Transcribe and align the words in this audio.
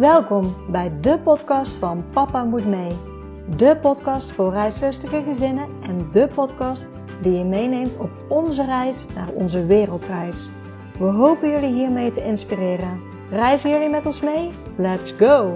Welkom 0.00 0.70
bij 0.70 1.00
de 1.00 1.18
podcast 1.18 1.76
van 1.76 2.10
Papa 2.10 2.44
Moet 2.44 2.66
Mee. 2.66 2.96
De 3.56 3.78
podcast 3.80 4.32
voor 4.32 4.52
reislustige 4.52 5.22
gezinnen 5.22 5.68
en 5.82 6.10
de 6.12 6.28
podcast 6.34 6.86
die 7.22 7.32
je 7.32 7.44
meeneemt 7.44 7.96
op 7.98 8.10
onze 8.28 8.64
reis 8.64 9.06
naar 9.14 9.28
onze 9.28 9.66
wereldreis. 9.66 10.50
We 10.98 11.04
hopen 11.04 11.50
jullie 11.50 11.72
hiermee 11.72 12.10
te 12.10 12.24
inspireren. 12.24 13.00
Reizen 13.30 13.70
jullie 13.70 13.88
met 13.88 14.06
ons 14.06 14.20
mee? 14.20 14.50
Let's 14.76 15.12
go! 15.12 15.54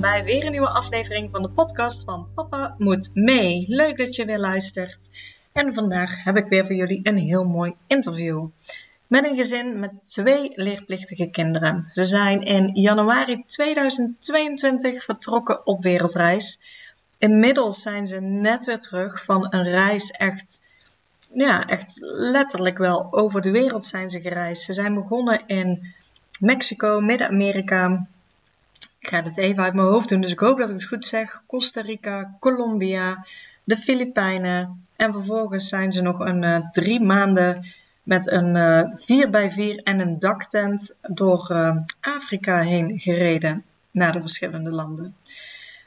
Bij 0.00 0.24
weer 0.24 0.44
een 0.44 0.50
nieuwe 0.50 0.70
aflevering 0.70 1.28
van 1.32 1.42
de 1.42 1.50
podcast 1.50 2.04
van 2.04 2.28
Papa 2.34 2.74
Moet 2.78 3.10
Mee. 3.14 3.64
Leuk 3.68 3.98
dat 3.98 4.16
je 4.16 4.24
weer 4.24 4.38
luistert. 4.38 5.10
En 5.52 5.74
vandaag 5.74 6.24
heb 6.24 6.36
ik 6.36 6.48
weer 6.48 6.66
voor 6.66 6.76
jullie 6.76 7.00
een 7.02 7.16
heel 7.16 7.44
mooi 7.44 7.74
interview. 7.86 8.48
Met 9.06 9.24
een 9.24 9.36
gezin 9.36 9.78
met 9.78 9.92
twee 10.04 10.52
leerplichtige 10.54 11.30
kinderen. 11.30 11.90
Ze 11.92 12.04
zijn 12.04 12.42
in 12.42 12.70
januari 12.74 13.44
2022 13.46 15.04
vertrokken 15.04 15.66
op 15.66 15.82
wereldreis. 15.82 16.60
Inmiddels 17.18 17.82
zijn 17.82 18.06
ze 18.06 18.20
net 18.20 18.66
weer 18.66 18.78
terug 18.78 19.24
van 19.24 19.46
een 19.50 19.64
reis 19.64 20.10
echt, 20.10 20.60
ja, 21.34 21.66
echt 21.66 21.96
letterlijk 22.00 22.78
wel 22.78 23.08
over 23.10 23.42
de 23.42 23.50
wereld 23.50 23.84
zijn 23.84 24.10
ze 24.10 24.20
gereisd. 24.20 24.62
Ze 24.62 24.72
zijn 24.72 24.94
begonnen 24.94 25.40
in 25.46 25.94
Mexico, 26.40 27.00
Midden-Amerika. 27.00 28.06
Ik 28.98 29.08
ga 29.08 29.22
het 29.22 29.36
even 29.36 29.62
uit 29.62 29.74
mijn 29.74 29.88
hoofd 29.88 30.08
doen, 30.08 30.20
dus 30.20 30.32
ik 30.32 30.38
hoop 30.38 30.58
dat 30.58 30.68
ik 30.68 30.74
het 30.74 30.84
goed 30.84 31.06
zeg. 31.06 31.42
Costa 31.46 31.80
Rica, 31.80 32.36
Colombia, 32.40 33.26
de 33.64 33.76
Filipijnen. 33.76 34.80
En 34.96 35.12
vervolgens 35.12 35.68
zijn 35.68 35.92
ze 35.92 36.02
nog 36.02 36.18
een 36.18 36.42
uh, 36.42 36.58
drie 36.70 37.00
maanden 37.00 37.64
met 38.06 38.30
een 38.30 38.54
uh, 38.54 38.82
4x4 38.92 39.82
en 39.82 40.00
een 40.00 40.18
daktent 40.18 40.94
door 41.00 41.48
uh, 41.52 41.76
Afrika 42.00 42.60
heen 42.60 42.98
gereden 42.98 43.64
naar 43.90 44.12
de 44.12 44.20
verschillende 44.20 44.70
landen. 44.70 45.16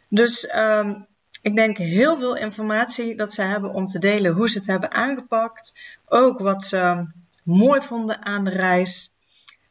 Dus 0.08 0.56
um, 0.56 1.06
ik 1.42 1.56
denk 1.56 1.78
heel 1.78 2.18
veel 2.18 2.36
informatie 2.36 3.16
dat 3.16 3.34
ze 3.34 3.42
hebben 3.42 3.74
om 3.74 3.88
te 3.88 4.00
delen 4.00 4.34
hoe 4.34 4.50
ze 4.50 4.58
het 4.58 4.68
hebben 4.68 4.92
aangepakt. 4.92 5.74
Ook 6.06 6.40
wat 6.40 6.64
ze 6.64 7.08
mooi 7.44 7.82
vonden 7.82 8.26
aan 8.26 8.44
de 8.44 8.50
reis. 8.50 9.12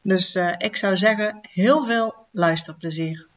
Dus 0.03 0.37
uh, 0.37 0.53
ik 0.59 0.77
zou 0.77 0.97
zeggen, 0.97 1.39
heel 1.43 1.85
veel 1.85 2.15
luisterplezier. 2.31 3.28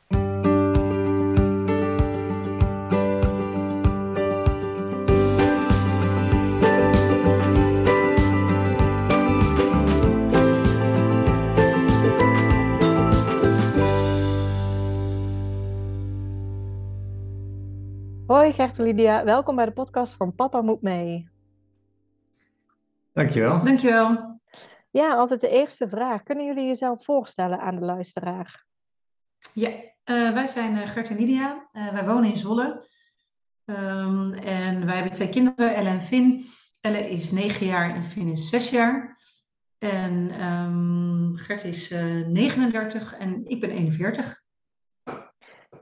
Gert 18.54 18.80
en 18.80 18.86
Lydia, 18.86 19.24
welkom 19.24 19.56
bij 19.56 19.66
de 19.66 19.72
podcast 19.72 20.16
van 20.16 20.36
Papa 20.36 20.62
Moet 20.62 20.82
Mee. 20.82 21.30
Dankjewel. 23.14 23.64
Dankjewel. 23.64 24.40
Ja, 24.90 25.16
altijd 25.16 25.42
de 25.42 25.50
eerste 25.50 25.90
vraag. 25.90 26.24
Kunnen 26.24 26.46
jullie 26.46 26.66
jezelf 26.66 27.06
voorstellen 27.06 27.60
aan 27.60 27.76
de 27.76 27.86
luisteraar? 27.86 28.66
Ja, 29.54 29.70
uh, 29.70 30.34
wij 30.34 30.48
zijn 30.48 30.76
uh, 30.76 30.90
Gert 30.90 31.10
en 31.10 31.18
Lydia. 31.18 31.70
Uh, 31.74 31.94
wij 31.94 32.06
wonen 32.06 32.30
in 32.30 32.38
Zwolle. 32.38 32.84
Um, 33.66 34.34
en 34.34 34.86
wij 34.86 34.96
hebben 34.96 35.14
twee 35.14 35.30
kinderen, 35.30 35.76
Elle 35.76 35.90
en 35.90 36.02
Finn. 36.02 36.46
Elle 36.82 37.10
is 37.10 37.32
negen 37.32 37.66
jaar 37.66 37.96
en 37.96 38.04
Finn 38.04 38.32
is 38.32 38.50
zes 38.50 38.70
jaar. 38.70 39.18
En 39.78 40.46
um, 40.46 41.36
Gert 41.36 41.64
is 41.64 41.90
39 41.90 43.18
en 43.18 43.46
ik 43.46 43.60
ben 43.60 43.70
41. 43.70 44.42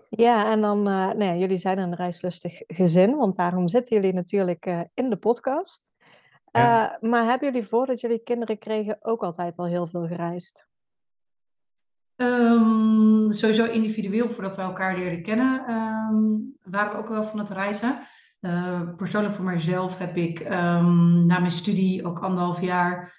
Ja, 0.09 0.52
en 0.52 0.62
dan, 0.62 0.78
uh, 0.78 0.84
nou 0.94 1.24
ja, 1.24 1.36
jullie 1.36 1.58
zijn 1.58 1.78
een 1.78 1.96
reislustig 1.96 2.62
gezin, 2.68 3.16
want 3.16 3.36
daarom 3.36 3.68
zitten 3.68 3.96
jullie 3.96 4.14
natuurlijk 4.14 4.66
uh, 4.66 4.81
in 4.94 5.09
de 5.09 5.16
podcast. 5.16 5.92
Uh, 6.52 6.62
ja. 6.64 6.97
Maar 7.02 7.25
hebben 7.25 7.52
jullie 7.52 7.68
voordat 7.68 8.00
jullie 8.00 8.24
kinderen 8.24 8.58
kregen 8.58 8.97
ook 9.02 9.24
altijd 9.24 9.58
al 9.58 9.66
heel 9.66 9.88
veel 9.88 10.08
gereisd? 10.08 10.68
Um, 12.16 13.31
sowieso 13.31 13.66
individueel, 13.66 14.30
voordat 14.30 14.56
we 14.56 14.62
elkaar 14.62 14.97
leerden 14.97 15.22
kennen, 15.22 15.72
um, 15.72 16.58
waren 16.64 16.91
we 16.91 16.97
ook 16.97 17.08
wel 17.08 17.24
van 17.24 17.40
het 17.40 17.50
reizen. 17.50 18.00
persoonlijk 18.97 19.36
voor 19.36 19.46
mijzelf 19.46 19.97
heb 19.97 20.16
ik 20.16 20.40
um, 20.40 21.26
na 21.26 21.40
mijn 21.40 21.52
studie 21.52 22.06
ook 22.06 22.20
anderhalf 22.20 22.62
jaar 22.62 23.18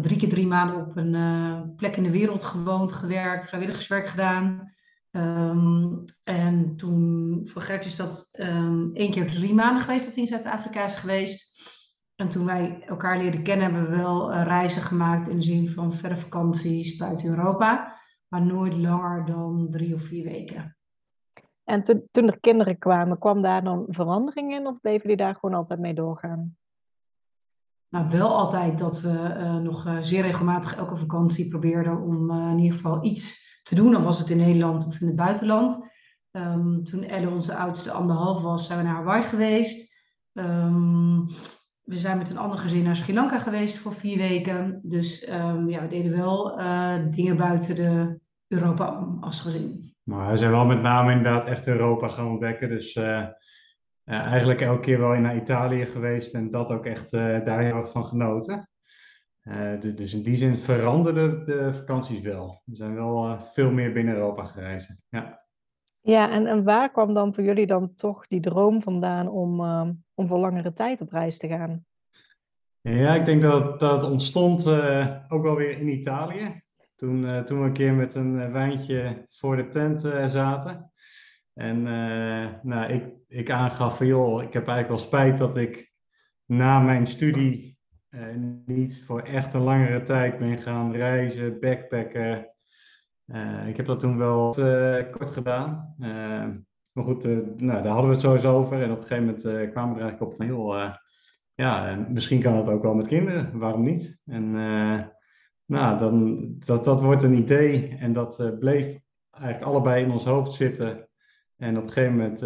drie 0.00 0.16
keer 0.16 0.28
drie 0.28 0.46
maanden 0.46 0.76
op 0.76 0.96
een 0.96 1.74
plek 1.76 1.96
in 1.96 2.02
de 2.02 2.10
wereld 2.10 2.44
gewoond, 2.44 2.92
gewerkt, 2.92 3.48
vrijwilligerswerk 3.48 4.06
gedaan. 4.06 4.74
Um, 5.16 6.04
en 6.24 6.76
toen, 6.76 7.40
voor 7.44 7.62
Gert 7.62 7.84
is 7.84 7.96
dat 7.96 8.28
um, 8.40 8.90
één 8.94 9.10
keer 9.10 9.30
drie 9.30 9.54
maanden 9.54 9.82
geweest 9.82 10.04
dat 10.04 10.14
hij 10.14 10.22
in 10.22 10.28
Zuid-Afrika 10.28 10.84
is 10.84 10.96
geweest. 10.96 11.54
En 12.16 12.28
toen 12.28 12.46
wij 12.46 12.82
elkaar 12.86 13.18
leerden 13.18 13.42
kennen, 13.42 13.72
hebben 13.72 13.90
we 13.90 13.96
wel 13.96 14.32
uh, 14.32 14.42
reizen 14.42 14.82
gemaakt 14.82 15.28
in 15.28 15.36
de 15.36 15.42
zin 15.42 15.68
van 15.68 15.92
verre 15.92 16.16
vakanties 16.16 16.96
buiten 16.96 17.28
Europa. 17.28 17.94
Maar 18.28 18.46
nooit 18.46 18.76
langer 18.76 19.24
dan 19.24 19.66
drie 19.70 19.94
of 19.94 20.02
vier 20.02 20.24
weken. 20.24 20.76
En 21.64 21.82
toen, 21.82 22.08
toen 22.10 22.26
er 22.26 22.40
kinderen 22.40 22.78
kwamen, 22.78 23.18
kwam 23.18 23.42
daar 23.42 23.64
dan 23.64 23.84
verandering 23.88 24.52
in 24.52 24.66
of 24.66 24.80
bleven 24.80 25.08
die 25.08 25.16
daar 25.16 25.34
gewoon 25.34 25.54
altijd 25.54 25.80
mee 25.80 25.94
doorgaan? 25.94 26.56
Nou, 27.88 28.08
wel 28.10 28.36
altijd 28.36 28.78
dat 28.78 29.00
we 29.00 29.34
uh, 29.38 29.56
nog 29.56 29.86
uh, 29.86 29.98
zeer 30.00 30.22
regelmatig 30.22 30.76
elke 30.76 30.96
vakantie 30.96 31.48
probeerden 31.48 32.00
om 32.00 32.30
in 32.30 32.58
ieder 32.58 32.76
geval 32.76 33.04
iets 33.04 33.45
te 33.66 33.74
doen. 33.74 33.92
Dan 33.92 34.04
was 34.04 34.18
het 34.18 34.30
in 34.30 34.36
Nederland 34.36 34.86
of 34.86 35.00
in 35.00 35.06
het 35.06 35.16
buitenland. 35.16 35.94
Um, 36.32 36.84
toen 36.84 37.02
Elle, 37.02 37.30
onze 37.30 37.54
oudste, 37.54 37.90
anderhalf 37.90 38.42
was, 38.42 38.66
zijn 38.66 38.78
we 38.78 38.84
naar 38.84 38.94
Hawaii 38.94 39.22
geweest. 39.22 39.94
Um, 40.32 41.26
we 41.82 41.98
zijn 41.98 42.18
met 42.18 42.30
een 42.30 42.38
ander 42.38 42.58
gezin 42.58 42.84
naar 42.84 42.96
Sri 42.96 43.14
Lanka 43.14 43.38
geweest 43.38 43.78
voor 43.78 43.94
vier 43.94 44.18
weken. 44.18 44.78
Dus 44.82 45.30
um, 45.32 45.68
ja, 45.68 45.80
we 45.80 45.86
deden 45.88 46.16
wel 46.16 46.60
uh, 46.60 46.94
dingen 47.10 47.36
buiten 47.36 47.74
de 47.74 48.20
Europa 48.48 49.16
als 49.20 49.40
gezin. 49.40 49.94
Maar 50.02 50.30
we 50.30 50.36
zijn 50.36 50.50
wel 50.50 50.66
met 50.66 50.82
name 50.82 51.12
inderdaad 51.12 51.46
echt 51.46 51.66
Europa 51.66 52.08
gaan 52.08 52.26
ontdekken. 52.26 52.68
Dus 52.68 52.94
uh, 52.94 53.04
uh, 53.04 53.26
eigenlijk 54.04 54.60
elke 54.60 54.80
keer 54.80 54.98
wel 54.98 55.14
naar 55.14 55.36
Italië 55.36 55.86
geweest 55.86 56.34
en 56.34 56.50
dat 56.50 56.70
ook 56.70 56.86
echt 56.86 57.10
daar 57.10 57.60
heel 57.60 57.76
erg 57.76 57.90
van 57.90 58.04
genoten. 58.04 58.68
Uh, 59.48 59.80
dus 59.94 60.14
in 60.14 60.22
die 60.22 60.36
zin 60.36 60.56
veranderden 60.56 61.46
de 61.46 61.74
vakanties 61.74 62.20
wel. 62.20 62.62
We 62.64 62.76
zijn 62.76 62.94
wel 62.94 63.26
uh, 63.26 63.40
veel 63.40 63.72
meer 63.72 63.92
binnen 63.92 64.14
Europa 64.14 64.44
gereisd. 64.44 64.90
Ja, 65.08 65.44
ja 66.00 66.30
en, 66.30 66.46
en 66.46 66.64
waar 66.64 66.90
kwam 66.90 67.14
dan 67.14 67.34
voor 67.34 67.44
jullie 67.44 67.66
dan 67.66 67.94
toch 67.94 68.26
die 68.26 68.40
droom 68.40 68.80
vandaan 68.82 69.28
om, 69.28 69.60
uh, 69.60 69.88
om 70.14 70.26
voor 70.26 70.38
langere 70.38 70.72
tijd 70.72 71.00
op 71.00 71.10
reis 71.10 71.38
te 71.38 71.48
gaan? 71.48 71.84
Ja, 72.80 73.14
ik 73.14 73.24
denk 73.24 73.42
dat 73.42 73.80
dat 73.80 74.10
ontstond 74.10 74.66
ook 75.28 75.42
wel 75.42 75.56
weer 75.56 75.78
in 75.78 75.88
Italië. 75.88 76.60
Toen, 76.96 77.44
toen 77.44 77.60
we 77.60 77.66
een 77.66 77.72
keer 77.72 77.94
met 77.94 78.14
een 78.14 78.52
wijntje 78.52 79.26
voor 79.30 79.56
de 79.56 79.68
tent 79.68 80.00
zaten. 80.30 80.92
En 81.54 81.82
nou, 82.62 82.92
ik, 82.92 83.14
ik 83.28 83.50
aangaf 83.50 83.96
van 83.96 84.06
joh, 84.06 84.42
ik 84.42 84.52
heb 84.52 84.68
eigenlijk 84.68 84.88
wel 84.88 84.98
spijt 84.98 85.38
dat 85.38 85.56
ik 85.56 85.92
na 86.44 86.80
mijn 86.80 87.06
studie 87.06 87.75
niet 88.66 89.04
voor 89.04 89.20
echt 89.20 89.54
een 89.54 89.62
langere 89.62 90.02
tijd 90.02 90.38
ben 90.38 90.58
gaan 90.58 90.92
reizen, 90.92 91.60
backpacken. 91.60 92.50
Uh, 93.26 93.68
ik 93.68 93.76
heb 93.76 93.86
dat 93.86 94.00
toen 94.00 94.18
wel 94.18 94.58
uh, 94.58 95.10
kort 95.10 95.30
gedaan. 95.30 95.94
maar 96.92 97.04
goed, 97.04 97.24
nou, 97.60 97.82
daar 97.82 97.86
hadden 97.86 98.06
we 98.06 98.12
het 98.12 98.20
sowieso 98.20 98.56
over. 98.56 98.82
En 98.82 98.90
op 98.90 98.96
een 98.96 99.06
gegeven 99.06 99.24
moment 99.24 99.72
kwamen 99.72 99.94
we 99.94 100.00
er 100.00 100.06
eigenlijk 100.06 100.20
op 100.20 100.36
van, 100.36 100.98
ja, 101.54 102.06
misschien 102.08 102.40
kan 102.40 102.56
het 102.56 102.68
ook 102.68 102.82
wel 102.82 102.94
met 102.94 103.06
kinderen. 103.06 103.58
Waarom 103.58 103.84
niet? 103.84 104.20
En 104.24 104.50
nou, 105.66 105.98
dan, 105.98 106.38
dat, 106.58 106.84
dat 106.84 107.00
wordt 107.00 107.22
een 107.22 107.38
idee. 107.38 107.96
En 107.98 108.12
dat 108.12 108.56
bleef 108.58 108.98
eigenlijk 109.30 109.64
allebei 109.64 110.04
in 110.04 110.10
ons 110.10 110.24
hoofd 110.24 110.52
zitten. 110.52 111.08
En 111.56 111.76
op 111.76 111.82
een 111.82 111.92
gegeven 111.92 112.16
moment 112.16 112.38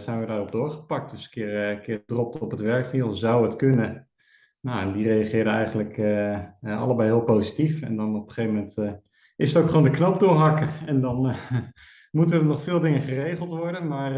zijn 0.00 0.20
we 0.20 0.26
daarop 0.26 0.52
doorgepakt. 0.52 1.10
Dus 1.10 1.24
een 1.24 1.30
keer, 1.30 1.70
een 1.70 1.82
keer 1.82 2.04
dropt 2.04 2.38
op 2.38 2.50
het 2.50 2.60
werk 2.60 2.86
van, 2.86 3.16
zou 3.16 3.44
het 3.44 3.56
kunnen? 3.56 4.08
Nou, 4.66 4.80
en 4.80 4.92
die 4.92 5.04
reageerden 5.04 5.52
eigenlijk 5.52 5.96
uh, 5.96 6.80
allebei 6.80 7.08
heel 7.08 7.22
positief. 7.22 7.82
En 7.82 7.96
dan 7.96 8.16
op 8.16 8.28
een 8.28 8.32
gegeven 8.32 8.54
moment 8.54 8.76
uh, 8.76 8.92
is 9.36 9.54
het 9.54 9.62
ook 9.62 9.68
gewoon 9.68 9.84
de 9.84 9.90
knoop 9.90 10.20
doorhakken. 10.20 10.68
En 10.86 11.00
dan 11.00 11.28
uh, 11.28 11.36
moeten 12.18 12.38
er 12.38 12.44
nog 12.44 12.62
veel 12.62 12.80
dingen 12.80 13.02
geregeld 13.02 13.50
worden. 13.50 13.88
Maar 13.88 14.12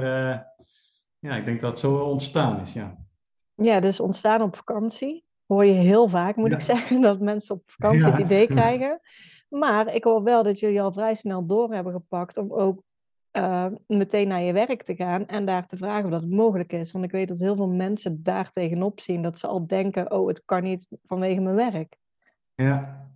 ja, 1.19 1.37
ik 1.37 1.45
denk 1.45 1.61
dat 1.61 1.71
het 1.71 1.79
zo 1.79 1.97
ontstaan 1.97 2.61
is, 2.61 2.73
ja. 2.73 2.97
Ja, 3.55 3.81
dus 3.81 4.01
ontstaan 4.01 4.43
op 4.43 4.57
vakantie. 4.57 5.25
Hoor 5.47 5.65
je 5.65 5.73
heel 5.73 6.09
vaak, 6.09 6.37
moet 6.37 6.51
ja. 6.51 6.57
ik 6.57 6.63
zeggen, 6.63 7.01
dat 7.01 7.21
mensen 7.21 7.55
op 7.55 7.63
vakantie 7.67 8.07
ja. 8.07 8.11
het 8.11 8.21
idee 8.21 8.47
krijgen. 8.57 9.01
Maar 9.49 9.95
ik 9.95 10.05
hoor 10.05 10.23
wel 10.23 10.43
dat 10.43 10.59
jullie 10.59 10.83
al 10.83 10.93
vrij 10.93 11.15
snel 11.15 11.47
door 11.47 11.75
hebben 11.75 11.93
gepakt 11.93 12.37
om 12.37 12.53
ook 12.53 12.83
uh, 13.39 13.67
meteen 13.87 14.29
naar 14.29 14.43
je 14.43 14.53
werk 14.53 14.83
te 14.83 14.95
gaan 14.95 15.27
en 15.27 15.45
daar 15.45 15.67
te 15.67 15.77
vragen 15.77 16.05
of 16.05 16.11
dat 16.11 16.23
het 16.23 16.31
mogelijk 16.31 16.73
is. 16.73 16.93
Want 16.93 17.05
ik 17.05 17.11
weet 17.11 17.29
dat 17.29 17.39
heel 17.39 17.57
veel 17.57 17.71
mensen 17.71 18.23
daar 18.23 18.51
tegenop 18.51 19.01
zien 19.01 19.23
dat 19.23 19.39
ze 19.39 19.47
al 19.47 19.67
denken, 19.67 20.11
oh, 20.11 20.29
het 20.29 20.43
kan 20.45 20.63
niet 20.63 20.87
vanwege 21.07 21.41
mijn 21.41 21.57
werk. 21.57 21.97
Ja, 22.55 23.07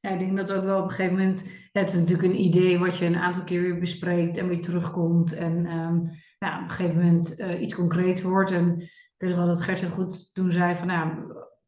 Ja, 0.00 0.10
ik 0.10 0.18
denk 0.18 0.36
dat 0.36 0.52
ook 0.52 0.64
wel 0.64 0.78
op 0.78 0.84
een 0.84 0.90
gegeven 0.90 1.16
moment, 1.16 1.52
het 1.72 1.88
is 1.88 1.94
natuurlijk 1.94 2.28
een 2.28 2.40
idee 2.40 2.78
wat 2.78 2.98
je 2.98 3.06
een 3.06 3.16
aantal 3.16 3.44
keer 3.44 3.60
weer 3.60 3.78
bespreekt 3.78 4.36
en 4.36 4.48
weer 4.48 4.60
terugkomt. 4.60 5.36
En 5.36 5.72
um, 5.72 6.10
ja, 6.38 6.56
op 6.56 6.62
een 6.62 6.70
gegeven 6.70 6.96
moment 6.96 7.40
uh, 7.40 7.60
iets 7.60 7.74
concreet 7.74 8.22
wordt. 8.22 8.52
En 8.52 8.80
ik 8.80 9.14
weet 9.16 9.36
wel 9.36 9.46
dat 9.46 9.62
Gert 9.62 9.80
heel 9.80 9.88
goed 9.88 10.34
toen 10.34 10.52
zei 10.52 10.76
van, 10.76 10.86
nou, 10.86 11.10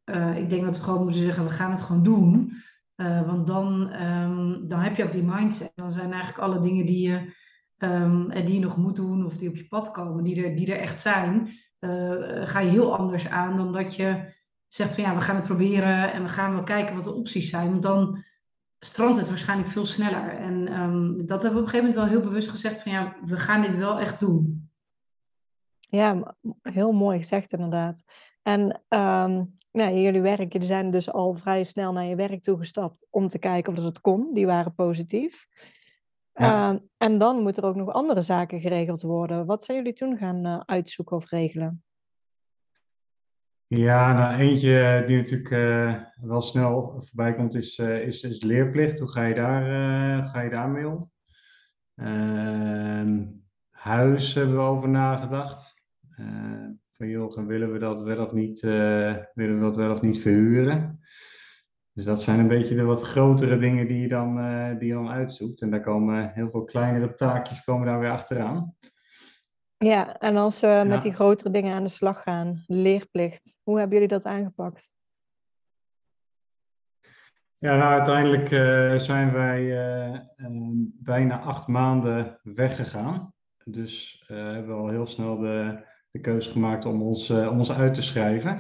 uh, 0.05 0.37
ik 0.37 0.51
denk 0.51 0.65
dat 0.65 0.77
we 0.77 0.83
gewoon 0.83 1.03
moeten 1.03 1.23
zeggen, 1.23 1.45
we 1.45 1.51
gaan 1.51 1.71
het 1.71 1.83
gewoon 1.83 2.03
doen. 2.03 2.53
Uh, 2.97 3.27
want 3.27 3.47
dan, 3.47 3.93
um, 4.03 4.69
dan 4.69 4.81
heb 4.81 4.97
je 4.97 5.05
ook 5.05 5.13
die 5.13 5.23
mindset. 5.23 5.73
Dan 5.75 5.93
zijn 5.93 6.13
eigenlijk 6.13 6.43
alle 6.43 6.61
dingen 6.61 6.87
die 6.87 7.09
je, 7.09 7.35
um, 7.85 8.29
die 8.29 8.55
je 8.55 8.61
nog 8.61 8.77
moet 8.77 8.97
doen 8.97 9.25
of 9.25 9.37
die 9.37 9.49
op 9.49 9.57
je 9.57 9.69
pad 9.69 9.91
komen, 9.91 10.25
die 10.25 10.45
er, 10.45 10.57
die 10.57 10.73
er 10.73 10.79
echt 10.79 11.01
zijn, 11.01 11.49
ga 12.45 12.61
je 12.61 12.71
heel 12.71 12.97
anders 12.97 13.29
aan 13.29 13.57
dan 13.57 13.73
dat 13.73 13.97
je 13.97 14.35
zegt 14.69 14.95
van 14.95 15.05
ja, 15.05 15.15
we 15.15 15.21
gaan 15.21 15.37
het 15.37 15.45
proberen 15.45 16.13
en 16.13 16.23
we 16.23 16.29
gaan 16.29 16.55
wel 16.55 16.63
kijken 16.63 16.95
wat 16.95 17.05
de 17.05 17.15
opties 17.15 17.51
zijn. 17.51 17.71
Want 17.71 17.83
dan 17.83 18.23
strandt 18.79 19.19
het 19.19 19.29
waarschijnlijk 19.29 19.69
veel 19.69 19.87
sneller. 19.87 20.29
En 20.29 20.81
um, 20.81 21.27
dat 21.27 21.43
hebben 21.43 21.61
we 21.63 21.67
op 21.67 21.75
een 21.75 21.81
gegeven 21.81 21.89
moment 21.89 21.95
wel 21.95 22.05
heel 22.05 22.29
bewust 22.29 22.49
gezegd 22.49 22.83
van 22.83 22.93
ja, 22.93 23.17
we 23.25 23.37
gaan 23.37 23.63
dit 23.63 23.77
wel 23.77 23.99
echt 24.01 24.21
doen. 24.21 24.71
Ja, 25.81 26.37
heel 26.63 26.93
mooi 26.93 27.19
gezegd 27.19 27.53
inderdaad. 27.53 28.05
En 28.43 28.83
nou, 29.73 29.95
jullie 29.95 30.21
werk, 30.21 30.53
jullie 30.53 30.67
zijn 30.67 30.91
dus 30.91 31.13
al 31.13 31.35
vrij 31.35 31.65
snel 31.65 31.93
naar 31.93 32.05
je 32.05 32.17
werk 32.17 32.43
toegestapt 32.43 33.07
om 33.11 33.29
te 33.29 33.39
kijken 33.39 33.73
of 33.73 33.79
dat 33.79 33.89
het 33.89 34.01
kon. 34.01 34.35
Die 34.35 34.47
waren 34.47 34.75
positief. 34.75 35.47
Ja. 36.35 36.71
Um, 36.71 36.89
en 36.97 37.19
dan 37.19 37.43
moeten 37.43 37.63
er 37.63 37.69
ook 37.69 37.77
nog 37.77 37.93
andere 37.93 38.23
zaken 38.23 38.61
geregeld 38.61 39.03
worden. 39.03 39.47
Wat 39.47 39.65
zijn 39.65 39.79
jullie 39.79 39.93
toen 39.93 40.17
gaan 40.17 40.47
uh, 40.47 40.61
uitzoeken 40.67 41.17
of 41.17 41.31
regelen? 41.31 41.85
Ja, 43.67 44.13
nou 44.13 44.41
eentje 44.41 45.05
die 45.07 45.17
natuurlijk 45.17 45.51
uh, 45.51 46.03
wel 46.21 46.41
snel 46.41 47.03
voorbij 47.05 47.35
komt 47.35 47.55
is, 47.55 47.79
uh, 47.79 48.07
is, 48.07 48.23
is 48.23 48.43
leerplicht. 48.43 48.99
Hoe 48.99 49.09
ga 49.09 49.25
je 49.25 49.35
daar, 49.35 50.25
ga 50.25 50.41
je 50.41 50.51
daar 50.51 50.69
mee 50.69 50.89
om? 50.89 51.11
Ehm, 51.95 53.25
huis 53.71 54.35
hebben 54.35 54.57
we 54.57 54.63
over 54.63 54.89
nagedacht. 54.89 55.81
van 56.97 57.09
joh, 57.09 57.47
willen 57.47 57.73
we 57.73 57.79
dat 57.79 58.01
wel 58.01 58.25
of 58.25 58.33
niet, 58.33 58.61
willen 58.61 59.55
we 59.55 59.61
dat 59.61 59.77
wel 59.77 59.93
of 59.93 60.03
niet 60.03 60.21
verhuren? 60.21 61.01
Dus 61.93 62.05
dat 62.05 62.23
zijn 62.23 62.39
een 62.39 62.49
beetje 62.49 62.75
de 62.75 62.85
wat 62.85 63.03
grotere 63.03 63.59
dingen 63.59 63.89
die 63.89 64.01
je 64.01 64.09
dan, 64.09 64.35
die 64.79 64.89
je 64.89 64.95
dan 64.95 65.11
uitzoekt. 65.11 65.61
En 65.61 65.71
daar 65.71 65.81
komen 65.81 66.33
heel 66.35 66.51
veel 66.51 66.65
kleinere 66.65 67.15
taakjes 67.15 67.65
komen 67.65 67.87
daar 67.87 68.01
weer 68.01 68.11
achteraan. 68.11 68.77
Ja, 69.77 70.19
en 70.19 70.37
als 70.37 70.61
we 70.61 70.67
ja. 70.67 70.85
met 70.85 71.03
die 71.03 71.13
grotere 71.13 71.51
dingen 71.51 71.75
aan 71.75 71.83
de 71.83 71.91
slag 71.91 72.23
gaan, 72.23 72.65
leerplicht, 72.67 73.61
hoe 73.63 73.79
hebben 73.79 73.95
jullie 73.95 74.13
dat 74.13 74.25
aangepakt? 74.25 74.93
Ja, 77.59 77.77
nou 77.77 77.93
uiteindelijk 77.93 78.51
uh, 78.51 78.99
zijn 78.99 79.33
wij 79.33 79.63
uh, 79.63 80.21
um, 80.37 80.93
bijna 80.99 81.41
acht 81.41 81.67
maanden 81.67 82.41
weggegaan. 82.43 83.35
Dus 83.65 84.25
uh, 84.29 84.37
hebben 84.37 84.77
we 84.77 84.83
al 84.83 84.89
heel 84.89 85.07
snel 85.07 85.39
de, 85.39 85.85
de 86.11 86.21
keuze 86.21 86.51
gemaakt 86.51 86.85
om 86.85 87.03
ons, 87.03 87.31
om 87.31 87.59
ons 87.59 87.73
uit 87.73 87.95
te 87.95 88.03
schrijven. 88.03 88.51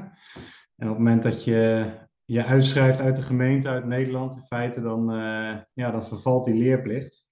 En 0.76 0.88
op 0.88 0.94
het 0.94 0.98
moment 0.98 1.22
dat 1.22 1.44
je 1.44 1.90
je 2.24 2.44
uitschrijft 2.44 3.00
uit 3.00 3.16
de 3.16 3.22
gemeente, 3.22 3.68
uit 3.68 3.84
Nederland 3.84 4.36
in 4.36 4.42
feite, 4.42 4.80
dan, 4.80 5.10
ja, 5.72 5.90
dan 5.90 6.04
vervalt 6.04 6.44
die 6.44 6.54
leerplicht. 6.54 7.30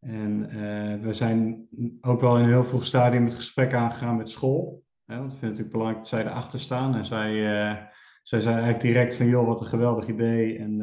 En 0.00 0.56
uh, 0.56 1.02
we 1.02 1.12
zijn 1.12 1.68
ook 2.00 2.20
wel 2.20 2.36
in 2.36 2.42
een 2.42 2.48
heel 2.48 2.64
vroeg 2.64 2.84
stadium 2.84 3.24
het 3.24 3.34
gesprek 3.34 3.74
aangegaan 3.74 4.16
met 4.16 4.30
school. 4.30 4.82
Hè, 5.04 5.18
want 5.18 5.32
we 5.32 5.38
vinden 5.38 5.56
het 5.56 5.58
natuurlijk 5.58 5.72
belangrijk 5.72 5.98
dat 5.98 6.08
zij 6.08 6.26
erachter 6.26 6.60
staan. 6.60 6.94
En 6.94 7.04
zij, 7.04 7.32
uh, 7.32 7.76
zij 8.22 8.40
zei 8.40 8.54
eigenlijk 8.54 8.82
direct 8.82 9.14
van, 9.14 9.26
joh, 9.26 9.46
wat 9.46 9.60
een 9.60 9.66
geweldig 9.66 10.06
idee. 10.06 10.58
En 10.58 10.78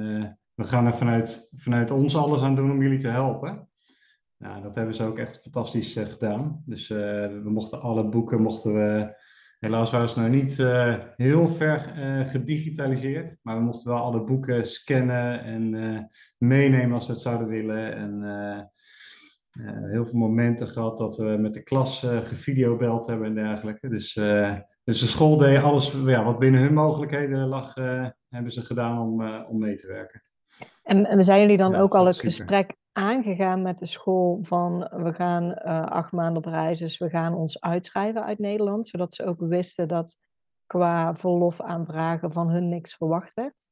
we 0.53 0.63
gaan 0.63 0.85
er 0.85 0.93
vanuit, 0.93 1.49
vanuit 1.53 1.91
ons 1.91 2.15
alles 2.15 2.41
aan 2.41 2.55
doen 2.55 2.71
om 2.71 2.81
jullie 2.81 2.99
te 2.99 3.07
helpen. 3.07 3.69
Nou, 4.37 4.61
dat 4.61 4.75
hebben 4.75 4.95
ze 4.95 5.03
ook 5.03 5.17
echt 5.17 5.41
fantastisch 5.41 5.93
gedaan. 5.93 6.63
Dus 6.65 6.87
we 6.87 7.41
mochten 7.43 7.81
alle 7.81 8.09
boeken, 8.09 8.41
mochten 8.41 8.73
we... 8.73 9.23
Helaas 9.65 9.91
waren 9.91 10.09
ze 10.09 10.19
nou 10.19 10.31
niet 10.31 10.57
heel 11.15 11.47
ver 11.47 11.79
gedigitaliseerd. 12.25 13.37
Maar 13.41 13.57
we 13.57 13.63
mochten 13.63 13.91
wel 13.91 14.01
alle 14.01 14.23
boeken 14.23 14.67
scannen 14.67 15.43
en 15.43 16.09
meenemen 16.37 16.93
als 16.93 17.07
we 17.07 17.13
het 17.13 17.21
zouden 17.21 17.47
willen. 17.47 17.95
En 17.95 18.23
heel 19.89 20.05
veel 20.05 20.19
momenten 20.19 20.67
gehad 20.67 20.97
dat 20.97 21.17
we 21.17 21.37
met 21.39 21.53
de 21.53 21.63
klas 21.63 21.99
gevideobeld 21.99 23.07
hebben 23.07 23.27
en 23.27 23.35
dergelijke. 23.35 23.89
Dus, 23.89 24.13
dus 24.83 24.99
de 24.99 25.07
school 25.07 25.37
deed 25.37 25.61
alles 25.61 25.95
ja, 26.05 26.23
wat 26.23 26.39
binnen 26.39 26.61
hun 26.61 26.73
mogelijkheden 26.73 27.47
lag, 27.47 27.73
hebben 28.29 28.51
ze 28.51 28.61
gedaan 28.61 28.99
om, 28.99 29.27
om 29.45 29.59
mee 29.59 29.75
te 29.75 29.87
werken. 29.87 30.21
En, 30.83 31.05
en 31.05 31.23
zijn 31.23 31.41
jullie 31.41 31.57
dan 31.57 31.71
ja, 31.71 31.79
ook 31.79 31.95
al 31.95 32.05
het 32.05 32.15
super. 32.15 32.29
gesprek 32.29 32.75
aangegaan 32.95 33.61
met 33.61 33.77
de 33.77 33.85
school 33.85 34.39
van 34.41 34.79
we 34.79 35.13
gaan 35.13 35.53
acht 35.89 36.11
maanden 36.11 36.37
op 36.37 36.51
reis, 36.51 36.79
dus 36.79 36.97
we 36.97 37.09
gaan 37.09 37.33
ons 37.33 37.61
uitschrijven 37.61 38.23
uit 38.23 38.39
Nederland, 38.39 38.87
zodat 38.87 39.15
ze 39.15 39.25
ook 39.25 39.39
wisten 39.39 39.87
dat 39.87 40.17
qua 40.65 41.15
verlof 41.15 41.61
aanvragen 41.61 42.31
van 42.31 42.49
hun 42.49 42.69
niks 42.69 42.95
verwacht 42.95 43.33
werd? 43.33 43.69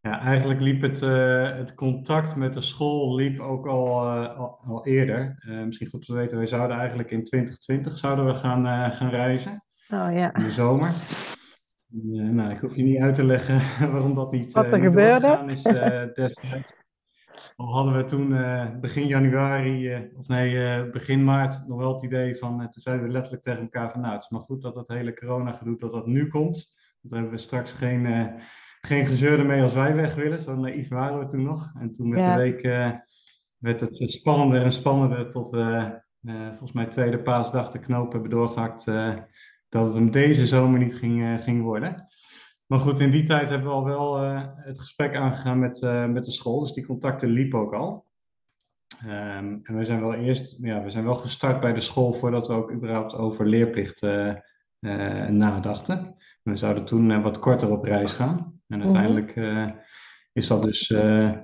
Ja, 0.00 0.20
eigenlijk 0.20 0.60
liep 0.60 0.82
het, 0.82 1.02
uh, 1.02 1.56
het 1.56 1.74
contact 1.74 2.36
met 2.36 2.54
de 2.54 2.60
school 2.60 3.14
liep 3.14 3.40
ook 3.40 3.66
al, 3.66 4.06
uh, 4.06 4.38
al, 4.38 4.58
al, 4.64 4.86
eerder. 4.86 5.44
Misschien 5.66 5.88
goed 5.88 6.06
te 6.06 6.14
weten, 6.14 6.36
wij 6.36 6.46
zouden 6.46 6.76
eigenlijk 6.76 7.10
in 7.10 7.24
2020 7.24 7.98
zouden 7.98 8.26
we 8.26 8.34
gaan, 8.34 8.92
gaan 8.92 9.10
reizen. 9.10 9.64
Oh 9.88 10.08
ja. 10.12 10.34
In 10.34 10.42
de 10.42 10.50
zomer. 10.50 10.92
nou, 12.32 12.50
ik 12.50 12.60
hoef 12.60 12.76
je 12.76 12.82
niet 12.82 13.00
uit 13.00 13.14
te 13.14 13.24
leggen 13.24 13.60
waarom 13.92 14.14
dat 14.14 14.32
niet 14.32 14.52
Wat 14.52 14.70
er 14.70 14.78
niet 14.78 14.86
gebeurde. 14.86 15.42
is 15.46 15.62
destijds. 16.14 16.72
Al 17.56 17.72
hadden 17.72 17.96
we 17.96 18.04
toen 18.04 18.28
begin 18.80 19.06
januari, 19.06 20.10
of 20.16 20.28
nee, 20.28 20.90
begin 20.90 21.24
maart 21.24 21.68
nog 21.68 21.78
wel 21.78 21.94
het 21.94 22.02
idee 22.04 22.36
van, 22.36 22.58
toen 22.58 22.82
zeiden 22.82 23.06
we 23.06 23.12
letterlijk 23.12 23.42
tegen 23.42 23.62
elkaar 23.62 23.90
van, 23.90 24.00
nou, 24.00 24.14
het 24.14 24.22
is 24.22 24.30
maar 24.30 24.40
goed 24.40 24.62
dat 24.62 24.74
dat 24.74 24.88
hele 24.88 25.14
corona 25.14 25.52
gedoe, 25.52 25.78
dat 25.78 25.92
dat 25.92 26.06
nu 26.06 26.26
komt. 26.26 26.72
Dat 27.00 27.12
hebben 27.12 27.30
we 27.30 27.38
straks 27.38 27.72
geen 27.72 28.32
geen 28.80 29.06
gezeur 29.06 29.38
ermee 29.38 29.62
als 29.62 29.74
wij 29.74 29.94
weg 29.94 30.14
willen. 30.14 30.42
Zo 30.42 30.54
naïef 30.54 30.88
waren 30.88 31.18
we 31.18 31.26
toen 31.26 31.42
nog. 31.42 31.72
En 31.80 31.92
toen 31.92 32.08
met 32.08 32.18
ja. 32.18 32.36
de 32.36 32.40
week 32.40 32.62
werd 33.58 33.80
het 33.80 34.10
spannender 34.10 34.62
en 34.62 34.72
spannender 34.72 35.30
tot 35.30 35.50
we 35.50 36.02
volgens 36.48 36.72
mij 36.72 36.86
tweede 36.86 37.22
paasdag 37.22 37.70
de 37.70 37.78
knoop 37.78 38.12
hebben 38.12 38.30
doorgehakt 38.30 38.84
dat 39.68 39.86
het 39.86 39.94
hem 39.94 40.10
deze 40.10 40.46
zomer 40.46 40.78
niet 40.78 40.94
ging, 40.94 41.42
ging 41.42 41.62
worden. 41.62 42.06
Maar 42.74 42.82
goed, 42.82 43.00
in 43.00 43.10
die 43.10 43.22
tijd 43.22 43.48
hebben 43.48 43.68
we 43.68 43.74
al 43.74 43.84
wel 43.84 44.20
het 44.56 44.80
gesprek 44.80 45.16
aangegaan 45.16 45.58
met, 45.58 45.80
met 46.08 46.24
de 46.24 46.30
school. 46.30 46.60
Dus 46.60 46.72
die 46.72 46.86
contacten 46.86 47.28
liepen 47.28 47.58
ook 47.58 47.74
al. 47.74 48.06
Um, 49.04 49.60
en 49.62 49.76
we 49.76 49.84
zijn 49.84 50.00
wel 50.00 50.14
eerst, 50.14 50.56
ja, 50.60 50.82
we 50.82 50.90
zijn 50.90 51.04
wel 51.04 51.14
gestart 51.14 51.60
bij 51.60 51.72
de 51.72 51.80
school 51.80 52.12
voordat 52.12 52.46
we 52.46 52.52
ook 52.52 52.72
überhaupt 52.72 53.14
over 53.14 53.46
leerplicht 53.46 54.06
nadachten. 55.28 56.14
We 56.42 56.56
zouden 56.56 56.84
toen 56.84 57.22
wat 57.22 57.38
korter 57.38 57.70
op 57.70 57.84
reis 57.84 58.12
gaan. 58.12 58.60
En 58.68 58.78
mhm. 58.78 58.86
uiteindelijk 58.86 59.36
is 60.32 60.46
dat 60.46 60.62
dus, 60.62 60.94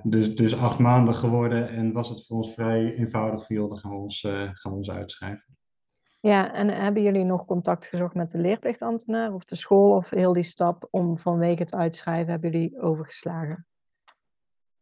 dus, 0.03 0.35
dus 0.35 0.57
acht 0.57 0.79
maanden 0.79 1.15
geworden 1.15 1.69
en 1.69 1.91
was 1.91 2.09
het 2.09 2.25
voor 2.25 2.37
ons 2.37 2.53
vrij 2.53 2.93
eenvoudig 2.93 3.45
van, 3.45 3.55
joh, 3.55 3.69
dan 3.69 3.77
gaan 3.77 3.91
we 3.91 3.97
ons, 3.97 4.19
gaan 4.53 4.71
we 4.71 4.77
ons 4.77 4.91
uitschrijven. 4.91 5.57
Ja, 6.21 6.53
en 6.53 6.69
hebben 6.69 7.03
jullie 7.03 7.23
nog 7.23 7.45
contact 7.45 7.85
gezocht 7.85 8.13
met 8.13 8.29
de 8.29 8.37
leerplichtambtenaar 8.37 9.33
of 9.33 9.45
de 9.45 9.55
school 9.55 9.95
of 9.95 10.09
heel 10.09 10.33
die 10.33 10.43
stap 10.43 10.87
om 10.89 11.17
vanwege 11.17 11.61
het 11.61 11.73
uitschrijven 11.73 12.31
hebben 12.31 12.51
jullie 12.51 12.81
overgeslagen? 12.81 13.65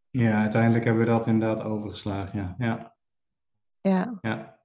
Ja, 0.09 0.39
uiteindelijk 0.39 0.85
hebben 0.85 1.03
we 1.03 1.09
dat 1.09 1.27
inderdaad 1.27 1.65
overgeslagen, 1.65 2.39
ja. 2.39 2.55
Ja, 2.57 2.95
ja. 3.81 4.17
ja. 4.21 4.59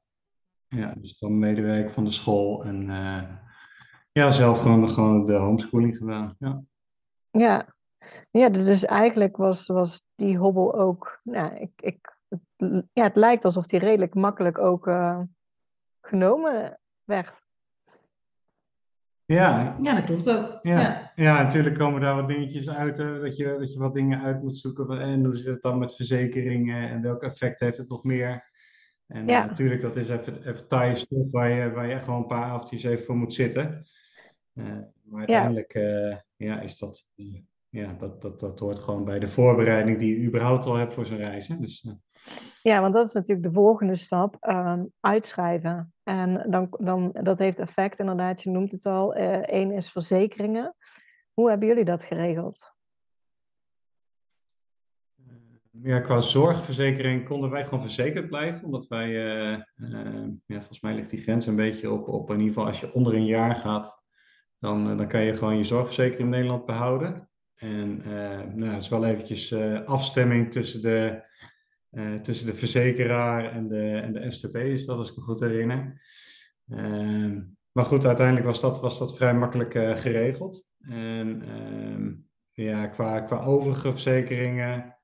ja 0.69 0.95
dus 0.97 1.19
dan 1.19 1.39
medewerker 1.39 1.91
van 1.91 2.05
de 2.05 2.11
school 2.11 2.65
en 2.65 2.87
ja, 4.13 4.31
zelf 4.31 4.61
gewoon, 4.61 4.89
gewoon 4.89 5.25
de 5.25 5.35
homeschooling 5.35 5.97
gedaan, 5.97 6.37
ja. 6.39 6.63
Ja, 7.31 7.75
ja 8.31 8.49
dus 8.49 8.85
eigenlijk 8.85 9.37
was, 9.37 9.67
was 9.67 10.03
die 10.15 10.39
hobbel 10.39 10.75
ook, 10.75 11.21
nou, 11.23 11.57
ik, 11.57 11.71
ik, 11.77 12.17
het, 12.29 12.41
ja, 12.93 13.03
het 13.03 13.17
lijkt 13.17 13.45
alsof 13.45 13.67
die 13.67 13.79
redelijk 13.79 14.15
makkelijk 14.15 14.59
ook 14.59 14.87
uh, 14.87 15.21
genomen 16.15 16.79
werd. 17.05 17.43
Ja. 19.25 19.77
ja, 19.83 19.95
dat 19.95 20.05
klopt 20.05 20.31
ook. 20.31 20.59
Ja, 20.63 20.81
ja. 20.81 21.13
ja 21.15 21.43
natuurlijk 21.43 21.79
komen 21.79 22.01
daar 22.01 22.15
wat 22.15 22.29
dingetjes 22.29 22.69
uit, 22.71 22.97
dat, 22.97 23.37
je, 23.37 23.57
dat 23.59 23.73
je 23.73 23.79
wat 23.79 23.95
dingen 23.95 24.23
uit 24.23 24.43
moet 24.43 24.59
zoeken. 24.59 24.87
Van, 24.87 24.99
en 24.99 25.25
hoe 25.25 25.37
zit 25.37 25.47
het 25.47 25.63
dan 25.63 25.79
met 25.79 25.97
verzekeringen 25.97 26.89
en 26.89 27.03
welk 27.03 27.23
effect 27.23 27.61
heeft 27.61 27.77
het 27.77 27.89
nog 27.89 28.05
meer? 28.05 28.53
En 29.07 29.27
ja. 29.27 29.43
uh, 29.43 29.49
natuurlijk, 29.49 29.81
dat 29.81 29.97
is 29.97 30.09
even, 30.09 30.49
even 30.49 30.69
taaie 30.69 30.95
stof 30.95 31.31
waar 31.31 31.51
je, 31.51 31.71
waar 31.71 31.89
je 31.89 32.01
gewoon 32.01 32.21
een 32.21 32.27
paar 32.27 32.45
avondjes 32.45 32.85
even 32.85 33.05
voor 33.05 33.17
moet 33.17 33.35
zitten. 33.35 33.87
maar 34.53 35.19
uiteindelijk 35.19 35.73
ja. 35.73 36.23
ja, 36.37 36.61
is 36.61 36.79
dat 36.79 37.07
ja, 37.75 37.93
dat, 37.93 38.23
dat, 38.23 38.41
dat 38.41 38.61
hoort 38.61 38.79
gewoon 38.79 39.05
bij 39.05 39.19
de 39.19 39.29
voorbereiding 39.29 39.99
die 39.99 40.21
je 40.21 40.27
überhaupt 40.27 40.65
al 40.65 40.75
hebt 40.75 40.93
voor 40.93 41.07
zo'n 41.07 41.17
reis. 41.17 41.49
Hè? 41.49 41.57
Dus, 41.59 41.85
uh... 41.87 41.93
Ja, 42.63 42.81
want 42.81 42.95
dat 42.95 43.07
is 43.07 43.13
natuurlijk 43.13 43.47
de 43.47 43.53
volgende 43.53 43.95
stap, 43.95 44.37
um, 44.41 44.93
uitschrijven. 45.01 45.93
En 46.03 46.51
dan, 46.51 46.69
dan, 46.71 47.11
dat 47.13 47.39
heeft 47.39 47.59
effect, 47.59 47.99
inderdaad, 47.99 48.43
je 48.43 48.51
noemt 48.51 48.73
het 48.73 48.87
al. 48.87 49.17
Eén 49.17 49.71
uh, 49.71 49.77
is 49.77 49.91
verzekeringen. 49.91 50.75
Hoe 51.33 51.49
hebben 51.51 51.69
jullie 51.69 51.85
dat 51.85 52.05
geregeld? 52.05 52.73
Ja, 55.71 56.01
qua 56.01 56.21
zorgverzekering 56.21 57.25
konden 57.25 57.51
wij 57.51 57.65
gewoon 57.65 57.83
verzekerd 57.83 58.29
blijven, 58.29 58.65
omdat 58.65 58.87
wij, 58.87 59.11
ja, 60.47 60.57
volgens 60.57 60.81
mij 60.81 60.95
ligt 60.95 61.11
die 61.11 61.21
grens 61.21 61.47
een 61.47 61.57
beetje 61.57 61.91
op, 61.91 62.09
op 62.09 62.31
in 62.31 62.39
ieder 62.39 62.55
geval 62.55 62.67
als 62.67 62.81
je 62.81 62.93
onder 62.93 63.15
een 63.15 63.27
jaar 63.27 63.57
gaat, 63.57 64.03
dan, 64.59 64.97
dan 64.97 65.09
kan 65.09 65.21
je 65.21 65.35
gewoon 65.35 65.57
je 65.57 65.65
zorgverzekering 65.65 66.25
in 66.25 66.29
Nederland 66.29 66.67
behouden. 66.67 67.29
En 67.55 67.97
nou, 68.55 68.73
het 68.73 68.83
is 68.83 68.89
wel 68.89 69.05
eventjes 69.05 69.55
afstemming 69.85 70.53
tussen 70.53 70.81
de, 70.81 71.23
tussen 72.23 72.47
de 72.47 72.55
verzekeraar 72.55 73.53
en 73.53 73.69
de, 73.69 73.91
en 73.91 74.13
de 74.13 74.31
STP, 74.31 74.57
is 74.57 74.85
dat 74.85 74.99
als 74.99 75.11
ik 75.11 75.17
me 75.17 75.23
goed 75.23 75.41
herinner. 75.41 76.01
Ehm, 76.69 77.43
maar 77.73 77.85
goed, 77.85 78.07
uiteindelijk 78.07 78.47
was 78.47 78.61
dat, 78.61 78.81
was 78.81 78.99
dat 78.99 79.17
vrij 79.17 79.35
makkelijk 79.35 79.73
geregeld. 80.01 80.69
En 80.81 81.43
ehm, 81.43 82.13
ja, 82.53 82.87
qua, 82.87 83.21
qua 83.21 83.41
overige 83.41 83.93
verzekeringen 83.93 84.95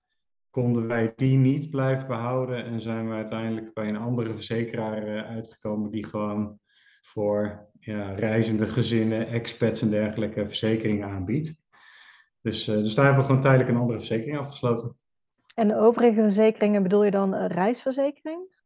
konden 0.50 0.86
wij 0.86 1.12
die 1.16 1.36
niet 1.36 1.70
blijven 1.70 2.06
behouden 2.06 2.64
en 2.64 2.80
zijn 2.80 3.08
we 3.08 3.14
uiteindelijk 3.14 3.74
bij 3.74 3.88
een 3.88 3.96
andere 3.96 4.34
verzekeraar 4.34 5.06
eh, 5.06 5.30
uitgekomen 5.30 5.90
die 5.90 6.06
gewoon 6.06 6.58
voor 7.00 7.68
reizende 8.16 8.66
gezinnen, 8.66 9.26
expats 9.26 9.82
en 9.82 9.90
dergelijke 9.90 10.48
verzekeringen 10.48 11.08
aanbiedt. 11.08 11.68
Dus, 12.42 12.68
uh, 12.68 12.76
dus 12.76 12.94
daar 12.94 13.04
hebben 13.04 13.22
we 13.22 13.28
gewoon 13.28 13.42
tijdelijk 13.42 13.70
een 13.70 13.76
andere 13.76 13.98
verzekering 13.98 14.38
afgesloten. 14.38 14.96
En 15.54 15.68
de 15.68 15.76
overige 15.76 16.22
verzekeringen 16.22 16.82
bedoel 16.82 17.04
je 17.04 17.10
dan 17.10 17.34
reisverzekering? 17.34 18.58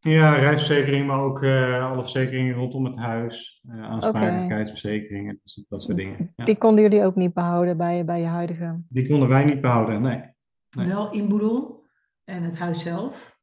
Ja, 0.00 0.34
reisverzekering, 0.34 1.06
maar 1.06 1.20
ook 1.20 1.42
uh, 1.42 1.90
alle 1.90 2.02
verzekeringen 2.02 2.54
rondom 2.54 2.84
het 2.84 2.96
huis, 2.96 3.62
uh, 3.70 3.82
aansprakelijkheidsverzekeringen, 3.82 5.40
dat, 5.42 5.64
dat, 5.68 5.82
soort 5.82 5.96
dingen. 5.96 6.32
Ja. 6.36 6.44
Die 6.44 6.58
konden 6.58 6.82
jullie 6.82 7.04
ook 7.04 7.14
niet 7.14 7.34
behouden 7.34 7.76
bij, 7.76 8.04
bij 8.04 8.20
je 8.20 8.26
huidige? 8.26 8.82
Die 8.88 9.08
konden 9.08 9.28
wij 9.28 9.44
niet 9.44 9.60
behouden, 9.60 10.02
nee. 10.02 10.36
Wel 10.68 11.10
inboedel 11.12 11.84
en 12.24 12.42
het 12.42 12.58
huis 12.58 12.82
zelf. 12.82 13.40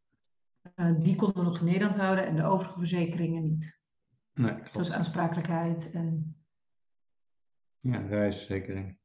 Uh, 0.75 0.91
die 0.97 1.15
konden 1.15 1.37
we 1.37 1.43
nog 1.43 1.59
in 1.59 1.65
Nederland 1.65 1.97
houden 1.99 2.25
en 2.25 2.35
de 2.35 2.43
overige 2.43 2.79
verzekeringen 2.79 3.43
niet. 3.43 3.83
Nee, 4.33 4.53
klopt. 4.53 4.71
Zoals 4.71 4.93
aansprakelijkheid 4.93 5.91
en... 5.93 6.35
Ja, 7.79 7.97
reisverzekering. 7.97 8.97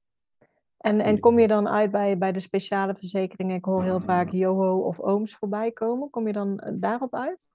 En, 0.81 1.01
en 1.01 1.19
kom 1.19 1.39
je 1.39 1.47
dan 1.47 1.69
uit 1.69 1.91
bij, 1.91 2.19
bij 2.19 2.33
de 2.33 2.39
speciale 2.39 2.95
verzekeringen? 2.95 3.57
Ik 3.57 3.65
hoor 3.65 3.83
heel 3.83 4.01
vaak 4.01 4.31
Joho 4.31 4.79
of 4.79 5.01
Ooms 5.01 5.35
voorbij 5.35 5.73
komen. 5.73 6.11
Kom 6.11 6.27
je 6.27 6.33
dan 6.33 6.59
eh, 6.59 6.73
daarop 6.75 7.15
uit? 7.15 7.51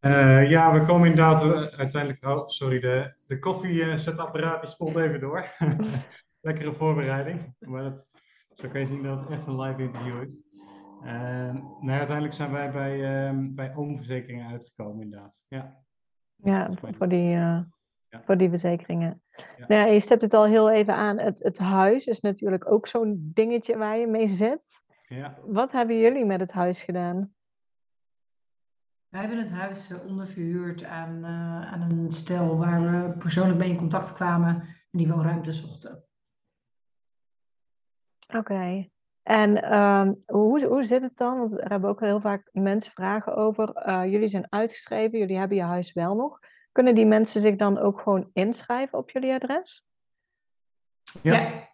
Uh, 0.00 0.50
ja, 0.50 0.72
we 0.72 0.86
komen 0.86 1.08
inderdaad 1.08 1.42
uiteindelijk... 1.76 2.26
Oh, 2.26 2.48
sorry, 2.48 2.80
de, 2.80 3.14
de 3.26 3.38
koffiezetapparaat 3.38 4.60
die 4.60 4.70
spoelt 4.70 4.96
even 4.96 5.20
door. 5.20 5.56
Lekkere 6.40 6.72
voorbereiding. 6.72 7.54
Maar 7.58 7.82
dat, 7.82 8.06
zo 8.54 8.68
kan 8.68 8.80
je 8.80 8.86
zien 8.86 9.02
dat 9.02 9.20
het 9.20 9.30
echt 9.30 9.46
een 9.46 9.60
live 9.60 9.82
interview 9.82 10.22
is. 10.22 10.42
Uh, 11.04 11.10
nou, 11.80 11.98
uiteindelijk 11.98 12.34
zijn 12.34 12.52
wij 12.52 12.72
bij, 12.72 13.32
uh, 13.32 13.54
bij 13.54 13.74
oomverzekeringen 13.74 14.50
uitgekomen, 14.50 15.02
inderdaad. 15.02 15.44
Ja, 15.48 15.76
ja 16.36 16.70
voor, 16.98 17.08
die, 17.08 17.28
ja. 17.28 17.68
voor 18.24 18.36
die 18.36 18.48
verzekeringen. 18.48 19.22
Ja. 19.56 19.64
Nou 19.66 19.90
je 19.90 20.00
stept 20.00 20.22
het 20.22 20.34
al 20.34 20.44
heel 20.44 20.70
even 20.70 20.94
aan. 20.94 21.18
Het, 21.18 21.38
het 21.42 21.58
huis 21.58 22.06
is 22.06 22.20
natuurlijk 22.20 22.70
ook 22.70 22.86
zo'n 22.86 23.30
dingetje 23.34 23.76
waar 23.76 23.98
je 23.98 24.06
mee 24.06 24.28
zit. 24.28 24.84
Ja. 25.06 25.38
Wat 25.44 25.72
hebben 25.72 25.98
jullie 25.98 26.24
met 26.24 26.40
het 26.40 26.52
huis 26.52 26.82
gedaan? 26.82 27.34
Wij 29.08 29.20
hebben 29.20 29.38
het 29.38 29.50
huis 29.50 29.90
eh, 29.90 30.06
onderverhuurd 30.06 30.84
aan, 30.84 31.16
uh, 31.16 31.72
aan 31.72 31.80
een 31.80 32.12
stel 32.12 32.58
waar 32.58 32.82
we 32.82 33.18
persoonlijk 33.18 33.58
mee 33.58 33.68
in 33.68 33.76
contact 33.76 34.12
kwamen 34.12 34.54
en 34.90 34.98
die 34.98 35.08
woonruimte 35.08 35.52
zochten. 35.52 36.04
Oké. 38.36 38.88
En 39.22 39.78
um, 39.78 40.22
hoe, 40.26 40.66
hoe 40.66 40.82
zit 40.82 41.02
het 41.02 41.16
dan? 41.16 41.38
Want 41.38 41.60
er 41.60 41.70
hebben 41.70 41.90
ook 41.90 42.00
heel 42.00 42.20
vaak 42.20 42.48
mensen 42.52 42.92
vragen 42.92 43.36
over. 43.36 43.86
Uh, 43.86 44.10
jullie 44.10 44.28
zijn 44.28 44.46
uitgeschreven, 44.48 45.18
jullie 45.18 45.38
hebben 45.38 45.56
je 45.56 45.62
huis 45.62 45.92
wel 45.92 46.14
nog. 46.14 46.38
Kunnen 46.74 46.94
die 46.94 47.06
mensen 47.06 47.40
zich 47.40 47.56
dan 47.56 47.78
ook 47.78 48.00
gewoon 48.00 48.30
inschrijven 48.32 48.98
op 48.98 49.10
jullie 49.10 49.34
adres? 49.34 49.86
Ja. 51.22 51.68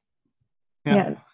Ja. 0.81 1.27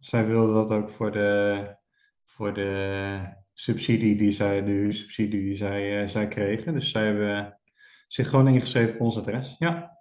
Zij 0.00 0.26
wilden 0.26 0.54
dat 0.54 0.70
ook 0.70 0.90
voor 0.90 1.12
de, 1.12 1.76
voor 2.24 2.54
de 2.54 3.20
subsidie 3.52 4.16
die 4.16 4.30
zij, 4.30 4.64
de 4.64 4.70
huursubsidie 4.70 5.40
die 5.40 5.54
zij, 5.54 6.02
uh, 6.02 6.08
zij 6.08 6.28
kregen. 6.28 6.72
Dus 6.72 6.90
zij 6.90 7.04
hebben 7.04 7.60
zich 8.08 8.28
gewoon 8.28 8.48
ingeschreven 8.48 8.94
op 8.94 9.00
ons 9.00 9.18
adres. 9.18 9.56
Ja. 9.58 9.98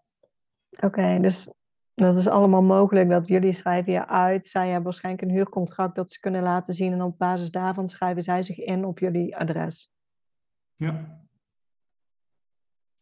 Oké, 0.70 0.86
okay, 0.86 1.20
dus 1.20 1.48
dat 1.94 2.18
is 2.18 2.28
allemaal 2.28 2.64
mogelijk. 2.64 3.10
Dat 3.10 3.28
jullie 3.28 3.54
schrijven 3.54 3.94
je 3.94 4.08
uit. 4.08 4.48
Zij 4.48 4.66
hebben 4.66 4.84
waarschijnlijk 4.84 5.24
een 5.24 5.36
huurcontract 5.36 5.96
dat 5.96 6.12
ze 6.12 6.20
kunnen 6.20 6.44
laten 6.44 6.74
zien. 6.74 6.94
En 6.94 7.02
op 7.02 7.18
basis 7.18 7.52
daarvan 7.52 7.88
schrijven 7.88 8.24
zij 8.24 8.44
zich 8.44 8.58
in 8.58 8.86
op 8.86 9.00
jullie 9.00 9.38
adres. 9.38 9.92
Ja. 10.76 11.24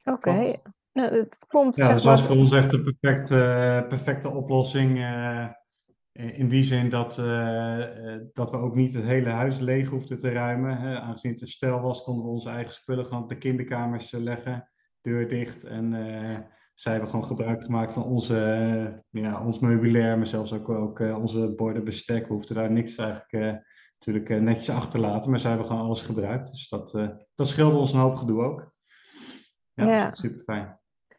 Oké. 0.03 0.29
Okay. 0.29 0.61
Nou, 0.93 1.15
het 1.15 1.45
klopt. 1.47 1.75
Ja, 1.75 1.93
dus 1.93 2.03
dat 2.03 2.17
is 2.17 2.25
voor 2.25 2.35
ons 2.35 2.51
echt 2.51 2.71
de 2.71 2.81
perfecte, 2.81 3.85
perfecte 3.87 4.29
oplossing. 4.29 4.97
Uh, 4.97 5.47
in 6.11 6.49
die 6.49 6.63
zin 6.63 6.89
dat, 6.89 7.17
uh, 7.17 7.85
dat 8.33 8.51
we 8.51 8.57
ook 8.57 8.75
niet 8.75 8.93
het 8.93 9.03
hele 9.03 9.29
huis 9.29 9.59
leeg 9.59 9.89
hoefden 9.89 10.19
te 10.19 10.31
ruimen. 10.31 10.77
Hè. 10.77 10.99
Aangezien 10.99 11.31
het 11.31 11.41
een 11.41 11.47
stel 11.47 11.81
was, 11.81 12.03
konden 12.03 12.25
we 12.25 12.31
onze 12.31 12.49
eigen 12.49 12.73
spullen 12.73 13.05
gewoon 13.05 13.23
op 13.23 13.29
de 13.29 13.37
kinderkamers 13.37 14.11
leggen. 14.11 14.69
Deur 15.01 15.27
dicht 15.27 15.63
en 15.63 15.91
zij 16.73 16.91
hebben 16.91 17.09
gewoon 17.09 17.25
gebruik 17.25 17.63
gemaakt 17.63 17.93
van 17.93 18.03
onze, 18.03 19.03
ja, 19.09 19.45
ons 19.45 19.59
meubilair, 19.59 20.17
maar 20.17 20.27
zelfs 20.27 20.53
ook, 20.53 20.69
ook 20.69 20.99
onze 20.99 21.53
borden, 21.55 21.83
bestek. 21.83 22.27
We 22.27 22.33
hoefden 22.33 22.55
daar 22.55 22.71
niks 22.71 22.95
eigenlijk 22.95 23.63
natuurlijk 23.99 24.41
netjes 24.41 24.69
achter 24.69 24.91
te 24.91 24.99
laten, 24.99 25.29
maar 25.29 25.39
zij 25.39 25.49
hebben 25.49 25.67
gewoon 25.67 25.85
alles 25.85 26.01
gebruikt. 26.01 26.51
Dus 26.51 26.69
dat, 26.69 26.91
dat 27.35 27.47
scheelde 27.47 27.77
ons 27.77 27.93
een 27.93 27.99
hoop 27.99 28.15
gedoe 28.15 28.43
ook. 28.43 28.72
Ja, 29.73 29.85
ja. 29.85 30.09
Dus 30.09 30.19
super 30.19 30.43
fijn. 30.43 30.77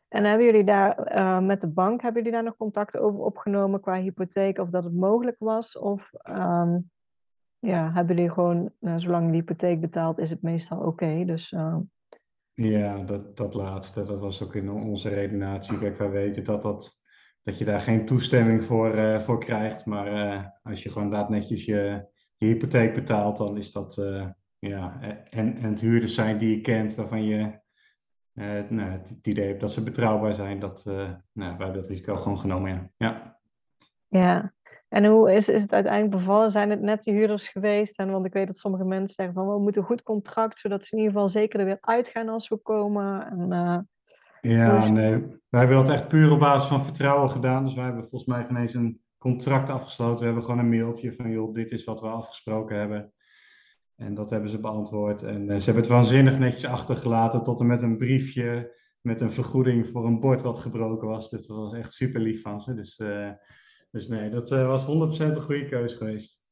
En 0.08 0.24
hebben 0.24 0.46
jullie 0.46 0.64
daar 0.64 1.42
met 1.42 1.60
de 1.60 1.68
bank, 1.68 2.02
hebben 2.02 2.22
jullie 2.22 2.36
daar 2.36 2.46
nog 2.46 2.56
contact 2.56 2.98
over 2.98 3.20
opgenomen 3.20 3.80
qua 3.80 3.94
hypotheek, 3.94 4.58
of 4.58 4.70
dat 4.70 4.84
het 4.84 4.94
mogelijk 4.94 5.36
was? 5.38 5.78
Of 5.78 6.10
um, 6.28 6.90
ja, 7.58 7.92
hebben 7.92 8.16
jullie 8.16 8.30
gewoon, 8.30 8.70
nou, 8.80 8.98
zolang 8.98 9.30
de 9.30 9.36
hypotheek 9.36 9.80
betaalt, 9.80 10.18
is 10.18 10.30
het 10.30 10.42
meestal 10.42 10.78
oké. 10.78 10.86
Okay, 10.86 11.24
dus 11.24 11.54
ja, 12.52 12.98
dat, 12.98 13.36
dat 13.36 13.54
laatste, 13.54 14.04
dat 14.04 14.20
was 14.20 14.42
ook 14.42 14.54
in 14.54 14.70
onze 14.70 15.08
redenatie. 15.08 15.78
Kijk, 15.78 15.96
wij 15.96 16.10
weten 16.10 16.44
dat, 16.44 16.62
dat, 16.62 17.02
dat 17.42 17.58
je 17.58 17.64
daar 17.64 17.80
geen 17.80 18.06
toestemming 18.06 18.64
voor, 18.64 18.94
uh, 18.94 19.20
voor 19.20 19.38
krijgt. 19.38 19.86
Maar 19.86 20.58
als 20.62 20.82
je 20.82 20.88
gewoon 20.88 21.04
inderdaad 21.04 21.28
netjes 21.28 21.64
je, 21.64 22.08
je 22.36 22.46
hypotheek 22.46 22.94
betaalt, 22.94 23.36
dan 23.36 23.56
is 23.56 23.72
dat, 23.72 23.94
ja, 24.58 25.00
en, 25.30 25.56
en 25.56 25.70
het 25.70 25.80
huurders 25.80 26.14
zijn 26.14 26.38
die 26.38 26.56
je 26.56 26.60
kent, 26.60 26.94
waarvan 26.94 27.24
je 27.24 27.62
nou, 28.68 28.90
het, 28.90 29.18
idee 29.22 29.56
dat 29.56 29.72
ze 29.72 29.82
betrouwbaar 29.82 30.34
zijn, 30.34 30.60
dat, 30.60 30.82
nou, 30.84 31.20
wij 31.32 31.48
hebben 31.48 31.74
dat 31.74 31.86
risico 31.86 32.16
gewoon 32.16 32.38
genomen, 32.38 32.70
ja. 32.70 32.90
Ja, 32.96 33.38
ja. 34.08 34.52
En 34.94 35.04
hoe 35.04 35.32
is, 35.32 35.48
is 35.48 35.62
het 35.62 35.72
uiteindelijk 35.72 36.16
bevallen? 36.16 36.50
Zijn 36.50 36.70
het 36.70 36.80
net 36.80 37.02
die 37.02 37.14
huurders 37.14 37.48
geweest? 37.48 37.98
En, 37.98 38.10
want 38.10 38.26
ik 38.26 38.32
weet 38.32 38.46
dat 38.46 38.58
sommige 38.58 38.84
mensen 38.84 39.14
zeggen 39.14 39.34
van 39.34 39.48
we 39.48 39.58
moeten 39.58 39.80
een 39.80 39.86
goed 39.86 40.02
contract, 40.02 40.58
zodat 40.58 40.84
ze 40.84 40.92
in 40.92 40.98
ieder 40.98 41.14
geval 41.14 41.28
zeker 41.28 41.60
er 41.60 41.64
weer 41.64 41.78
uitgaan 41.80 42.28
als 42.28 42.48
we 42.48 42.56
komen. 42.56 43.30
En, 43.30 43.52
uh, 43.52 43.78
ja, 44.52 44.80
dus... 44.80 44.88
nee. 44.90 45.10
Wij 45.48 45.60
hebben 45.60 45.76
dat 45.76 45.90
echt 45.90 46.08
puur 46.08 46.32
op 46.32 46.38
basis 46.38 46.68
van 46.68 46.84
vertrouwen 46.84 47.30
gedaan. 47.30 47.64
Dus 47.64 47.74
wij 47.74 47.84
hebben 47.84 48.08
volgens 48.08 48.24
mij 48.24 48.44
geen 48.44 48.56
eens 48.56 48.74
een 48.74 49.00
contract 49.18 49.70
afgesloten. 49.70 50.18
We 50.18 50.24
hebben 50.24 50.44
gewoon 50.44 50.58
een 50.58 50.68
mailtje 50.68 51.12
van 51.12 51.30
joh, 51.30 51.54
dit 51.54 51.70
is 51.70 51.84
wat 51.84 52.00
we 52.00 52.06
afgesproken 52.06 52.78
hebben. 52.78 53.12
En 53.96 54.14
dat 54.14 54.30
hebben 54.30 54.50
ze 54.50 54.60
beantwoord. 54.60 55.22
En 55.22 55.42
uh, 55.42 55.56
ze 55.56 55.64
hebben 55.64 55.82
het 55.82 55.92
waanzinnig 55.92 56.38
netjes 56.38 56.66
achtergelaten 56.66 57.42
tot 57.42 57.60
en 57.60 57.66
met 57.66 57.82
een 57.82 57.96
briefje 57.96 58.76
met 59.00 59.20
een 59.20 59.30
vergoeding 59.30 59.88
voor 59.88 60.06
een 60.06 60.20
bord 60.20 60.42
wat 60.42 60.58
gebroken 60.58 61.08
was. 61.08 61.30
Dus 61.30 61.46
dat 61.46 61.56
was 61.56 61.72
echt 61.72 61.92
super 61.92 62.20
lief 62.20 62.42
van 62.42 62.60
ze. 62.60 62.74
Dus 62.74 62.98
uh, 62.98 63.30
dus 63.90 64.08
nee, 64.08 64.30
dat 64.30 64.50
uh, 64.50 64.66
was 64.66 64.86
100% 64.86 64.88
een 64.88 65.40
goede 65.40 65.66
keuze 65.66 65.96
geweest. 65.96 66.42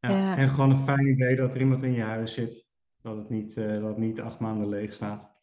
Ja, 0.00 0.10
ja. 0.10 0.36
En 0.36 0.48
gewoon 0.48 0.70
een 0.70 0.76
fijn 0.76 1.06
idee 1.06 1.36
dat 1.36 1.54
er 1.54 1.60
iemand 1.60 1.82
in 1.82 1.92
je 1.92 2.02
huis 2.02 2.34
zit. 2.34 2.66
Dat 3.02 3.16
het 3.16 3.28
niet, 3.28 3.56
uh, 3.56 3.80
dat 3.80 3.88
het 3.88 3.96
niet 3.96 4.20
acht 4.20 4.38
maanden 4.38 4.68
leeg 4.68 4.92
staat. 4.92 5.36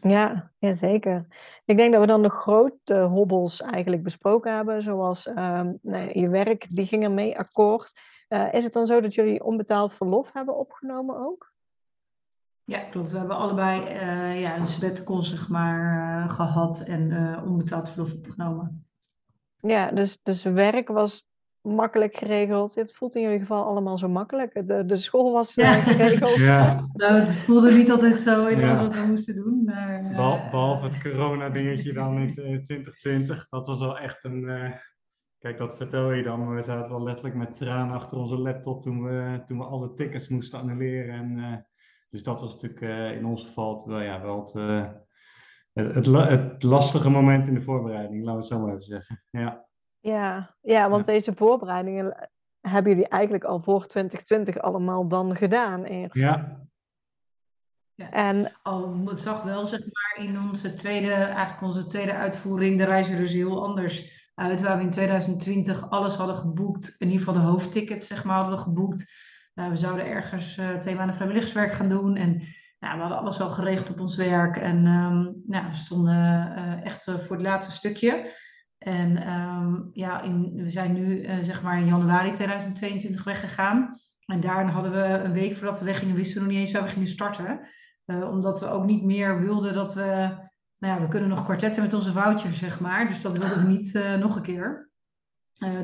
Ja, 0.00 0.52
ja, 0.58 0.72
zeker. 0.72 1.26
Ik 1.64 1.76
denk 1.76 1.92
dat 1.92 2.00
we 2.00 2.06
dan 2.06 2.22
de 2.22 2.30
grote 2.30 2.94
hobbels 2.94 3.60
eigenlijk 3.60 4.02
besproken 4.02 4.54
hebben. 4.54 4.82
Zoals 4.82 5.26
um, 5.26 5.78
nee, 5.82 6.18
je 6.18 6.28
werk, 6.28 6.66
die 6.68 6.86
ging 6.86 7.04
ermee 7.04 7.38
akkoord. 7.38 7.92
Uh, 8.32 8.52
is 8.52 8.64
het 8.64 8.72
dan 8.72 8.86
zo 8.86 9.00
dat 9.00 9.14
jullie 9.14 9.44
onbetaald 9.44 9.94
verlof 9.94 10.32
hebben 10.32 10.58
opgenomen 10.58 11.16
ook? 11.16 11.52
Ja, 12.64 12.78
klopt. 12.78 13.10
We 13.10 13.18
hebben 13.18 13.36
allebei 13.36 13.80
uh, 13.80 14.40
ja, 14.40 14.56
een 14.56 14.66
sabbatical 14.66 15.22
zeg 15.22 15.48
maar, 15.48 16.30
gehad 16.30 16.80
en 16.80 17.38
onbetaald 17.44 17.90
verlof 17.90 18.14
opgenomen. 18.14 18.86
Ja, 19.60 19.90
dus, 19.90 20.18
dus 20.22 20.42
werk 20.42 20.88
was 20.88 21.26
makkelijk 21.62 22.16
geregeld. 22.16 22.74
Het 22.74 22.94
voelt 22.94 23.14
in 23.14 23.22
jullie 23.22 23.38
geval 23.38 23.64
allemaal 23.64 23.98
zo 23.98 24.08
makkelijk. 24.08 24.66
De, 24.66 24.86
de 24.86 24.96
school 24.96 25.32
was 25.32 25.54
ja. 25.54 25.76
Eh, 25.76 25.86
geregeld. 25.86 26.36
Ja. 26.52 26.88
Nou, 26.92 27.14
het 27.14 27.32
voelde 27.32 27.72
niet 27.72 27.90
altijd 27.90 28.20
zo 28.20 28.46
in 28.46 28.58
ja. 28.58 28.82
wat 28.82 28.94
we 28.94 29.06
moesten 29.06 29.34
doen. 29.34 29.62
Maar, 29.64 30.02
uh, 30.02 30.50
Behalve 30.50 30.86
het 30.86 31.02
corona-dingetje 31.02 31.92
dan 31.92 32.18
in 32.18 32.34
2020. 32.34 33.46
Dat 33.48 33.66
was 33.66 33.80
wel 33.80 33.98
echt 33.98 34.24
een, 34.24 34.42
uh, 34.42 34.70
kijk, 35.42 35.58
dat 35.58 35.76
vertel 35.76 36.12
je 36.12 36.22
dan, 36.22 36.54
we 36.54 36.62
zaten 36.62 36.92
wel 36.92 37.02
letterlijk 37.02 37.34
met 37.34 37.54
tranen 37.54 37.94
achter 37.94 38.18
onze 38.18 38.38
laptop 38.38 38.82
toen 38.82 39.02
we, 39.02 39.42
toen 39.46 39.58
we 39.58 39.64
alle 39.64 39.92
tickets 39.92 40.28
moesten 40.28 40.58
annuleren. 40.58 41.14
En, 41.14 41.66
dus 42.10 42.22
dat 42.22 42.40
was 42.40 42.58
natuurlijk 42.60 43.14
in 43.16 43.24
ons 43.24 43.42
geval 43.44 43.86
wel, 43.86 44.00
ja, 44.00 44.20
wel 44.20 44.40
het, 45.72 45.94
het, 45.94 46.06
het, 46.06 46.62
lastige 46.62 47.10
moment 47.10 47.46
in 47.46 47.54
de 47.54 47.62
voorbereiding, 47.62 48.24
laten 48.24 48.32
we 48.32 48.38
het 48.38 48.46
zo 48.46 48.58
maar 48.60 48.68
even 48.68 48.82
zeggen. 48.82 49.22
Ja, 49.30 49.66
ja, 50.00 50.54
ja 50.60 50.88
want 50.88 51.04
deze 51.04 51.32
voorbereidingen 51.34 52.30
hebben 52.60 52.92
jullie 52.92 53.08
eigenlijk 53.08 53.44
al 53.44 53.60
voor 53.60 53.86
2020 53.86 54.58
allemaal 54.58 55.08
dan 55.08 55.36
gedaan 55.36 55.84
eerst. 55.84 56.14
Ja. 56.14 56.66
ja. 57.94 58.10
En 58.10 58.52
al 58.62 59.06
het 59.06 59.18
zag 59.18 59.42
wel 59.42 59.66
zeg 59.66 59.80
maar 59.80 60.26
in 60.26 60.40
onze 60.40 60.74
tweede, 60.74 61.12
eigenlijk 61.12 61.62
onze 61.62 61.86
tweede 61.86 62.14
uitvoering, 62.14 62.78
de 62.78 62.84
reis 62.84 63.10
er 63.10 63.16
dus 63.16 63.32
heel 63.32 63.64
anders 63.64 64.21
uit. 64.34 64.62
Waar 64.62 64.76
we 64.76 64.82
in 64.82 64.90
2020 64.90 65.90
alles 65.90 66.16
hadden 66.16 66.36
geboekt, 66.36 66.94
in 66.98 67.10
ieder 67.10 67.24
geval 67.24 67.42
de 67.42 67.48
hoofdtickets 67.48 68.06
zeg 68.06 68.24
maar 68.24 68.36
hadden 68.36 68.58
geboekt. 68.58 69.14
Uh, 69.54 69.68
we 69.68 69.76
zouden 69.76 70.06
ergens 70.06 70.58
uh, 70.58 70.76
twee 70.76 70.94
maanden 70.94 71.14
vrijwilligerswerk 71.14 71.72
gaan 71.72 71.88
doen 71.88 72.16
en 72.16 72.42
we 72.78 72.86
hadden 72.86 73.18
alles 73.18 73.40
al 73.40 73.50
geregeld 73.50 73.90
op 73.90 74.00
ons 74.00 74.16
werk. 74.16 74.56
En 74.56 74.82
nou, 75.46 75.70
we 75.70 75.76
stonden 75.76 76.14
uh, 76.56 76.84
echt 76.84 77.04
voor 77.04 77.36
het 77.36 77.46
laatste 77.46 77.72
stukje. 77.72 78.26
En 78.78 79.28
um, 79.32 79.90
ja, 79.92 80.20
in, 80.22 80.52
we 80.54 80.70
zijn 80.70 80.92
nu 80.92 81.28
zeg 81.42 81.62
maar 81.62 81.78
in 81.78 81.86
januari 81.86 82.32
2022 82.32 83.24
weggegaan. 83.24 83.96
En 84.26 84.40
daarna 84.40 84.70
hadden 84.70 84.92
we 84.92 84.98
een 84.98 85.32
week 85.32 85.54
voordat 85.54 85.78
we 85.78 85.84
weggingen, 85.84 86.14
wisten 86.14 86.34
we 86.34 86.40
nog 86.40 86.50
niet 86.50 86.60
eens 86.60 86.72
waar 86.72 86.82
we 86.82 86.88
gingen 86.88 87.08
starten. 87.08 87.60
Omdat 88.06 88.60
we 88.60 88.66
ook 88.66 88.84
niet 88.84 89.04
meer 89.04 89.40
wilden 89.40 89.74
dat 89.74 89.94
we... 89.94 90.36
Nou 90.82 90.94
ja, 90.94 91.00
we 91.00 91.08
kunnen 91.08 91.28
nog 91.28 91.44
kwartetten 91.44 91.82
met 91.82 91.94
onze 91.94 92.12
vouchers, 92.12 92.58
zeg 92.58 92.80
maar. 92.80 93.08
Dus 93.08 93.20
dat 93.20 93.36
wilden 93.36 93.62
we 93.62 93.68
niet 93.68 93.94
uh, 93.94 94.14
nog 94.14 94.36
een 94.36 94.42
keer. 94.42 94.90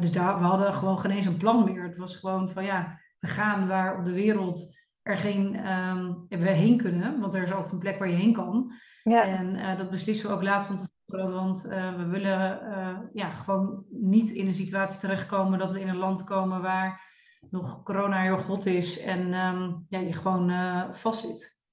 dus 0.00 0.12
daar, 0.12 0.38
we 0.38 0.44
hadden 0.44 0.74
gewoon 0.74 0.98
geen 0.98 1.10
eens 1.10 1.26
een 1.26 1.36
plan 1.36 1.64
meer. 1.64 1.82
Het 1.82 1.96
was 1.96 2.16
gewoon 2.16 2.50
van 2.50 2.64
ja, 2.64 3.00
we 3.18 3.26
gaan 3.26 3.68
waar 3.68 3.98
op 3.98 4.04
de 4.04 4.12
wereld 4.12 4.76
er 5.02 5.16
geen, 5.16 5.72
um, 5.72 6.26
we 6.28 6.50
heen 6.50 6.76
kunnen. 6.76 7.20
Want 7.20 7.34
er 7.34 7.42
is 7.42 7.52
altijd 7.52 7.72
een 7.72 7.78
plek 7.78 7.98
waar 7.98 8.08
je 8.08 8.14
heen 8.14 8.32
kan. 8.32 8.72
Ja. 9.02 9.22
En 9.22 9.76
dat 9.76 9.90
beslissen 9.90 10.28
we 10.28 10.34
ook 10.34 10.42
laatst 10.42 10.66
van 10.66 10.78
want 11.06 11.66
uh, 11.66 11.96
we 11.96 12.06
willen 12.06 12.60
uh, 12.62 12.98
ja, 13.12 13.30
gewoon 13.30 13.84
niet 13.90 14.30
in 14.30 14.46
een 14.46 14.54
situatie 14.54 15.00
terechtkomen 15.00 15.58
dat 15.58 15.72
we 15.72 15.80
in 15.80 15.88
een 15.88 15.96
land 15.96 16.24
komen 16.24 16.62
waar 16.62 17.06
nog 17.50 17.82
corona 17.82 18.22
heel 18.22 18.40
hot 18.40 18.66
is 18.66 19.02
en 19.02 19.34
um, 19.34 19.86
ja, 19.88 19.98
je 19.98 20.12
gewoon 20.12 20.50
uh, 20.50 20.92
vastzit. 20.92 21.66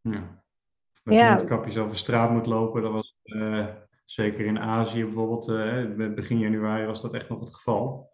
Ja. 0.00 0.43
Met 1.04 1.16
ja. 1.16 1.34
mondkapjes 1.34 1.76
over 1.76 1.96
straat 1.96 2.30
moet 2.30 2.46
lopen, 2.46 2.82
dat 2.82 2.92
was 2.92 3.16
zeker 4.04 4.44
in 4.44 4.58
Azië 4.58 5.04
bijvoorbeeld, 5.04 5.46
begin 6.14 6.38
januari 6.38 6.86
was 6.86 7.02
dat 7.02 7.14
echt 7.14 7.28
nog 7.28 7.40
het 7.40 7.54
geval. 7.54 8.12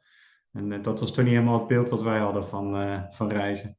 En 0.52 0.82
dat 0.82 1.00
was 1.00 1.12
toen 1.12 1.24
niet 1.24 1.32
helemaal 1.32 1.58
het 1.58 1.66
beeld 1.66 1.88
dat 1.88 2.02
wij 2.02 2.18
hadden 2.18 2.44
van, 2.44 2.72
van 3.10 3.28
reizen. 3.28 3.78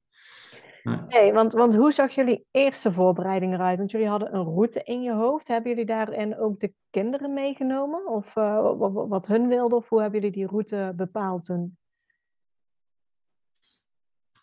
Nee, 1.07 1.33
want, 1.33 1.53
want 1.53 1.75
hoe 1.75 1.91
zag 1.91 2.11
jullie 2.11 2.45
eerste 2.51 2.91
voorbereiding 2.91 3.53
eruit? 3.53 3.77
Want 3.77 3.91
jullie 3.91 4.07
hadden 4.07 4.35
een 4.35 4.43
route 4.43 4.83
in 4.83 5.01
je 5.01 5.13
hoofd. 5.13 5.47
Hebben 5.47 5.71
jullie 5.71 5.85
daarin 5.85 6.37
ook 6.37 6.59
de 6.59 6.73
kinderen 6.89 7.33
meegenomen? 7.33 8.07
Of 8.07 8.33
wat, 8.33 9.07
wat 9.07 9.27
hun 9.27 9.47
wilden? 9.47 9.77
Of 9.77 9.89
hoe 9.89 10.01
hebben 10.01 10.19
jullie 10.19 10.35
die 10.35 10.47
route 10.47 10.93
bepaald 10.95 11.45
toen? 11.45 11.77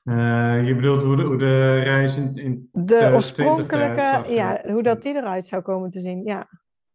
Uh, 0.09 0.67
je 0.67 0.75
bedoelt 0.75 1.03
hoe 1.03 1.17
de, 1.17 1.23
hoe 1.23 1.39
de 1.39 1.81
reis 1.81 2.17
in, 2.17 2.35
in 2.35 2.69
De 2.73 3.11
oorspronkelijke, 3.15 4.25
ja, 4.33 4.63
hoe 4.67 4.83
dat 4.83 5.03
die 5.03 5.15
eruit 5.15 5.45
zou 5.45 5.63
komen 5.63 5.91
te 5.91 6.01
zien, 6.01 6.25
ja. 6.25 6.49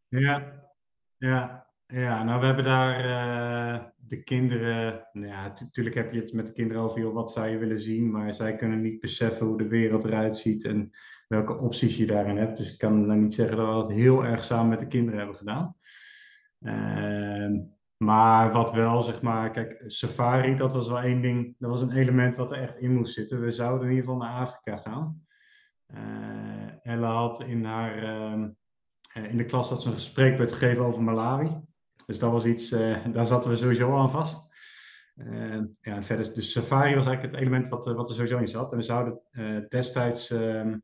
Ja, 0.08 0.44
ja, 1.18 1.68
ja. 1.86 2.24
nou 2.24 2.40
we 2.40 2.46
hebben 2.46 2.66
daar... 2.66 3.06
Uh 3.06 3.92
de 4.08 4.24
kinderen, 4.24 5.08
nou 5.14 5.28
ja, 5.28 5.54
natuurlijk 5.60 5.96
heb 5.96 6.12
je 6.12 6.20
het 6.20 6.34
met 6.34 6.48
de 6.48 6.54
kinderen 6.54 6.84
over 6.84 7.00
joh, 7.00 7.14
wat 7.14 7.32
zou 7.32 7.48
je 7.48 7.58
willen 7.58 7.82
zien, 7.82 8.12
maar 8.12 8.34
zij 8.34 8.56
kunnen 8.56 8.82
niet 8.82 9.00
beseffen 9.00 9.46
hoe 9.46 9.58
de 9.58 9.68
wereld 9.68 10.04
eruit 10.04 10.38
ziet 10.38 10.66
en 10.66 10.92
welke 11.28 11.58
opties 11.58 11.98
je 11.98 12.06
daarin 12.06 12.38
hebt. 12.38 12.58
Dus 12.58 12.72
ik 12.72 12.78
kan 12.78 13.06
nou 13.06 13.20
niet 13.20 13.34
zeggen 13.34 13.58
dat 13.58 13.68
we 13.68 13.74
dat 13.74 13.92
heel 13.92 14.26
erg 14.26 14.44
samen 14.44 14.70
met 14.70 14.80
de 14.80 14.88
kinderen 14.88 15.20
hebben 15.20 15.38
gedaan. 15.38 15.76
Uh, 16.62 17.60
maar 18.04 18.52
wat 18.52 18.72
wel, 18.72 19.04
zeg 19.04 19.22
maar, 19.22 19.52
kijk, 19.52 19.84
safari, 19.88 20.56
dat 20.56 20.74
was 20.74 20.88
wel 20.88 21.00
één 21.00 21.22
ding, 21.22 21.56
dat 21.60 21.70
was 21.70 21.82
een 21.82 21.92
element 21.92 22.36
wat 22.36 22.52
er 22.52 22.58
echt 22.58 22.78
in 22.78 22.96
moest 22.96 23.14
zitten. 23.14 23.42
We 23.42 23.52
zouden 23.52 23.88
in 23.88 23.94
ieder 23.94 24.04
geval 24.04 24.20
naar 24.20 24.40
Afrika 24.40 24.78
gaan. 24.78 25.26
Uh, 25.94 26.94
Ella 26.94 27.12
had 27.12 27.44
in 27.44 27.66
haar, 27.66 28.04
uh, 28.04 28.44
in 29.30 29.38
de 29.38 29.46
klas 29.46 29.70
dat 29.70 29.82
ze 29.82 29.88
een 29.88 29.96
gesprek 29.96 30.38
werd 30.38 30.52
gegeven 30.52 30.86
over 30.86 31.04
Malawi. 31.04 31.62
Dus 32.06 32.20
dat 32.20 32.32
was 32.32 32.46
iets, 32.46 32.72
uh, 32.72 33.06
daar 33.14 33.26
zaten 33.26 33.50
we 33.50 33.56
sowieso 33.56 33.98
aan 33.98 34.12
vast. 34.12 34.52
Ja, 35.82 36.02
verder, 36.02 36.34
dus 36.34 36.52
safari 36.52 36.96
was 36.96 37.06
eigenlijk 37.06 37.34
het 37.34 37.42
element 37.42 37.68
wat, 37.68 37.86
wat 37.86 38.10
er 38.10 38.16
sowieso 38.16 38.38
in 38.38 38.48
zat. 38.48 38.72
En 38.72 38.78
we 38.78 38.84
zouden 38.84 39.22
destijds 39.70 40.30
ehm, 40.30 40.78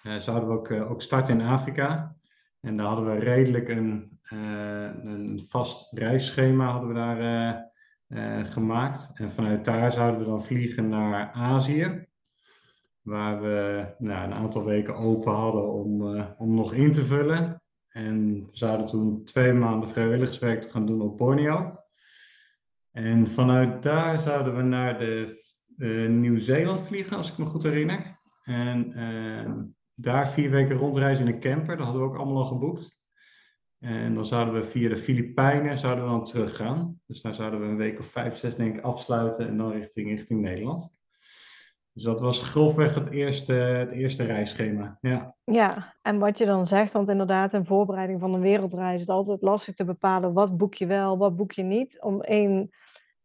zouden 0.00 0.48
we 0.48 0.54
ook, 0.54 0.70
ook 0.70 1.02
starten 1.02 1.40
in 1.40 1.46
Afrika. 1.46 2.19
En 2.60 2.76
daar 2.76 2.86
hadden 2.86 3.14
we 3.14 3.18
redelijk 3.18 3.68
een, 3.68 4.18
een 4.22 5.44
vast 5.48 5.92
reisschema 5.92 6.70
hadden 6.70 6.88
we 6.88 6.94
daar 6.94 7.68
gemaakt. 8.46 9.10
En 9.14 9.30
vanuit 9.30 9.64
daar 9.64 9.92
zouden 9.92 10.20
we 10.20 10.26
dan 10.26 10.44
vliegen 10.44 10.88
naar 10.88 11.30
Azië. 11.32 12.06
Waar 13.02 13.40
we 13.40 13.86
nou, 13.98 14.24
een 14.24 14.34
aantal 14.34 14.64
weken 14.64 14.94
open 14.94 15.32
hadden 15.32 15.72
om, 15.72 16.02
om 16.38 16.54
nog 16.54 16.74
in 16.74 16.92
te 16.92 17.04
vullen. 17.04 17.62
En 17.88 18.44
we 18.44 18.56
zouden 18.56 18.86
toen 18.86 19.24
twee 19.24 19.52
maanden 19.52 19.88
vrijwilligerswerk 19.88 20.70
gaan 20.70 20.86
doen 20.86 21.00
op 21.00 21.16
Borneo. 21.16 21.80
En 22.92 23.28
vanuit 23.28 23.82
daar 23.82 24.18
zouden 24.18 24.56
we 24.56 24.62
naar 24.62 24.98
de, 24.98 25.48
Nieuw-Zeeland 26.08 26.82
vliegen, 26.82 27.16
als 27.16 27.30
ik 27.30 27.38
me 27.38 27.46
goed 27.46 27.62
herinner. 27.62 28.18
En 28.44 28.98
uh, 28.98 29.52
daar 30.00 30.28
vier 30.28 30.50
weken 30.50 30.76
rondreizen 30.76 31.26
in 31.26 31.34
een 31.34 31.40
camper, 31.40 31.76
dat 31.76 31.84
hadden 31.84 32.02
we 32.02 32.08
ook 32.08 32.16
allemaal 32.16 32.42
al 32.42 32.44
geboekt. 32.44 33.00
En 33.78 34.14
dan 34.14 34.26
zouden 34.26 34.54
we 34.54 34.62
via 34.62 34.88
de 34.88 34.96
Filipijnen 34.96 35.78
zouden 35.78 36.04
we 36.04 36.10
dan 36.10 36.24
teruggaan. 36.24 37.00
Dus 37.06 37.20
daar 37.20 37.34
zouden 37.34 37.60
we 37.60 37.66
een 37.66 37.76
week 37.76 37.98
of 37.98 38.06
vijf, 38.06 38.36
zes 38.36 38.56
denk 38.56 38.76
ik 38.76 38.84
afsluiten 38.84 39.48
en 39.48 39.56
dan 39.56 39.70
richting, 39.70 40.08
richting 40.08 40.40
Nederland. 40.40 40.90
Dus 41.92 42.02
dat 42.02 42.20
was 42.20 42.42
grofweg 42.42 42.94
het 42.94 43.10
eerste, 43.10 43.52
het 43.52 43.92
eerste 43.92 44.24
reisschema. 44.24 44.98
Ja. 45.00 45.34
ja, 45.44 45.94
en 46.02 46.18
wat 46.18 46.38
je 46.38 46.44
dan 46.44 46.66
zegt, 46.66 46.92
want 46.92 47.08
inderdaad, 47.08 47.52
in 47.52 47.64
voorbereiding 47.66 48.20
van 48.20 48.34
een 48.34 48.40
wereldreis 48.40 48.94
is 48.94 49.00
het 49.00 49.10
altijd 49.10 49.42
lastig 49.42 49.74
te 49.74 49.84
bepalen 49.84 50.32
wat 50.32 50.56
boek 50.56 50.74
je 50.74 50.86
wel, 50.86 51.18
wat 51.18 51.36
boek 51.36 51.52
je 51.52 51.62
niet. 51.62 52.02
Om 52.02 52.20
één 52.20 52.70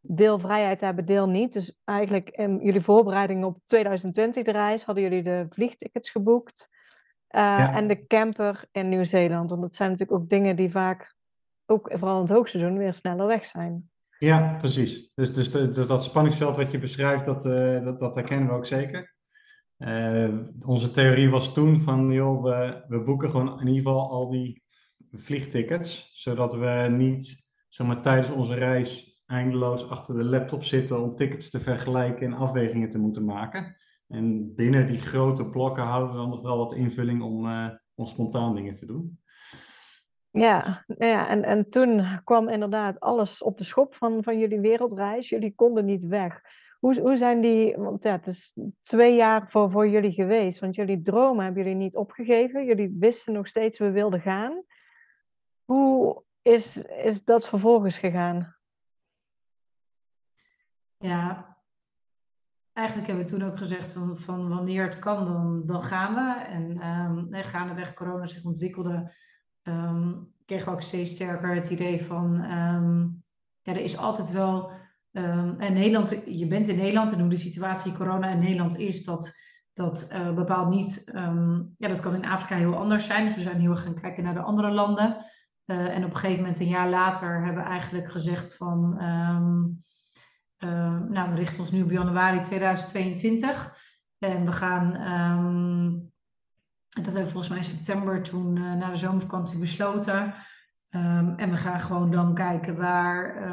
deel 0.08 0.38
vrijheid 0.38 0.80
hebben, 0.80 1.06
deel 1.06 1.28
niet. 1.28 1.52
Dus 1.52 1.78
eigenlijk 1.84 2.30
in 2.30 2.58
jullie 2.62 2.80
voorbereiding 2.80 3.44
op 3.44 3.58
2020 3.64 4.44
de 4.44 4.52
reis 4.52 4.84
hadden 4.84 5.04
jullie 5.04 5.22
de 5.22 5.46
vliegtickets 5.50 6.10
geboekt 6.10 6.68
uh, 7.30 7.76
en 7.76 7.88
de 7.88 8.06
camper 8.06 8.64
in 8.72 8.88
Nieuw-Zeeland. 8.88 9.50
Want 9.50 9.62
dat 9.62 9.76
zijn 9.76 9.90
natuurlijk 9.90 10.20
ook 10.20 10.28
dingen 10.28 10.56
die 10.56 10.70
vaak, 10.70 11.14
ook 11.66 11.90
vooral 11.92 12.16
in 12.16 12.22
het 12.22 12.30
hoogseizoen, 12.30 12.78
weer 12.78 12.94
sneller 12.94 13.26
weg 13.26 13.46
zijn. 13.46 13.90
Ja, 14.18 14.56
precies. 14.58 15.10
Dus, 15.14 15.34
dus, 15.34 15.50
dus 15.50 15.86
dat 15.86 16.04
spanningsveld 16.04 16.56
wat 16.56 16.70
je 16.70 16.78
beschrijft, 16.78 17.24
dat, 17.24 17.44
uh, 17.44 17.84
dat, 17.84 17.98
dat 17.98 18.14
herkennen 18.14 18.48
we 18.48 18.54
ook 18.54 18.66
zeker. 18.66 19.14
Uh, 19.78 20.34
onze 20.66 20.90
theorie 20.90 21.30
was 21.30 21.54
toen 21.54 21.80
van, 21.80 22.12
joh, 22.12 22.42
we, 22.42 22.84
we 22.88 23.02
boeken 23.02 23.30
gewoon 23.30 23.60
in 23.60 23.66
ieder 23.66 23.82
geval 23.82 24.10
al 24.10 24.30
die 24.30 24.62
vliegtickets, 25.12 26.10
zodat 26.14 26.54
we 26.54 26.86
niet 26.90 27.50
zeg 27.68 27.86
maar, 27.86 28.02
tijdens 28.02 28.30
onze 28.30 28.54
reis 28.54 29.15
eindeloos 29.26 29.88
achter 29.88 30.14
de 30.14 30.24
laptop 30.24 30.64
zitten 30.64 31.02
om 31.02 31.14
tickets 31.14 31.50
te 31.50 31.60
vergelijken 31.60 32.26
en 32.26 32.38
afwegingen 32.38 32.90
te 32.90 32.98
moeten 32.98 33.24
maken. 33.24 33.76
En 34.08 34.54
binnen 34.54 34.86
die 34.86 34.98
grote 34.98 35.48
blokken 35.48 35.82
houden 35.82 36.10
we 36.10 36.16
dan 36.16 36.28
nog 36.28 36.42
wel 36.42 36.58
wat 36.58 36.74
invulling 36.74 37.22
om, 37.22 37.46
uh, 37.46 37.68
om 37.94 38.06
spontaan 38.06 38.54
dingen 38.54 38.78
te 38.78 38.86
doen. 38.86 39.20
Ja, 40.30 40.84
ja 40.98 41.28
en, 41.28 41.44
en 41.44 41.70
toen 41.70 42.20
kwam 42.24 42.48
inderdaad 42.48 43.00
alles 43.00 43.42
op 43.42 43.58
de 43.58 43.64
schop 43.64 43.94
van, 43.94 44.22
van 44.22 44.38
jullie 44.38 44.60
wereldreis. 44.60 45.28
Jullie 45.28 45.54
konden 45.54 45.84
niet 45.84 46.06
weg. 46.06 46.40
Hoe, 46.78 47.00
hoe 47.00 47.16
zijn 47.16 47.40
die, 47.40 47.76
want 47.76 48.04
ja, 48.04 48.10
het 48.10 48.26
is 48.26 48.52
twee 48.82 49.14
jaar 49.14 49.50
voor, 49.50 49.70
voor 49.70 49.88
jullie 49.88 50.12
geweest, 50.12 50.58
want 50.58 50.74
jullie 50.74 51.02
dromen 51.02 51.44
hebben 51.44 51.62
jullie 51.62 51.78
niet 51.78 51.96
opgegeven. 51.96 52.64
Jullie 52.64 52.96
wisten 52.98 53.32
nog 53.32 53.48
steeds 53.48 53.78
we 53.78 53.90
wilden 53.90 54.20
gaan. 54.20 54.62
Hoe 55.64 56.22
is, 56.42 56.76
is 56.82 57.24
dat 57.24 57.48
vervolgens 57.48 57.98
gegaan? 57.98 58.55
Ja, 61.06 61.56
eigenlijk 62.72 63.08
hebben 63.08 63.26
we 63.26 63.30
toen 63.30 63.42
ook 63.42 63.58
gezegd 63.58 63.92
van, 63.92 64.16
van 64.16 64.48
wanneer 64.48 64.84
het 64.84 64.98
kan, 64.98 65.24
dan, 65.24 65.62
dan 65.66 65.82
gaan 65.82 66.14
we. 66.14 66.44
En 66.44 66.86
um, 66.86 67.28
gaandeweg 67.44 67.94
corona 67.94 68.26
zich 68.26 68.44
ontwikkelde, 68.44 69.12
um, 69.62 70.32
kregen 70.44 70.66
we 70.66 70.72
ook 70.72 70.82
steeds 70.82 71.10
sterker 71.10 71.54
het 71.54 71.70
idee 71.70 72.04
van, 72.04 72.34
um, 72.52 73.22
ja, 73.62 73.72
er 73.72 73.80
is 73.80 73.98
altijd 73.98 74.30
wel, 74.30 74.70
en 75.12 75.72
Nederland, 75.72 76.22
je 76.26 76.46
bent 76.46 76.68
in 76.68 76.76
Nederland 76.76 77.12
en 77.12 77.20
hoe 77.20 77.28
de 77.28 77.36
situatie 77.36 77.92
corona 77.92 78.28
in 78.28 78.38
Nederland 78.38 78.78
is, 78.78 79.04
dat, 79.04 79.32
dat 79.72 80.10
uh, 80.12 80.34
bepaalt 80.34 80.68
niet, 80.68 81.10
ja, 81.78 81.88
dat 81.88 82.00
kan 82.00 82.14
in 82.14 82.26
Afrika 82.26 82.56
heel 82.56 82.76
anders 82.76 83.06
zijn. 83.06 83.26
Dus 83.26 83.34
we 83.34 83.42
zijn 83.42 83.60
heel 83.60 83.70
erg 83.70 83.82
gaan 83.82 84.00
kijken 84.00 84.24
naar 84.24 84.34
de 84.34 84.40
andere 84.40 84.70
landen. 84.70 85.16
en 85.64 86.04
op 86.04 86.10
een 86.10 86.16
gegeven 86.16 86.40
moment, 86.40 86.60
een 86.60 86.68
jaar 86.68 86.88
later, 86.88 87.44
hebben 87.44 87.62
we 87.62 87.68
eigenlijk 87.68 88.10
gezegd 88.10 88.56
van, 88.56 88.98
ehm, 88.98 89.62
nou, 91.08 91.30
we 91.30 91.34
richten 91.34 91.60
ons 91.60 91.70
nu 91.70 91.82
op 91.82 91.90
januari 91.90 92.40
2022. 92.40 93.74
En 94.18 94.44
we 94.44 94.52
gaan, 94.52 95.00
um, 95.00 96.12
dat 96.88 97.04
hebben 97.04 97.22
we 97.22 97.28
volgens 97.28 97.48
mij 97.48 97.58
in 97.58 97.64
september 97.64 98.22
toen 98.22 98.52
na 98.52 98.90
de 98.90 98.96
zomervakantie 98.96 99.58
besloten. 99.58 100.34
Ehm, 100.88 101.34
en 101.36 101.50
we 101.50 101.56
gaan 101.56 101.80
gewoon 101.80 102.10
dan 102.10 102.34
kijken 102.34 102.76
waar, 102.76 103.50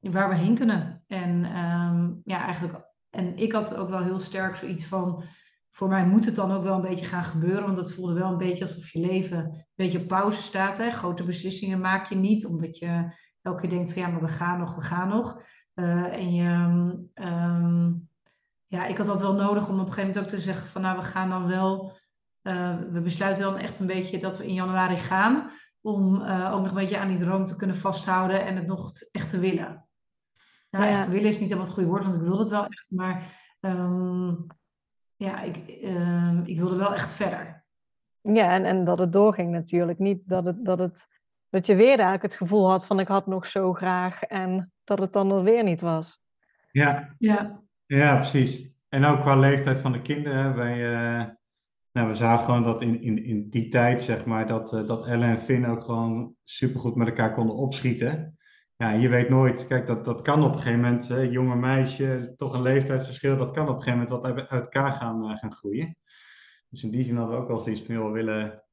waar 0.00 0.28
we 0.28 0.34
heen 0.34 0.54
kunnen. 0.54 1.04
En 1.06 1.40
ja, 2.24 2.44
eigenlijk, 2.44 2.78
en 3.10 3.36
ik 3.36 3.52
had 3.52 3.76
ook 3.76 3.88
wel 3.88 4.02
heel 4.02 4.20
sterk 4.20 4.56
zoiets 4.56 4.86
van 4.86 5.24
voor 5.78 5.88
mij 5.88 6.06
moet 6.06 6.24
het 6.24 6.34
dan 6.34 6.52
ook 6.52 6.62
wel 6.62 6.74
een 6.74 6.88
beetje 6.88 7.06
gaan 7.06 7.24
gebeuren. 7.24 7.64
Want 7.64 7.76
het 7.76 7.92
voelde 7.92 8.14
wel 8.14 8.30
een 8.30 8.38
beetje 8.38 8.64
alsof 8.64 8.90
je 8.90 9.00
leven 9.00 9.38
een 9.38 9.64
beetje 9.74 9.98
op 9.98 10.08
pauze 10.08 10.42
staat. 10.42 10.78
Hè? 10.78 10.90
Grote 10.90 11.24
beslissingen 11.24 11.80
maak 11.80 12.06
je 12.06 12.14
niet, 12.14 12.46
omdat 12.46 12.78
je 12.78 13.12
elke 13.42 13.60
keer 13.60 13.70
denkt 13.70 13.92
van 13.92 14.02
ja, 14.02 14.08
maar 14.08 14.20
we 14.20 14.28
gaan 14.28 14.58
nog, 14.58 14.74
we 14.74 14.80
gaan 14.80 15.08
nog. 15.08 15.42
Uh, 15.78 16.12
en 16.12 16.34
je, 16.34 16.50
um, 17.14 18.08
ja, 18.66 18.86
ik 18.86 18.96
had 18.96 19.06
dat 19.06 19.20
wel 19.20 19.34
nodig 19.34 19.68
om 19.68 19.80
op 19.80 19.86
een 19.86 19.92
gegeven 19.92 20.06
moment 20.06 20.18
ook 20.18 20.38
te 20.38 20.44
zeggen 20.44 20.68
van 20.68 20.82
nou, 20.82 20.98
we 20.98 21.04
gaan 21.04 21.28
dan 21.28 21.46
wel, 21.46 21.92
uh, 22.42 22.76
we 22.90 23.00
besluiten 23.00 23.42
dan 23.42 23.56
echt 23.56 23.80
een 23.80 23.86
beetje 23.86 24.18
dat 24.18 24.38
we 24.38 24.46
in 24.46 24.54
januari 24.54 24.96
gaan. 24.96 25.50
Om 25.80 26.22
uh, 26.22 26.52
ook 26.54 26.60
nog 26.60 26.68
een 26.68 26.74
beetje 26.74 26.98
aan 26.98 27.08
die 27.08 27.18
droom 27.18 27.44
te 27.44 27.56
kunnen 27.56 27.76
vasthouden 27.76 28.46
en 28.46 28.56
het 28.56 28.66
nog 28.66 28.90
echt 29.12 29.30
te 29.30 29.38
willen. 29.38 29.86
Nou, 30.70 30.84
ja. 30.84 30.90
echt 30.90 31.04
te 31.04 31.10
willen 31.10 31.28
is 31.28 31.38
niet 31.38 31.42
helemaal 31.42 31.64
het 31.64 31.74
goede 31.74 31.88
woord, 31.88 32.04
want 32.04 32.16
ik 32.16 32.22
wil 32.22 32.38
het 32.38 32.50
wel 32.50 32.66
echt, 32.66 32.90
maar... 32.90 33.36
Um, 33.60 34.46
ja, 35.16 35.40
ik, 35.40 35.56
ik 36.44 36.58
wilde 36.58 36.76
wel 36.76 36.94
echt 36.94 37.12
verder. 37.12 37.64
Ja, 38.20 38.52
en, 38.52 38.64
en 38.64 38.84
dat 38.84 38.98
het 38.98 39.12
doorging 39.12 39.50
natuurlijk. 39.50 39.98
Niet 39.98 40.20
dat, 40.24 40.44
het, 40.44 40.64
dat, 40.64 40.78
het, 40.78 41.08
dat 41.50 41.66
je 41.66 41.74
weer 41.74 41.86
eigenlijk 41.86 42.22
het 42.22 42.34
gevoel 42.34 42.68
had 42.68 42.86
van 42.86 43.00
ik 43.00 43.08
had 43.08 43.26
nog 43.26 43.46
zo 43.46 43.72
graag 43.72 44.22
en 44.22 44.72
dat 44.88 44.98
het 44.98 45.12
dan 45.12 45.42
weer 45.42 45.62
niet 45.62 45.80
was. 45.80 46.20
Ja, 46.70 47.14
ja. 47.18 47.62
ja 47.86 48.16
precies. 48.16 48.76
En 48.88 49.04
ook 49.04 49.20
qua 49.20 49.36
leeftijd 49.36 49.78
van 49.78 49.92
de 49.92 50.02
kinderen. 50.02 50.56
Wij, 50.56 50.76
uh, 50.76 51.26
nou, 51.92 52.08
we 52.08 52.16
zagen 52.16 52.44
gewoon 52.44 52.62
dat 52.62 52.82
in, 52.82 53.02
in, 53.02 53.24
in 53.24 53.48
die 53.48 53.68
tijd, 53.68 54.02
zeg 54.02 54.24
maar, 54.24 54.46
dat, 54.46 54.72
uh, 54.72 54.86
dat 54.86 55.06
Ellen 55.06 55.28
en 55.28 55.38
Finn 55.38 55.66
ook 55.66 55.82
gewoon 55.82 56.34
supergoed 56.44 56.94
met 56.94 57.08
elkaar 57.08 57.32
konden 57.32 57.56
opschieten 57.56 58.38
ja, 58.78 58.90
je 58.90 59.08
weet 59.08 59.28
nooit. 59.28 59.66
Kijk, 59.66 59.86
dat, 59.86 60.04
dat 60.04 60.22
kan 60.22 60.44
op 60.44 60.52
een 60.52 60.58
gegeven 60.58 60.80
moment, 60.80 61.08
hè, 61.08 61.20
jonge 61.20 61.56
meisje, 61.56 62.32
toch 62.36 62.52
een 62.52 62.62
leeftijdsverschil, 62.62 63.36
dat 63.36 63.50
kan 63.50 63.68
op 63.68 63.76
een 63.76 63.82
gegeven 63.82 63.98
moment 63.98 64.36
wat 64.38 64.48
uit 64.48 64.64
elkaar 64.64 64.92
gaan, 64.92 65.30
uh, 65.30 65.36
gaan 65.36 65.52
groeien. 65.52 65.96
Dus 66.68 66.82
in 66.82 66.90
die 66.90 67.04
zin 67.04 67.16
hadden 67.16 67.36
we 67.36 67.42
ook 67.42 67.48
wel 67.48 67.60
zoiets 67.60 67.82
van, 67.82 67.94
joh, 67.94 68.06
we 68.06 68.12
willen, 68.12 68.64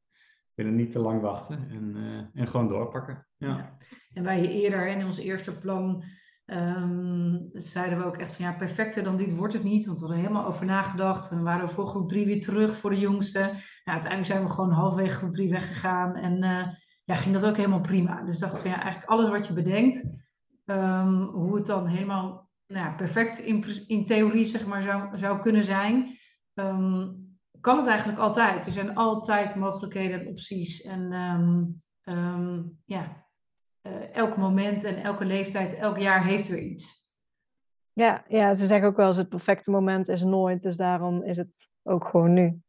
willen 0.54 0.75
niet 0.75 0.91
te 0.91 0.99
lang 0.99 1.21
wachten 1.21 1.69
en, 1.69 1.93
uh, 1.95 2.41
en 2.41 2.47
gewoon 2.47 2.67
doorpakken. 2.67 3.24
Ja. 3.38 3.48
ja. 3.48 3.76
En 4.13 4.24
wij 4.24 4.50
eerder, 4.50 4.88
in 4.88 5.06
ons 5.06 5.17
eerste 5.17 5.60
plan, 5.60 6.04
um, 6.45 7.50
zeiden 7.54 7.98
we 7.98 8.06
ook 8.06 8.17
echt 8.17 8.36
van, 8.36 8.45
ja, 8.45 8.52
perfecter 8.52 9.04
dan 9.04 9.17
dit 9.17 9.36
wordt 9.36 9.54
het 9.54 9.63
niet, 9.63 9.86
want 9.86 10.00
we 10.00 10.06
hadden 10.06 10.24
helemaal 10.24 10.45
over 10.48 10.65
nagedacht. 10.65 11.32
En 11.32 11.38
we 11.38 11.43
waren 11.43 11.69
voor 11.69 11.88
groep 11.88 12.10
drie 12.10 12.26
weer 12.26 12.41
terug 12.41 12.78
voor 12.78 12.89
de 12.89 13.00
jongste. 13.00 13.39
Nou, 13.39 13.52
uiteindelijk 13.84 14.32
zijn 14.32 14.43
we 14.43 14.50
gewoon 14.50 14.71
halfwege 14.71 15.15
groep 15.15 15.34
drie 15.34 15.50
weggegaan 15.50 16.15
en... 16.15 16.43
Uh, 16.43 16.67
ja, 17.06 17.15
ging 17.15 17.34
dat 17.34 17.45
ook 17.45 17.58
helemaal 17.58 17.82
prima. 17.82 18.24
Dus 18.24 18.39
dacht 18.39 18.62
van 18.62 18.69
ja, 18.69 18.82
eigenlijk 18.82 19.12
alles 19.12 19.30
wat 19.30 19.48
je 19.48 19.54
bedenkt, 19.54 20.26
um, 20.65 21.21
hoe 21.24 21.56
het 21.56 21.65
dan 21.65 21.88
helemaal 21.88 22.50
nou 22.67 22.86
ja, 22.86 22.93
perfect 22.95 23.39
in, 23.39 23.65
in 23.88 24.06
theorie 24.06 24.45
zeg 24.45 24.67
maar, 24.67 24.84
zou, 24.84 25.17
zou 25.17 25.41
kunnen 25.41 25.63
zijn, 25.63 26.17
um, 26.54 27.38
kan 27.60 27.78
het 27.78 27.88
eigenlijk 27.88 28.19
altijd. 28.19 28.65
Er 28.65 28.71
zijn 28.71 28.95
altijd 28.95 29.56
mogelijkheden 29.56 30.19
en 30.19 30.28
opties. 30.28 30.82
En 30.82 31.10
ja, 32.86 33.24
uh, 33.88 34.15
elk 34.15 34.38
moment 34.38 34.84
en 34.84 35.04
elke 35.04 35.26
leeftijd, 35.26 35.76
elk 35.76 35.98
jaar 35.98 36.26
heeft 36.26 36.48
weer 36.48 36.62
iets. 36.62 37.13
Ja, 37.93 38.24
ja, 38.28 38.54
ze 38.54 38.65
zeggen 38.65 38.88
ook 38.88 38.98
wel 38.98 39.08
eens 39.08 39.17
het 39.17 39.30
perfecte 39.30 39.71
moment 39.71 40.08
is 40.08 40.24
nooit, 40.24 40.62
dus 40.62 40.78
daarom 40.78 41.24
is 41.24 41.38
het 41.38 41.71
ook 41.84 42.08
gewoon 42.08 42.34
nu. 42.34 42.62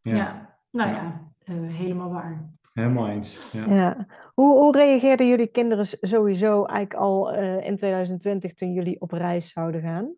Ja, 0.00 0.16
ja 0.16 0.58
nou 0.70 0.90
ja, 0.90 1.28
uh, 1.44 1.74
helemaal 1.74 2.10
waar. 2.10 2.44
Helemaal 2.72 3.08
eens. 3.08 3.52
Ja. 3.52 3.74
ja. 3.74 4.06
Hoe, 4.34 4.58
hoe 4.58 4.76
reageerden 4.76 5.28
jullie 5.28 5.46
kinderen 5.46 5.84
sowieso 5.86 6.64
eigenlijk 6.64 6.94
al 6.94 7.34
uh, 7.34 7.66
in 7.66 7.76
2020 7.76 8.52
toen 8.52 8.72
jullie 8.72 9.00
op 9.00 9.12
reis 9.12 9.48
zouden 9.48 9.82
gaan? 9.82 10.14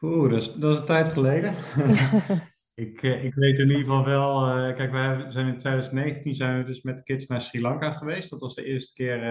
Oeh, 0.00 0.30
dat 0.30 0.40
is, 0.40 0.54
dat 0.54 0.72
is 0.72 0.78
een 0.78 0.86
tijd 0.86 1.08
geleden. 1.08 1.54
ik, 2.88 3.02
uh, 3.02 3.24
ik 3.24 3.34
weet 3.34 3.58
in 3.58 3.68
ieder 3.68 3.84
geval 3.84 4.04
wel. 4.04 4.48
Uh, 4.48 4.74
kijk, 4.74 4.90
wij 4.90 5.30
zijn 5.30 5.46
in 5.46 5.58
2019 5.58 6.34
zijn 6.34 6.58
we 6.58 6.64
dus 6.64 6.82
met 6.82 6.96
de 6.96 7.02
kids 7.02 7.26
naar 7.26 7.40
Sri 7.40 7.60
Lanka 7.60 7.92
geweest. 7.92 8.30
Dat 8.30 8.40
was 8.40 8.54
de 8.54 8.64
eerste 8.64 8.92
keer 8.92 9.22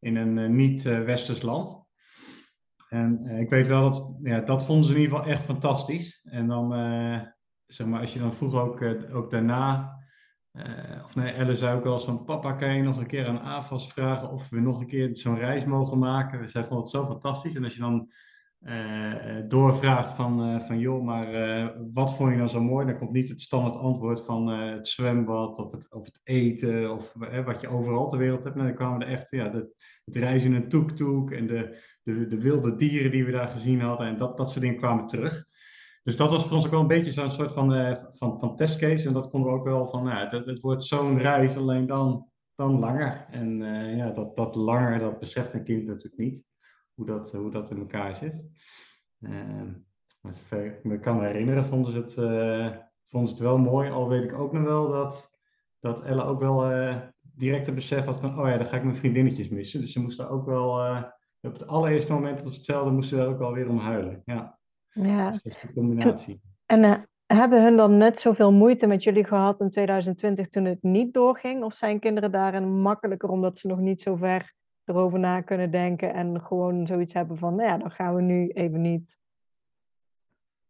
in 0.00 0.16
een 0.16 0.56
niet-westers 0.56 1.42
land. 1.42 1.84
En 2.88 3.26
ik 3.26 3.50
weet 3.50 3.66
wel 3.66 3.82
dat 3.82 4.18
ja, 4.22 4.40
dat 4.40 4.66
vonden 4.66 4.86
ze 4.86 4.94
in 4.94 5.00
ieder 5.00 5.16
geval 5.16 5.32
echt 5.32 5.44
fantastisch. 5.44 6.20
En 6.24 6.46
dan 6.46 6.72
zeg 7.66 7.86
maar, 7.86 8.00
als 8.00 8.12
je 8.12 8.18
dan 8.18 8.34
vroeg 8.34 8.54
ook, 8.54 8.80
eh, 8.80 9.16
ook 9.16 9.30
daarna, 9.30 9.94
of 11.04 11.14
nee, 11.14 11.32
Elle 11.32 11.56
zei 11.56 11.76
ook 11.76 11.84
wel 11.84 11.94
eens 11.94 12.04
van, 12.04 12.24
papa, 12.24 12.52
kan 12.52 12.76
je 12.76 12.82
nog 12.82 12.98
een 12.98 13.06
keer 13.06 13.26
aan 13.26 13.40
AFAS 13.40 13.92
vragen 13.92 14.30
of 14.30 14.48
we 14.48 14.60
nog 14.60 14.80
een 14.80 14.86
keer 14.86 15.16
zo'n 15.16 15.38
reis 15.38 15.64
mogen 15.64 15.98
maken? 15.98 16.48
Zij 16.48 16.64
vond 16.64 16.80
het 16.80 16.90
zo 16.90 17.06
fantastisch. 17.06 17.54
En 17.54 17.64
als 17.64 17.74
je 17.74 17.80
dan 17.80 18.10
doorvraagt 19.48 20.10
van, 20.10 20.62
van, 20.62 20.78
joh, 20.78 21.04
maar 21.04 21.26
wat 21.92 22.14
vond 22.14 22.30
je 22.30 22.36
nou 22.36 22.48
zo 22.48 22.60
mooi? 22.60 22.86
Dan 22.86 22.96
komt 22.96 23.12
niet 23.12 23.28
het 23.28 23.42
standaard 23.42 23.76
antwoord 23.76 24.24
van 24.24 24.46
het 24.46 24.88
zwembad 24.88 25.58
of 25.58 25.72
het, 25.72 25.92
of 25.92 26.04
het 26.04 26.20
eten 26.22 26.92
of 26.92 27.14
wat 27.44 27.60
je 27.60 27.68
overal 27.68 28.08
ter 28.08 28.18
wereld 28.18 28.44
hebt. 28.44 28.56
Dan 28.56 28.74
kwamen 28.74 29.00
er 29.00 29.08
echt, 29.08 29.30
ja, 29.30 29.48
de, 29.48 29.74
het 30.04 30.16
reizen 30.16 30.54
in 30.54 30.62
een 30.62 30.68
toek-toek 30.68 31.30
en 31.30 31.46
de, 31.46 31.78
de, 32.02 32.26
de 32.26 32.40
wilde 32.40 32.74
dieren 32.74 33.10
die 33.10 33.24
we 33.24 33.32
daar 33.32 33.48
gezien 33.48 33.80
hadden 33.80 34.06
en 34.06 34.18
dat, 34.18 34.36
dat 34.36 34.50
soort 34.50 34.60
dingen 34.60 34.78
kwamen 34.78 35.06
terug. 35.06 35.44
Dus 36.02 36.16
dat 36.16 36.30
was 36.30 36.46
voor 36.46 36.56
ons 36.56 36.64
ook 36.64 36.70
wel 36.70 36.80
een 36.80 36.86
beetje 36.86 37.12
zo'n 37.12 37.30
soort 37.30 37.52
van, 37.52 37.96
van, 38.10 38.40
van 38.40 38.56
testcase. 38.56 39.06
En 39.06 39.12
dat 39.12 39.30
konden 39.30 39.50
we 39.50 39.56
ook 39.58 39.64
wel 39.64 39.88
van, 39.88 40.04
nou, 40.04 40.28
het, 40.28 40.46
het 40.46 40.60
wordt 40.60 40.84
zo'n 40.84 41.18
reis, 41.18 41.56
alleen 41.56 41.86
dan, 41.86 42.28
dan 42.54 42.78
langer. 42.78 43.26
En 43.30 43.56
ja, 43.96 44.10
dat, 44.10 44.36
dat 44.36 44.54
langer, 44.54 44.98
dat 44.98 45.18
beseft 45.18 45.52
een 45.52 45.64
kind 45.64 45.86
natuurlijk 45.86 46.16
niet. 46.16 46.44
Hoe 46.96 47.06
dat, 47.06 47.32
hoe 47.32 47.50
dat 47.50 47.70
in 47.70 47.78
elkaar 47.78 48.16
zit. 48.16 48.44
Uh, 49.20 49.62
maar 50.20 50.34
zover 50.34 50.64
ik 50.64 50.84
me 50.84 50.98
kan 50.98 51.22
herinneren, 51.22 51.64
vonden 51.64 51.92
ze, 51.92 51.98
het, 51.98 52.14
vonden 53.06 53.28
ze 53.28 53.34
het 53.34 53.44
wel 53.44 53.58
mooi. 53.58 53.90
Al 53.90 54.08
weet 54.08 54.24
ik 54.24 54.38
ook 54.38 54.52
nog 54.52 54.62
wel 54.62 54.88
dat, 54.88 55.38
dat 55.80 56.04
Elle 56.04 56.24
ook 56.24 56.40
wel 56.40 56.70
direct 57.22 57.66
het 57.66 57.74
besef 57.74 58.04
had 58.04 58.20
van, 58.20 58.38
oh 58.38 58.48
ja, 58.48 58.56
dan 58.56 58.66
ga 58.66 58.76
ik 58.76 58.84
mijn 58.84 58.96
vriendinnetjes 58.96 59.48
missen. 59.48 59.80
Dus 59.80 59.92
ze 59.92 60.00
moesten 60.00 60.28
ook 60.28 60.46
wel, 60.46 60.80
op 61.42 61.52
het 61.52 61.66
allereerste 61.66 62.12
moment 62.12 62.36
dat 62.38 62.48
ze 62.50 62.56
hetzelfde, 62.56 62.90
moesten 62.90 63.16
ze 63.16 63.24
daar 63.24 63.32
ook 63.32 63.38
wel 63.38 63.52
weer 63.52 63.68
om 63.68 63.78
huilen. 63.78 64.22
Ja. 64.24 64.58
Ja. 65.02 65.30
Dus 65.30 65.42
dat 65.42 65.52
is 65.52 65.62
een 65.62 65.72
combinatie. 65.72 66.40
En, 66.66 66.84
en 66.84 66.90
uh, 66.90 67.38
hebben 67.38 67.62
hun 67.62 67.76
dan 67.76 67.96
net 67.96 68.20
zoveel 68.20 68.52
moeite 68.52 68.86
met 68.86 69.02
jullie 69.02 69.24
gehad 69.24 69.60
in 69.60 69.70
2020 69.70 70.48
toen 70.48 70.64
het 70.64 70.82
niet 70.82 71.14
doorging? 71.14 71.64
Of 71.64 71.74
zijn 71.74 72.00
kinderen 72.00 72.32
daarin 72.32 72.80
makkelijker 72.80 73.28
omdat 73.28 73.58
ze 73.58 73.66
nog 73.66 73.78
niet 73.78 74.00
zo 74.00 74.16
ver 74.16 74.54
erover 74.86 75.18
na 75.18 75.40
kunnen 75.40 75.70
denken 75.70 76.14
en 76.14 76.40
gewoon 76.40 76.86
zoiets 76.86 77.12
hebben 77.12 77.38
van, 77.38 77.54
nou 77.54 77.68
ja, 77.68 77.78
dan 77.78 77.90
gaan 77.90 78.14
we 78.14 78.22
nu 78.22 78.48
even 78.48 78.80
niet? 78.80 79.18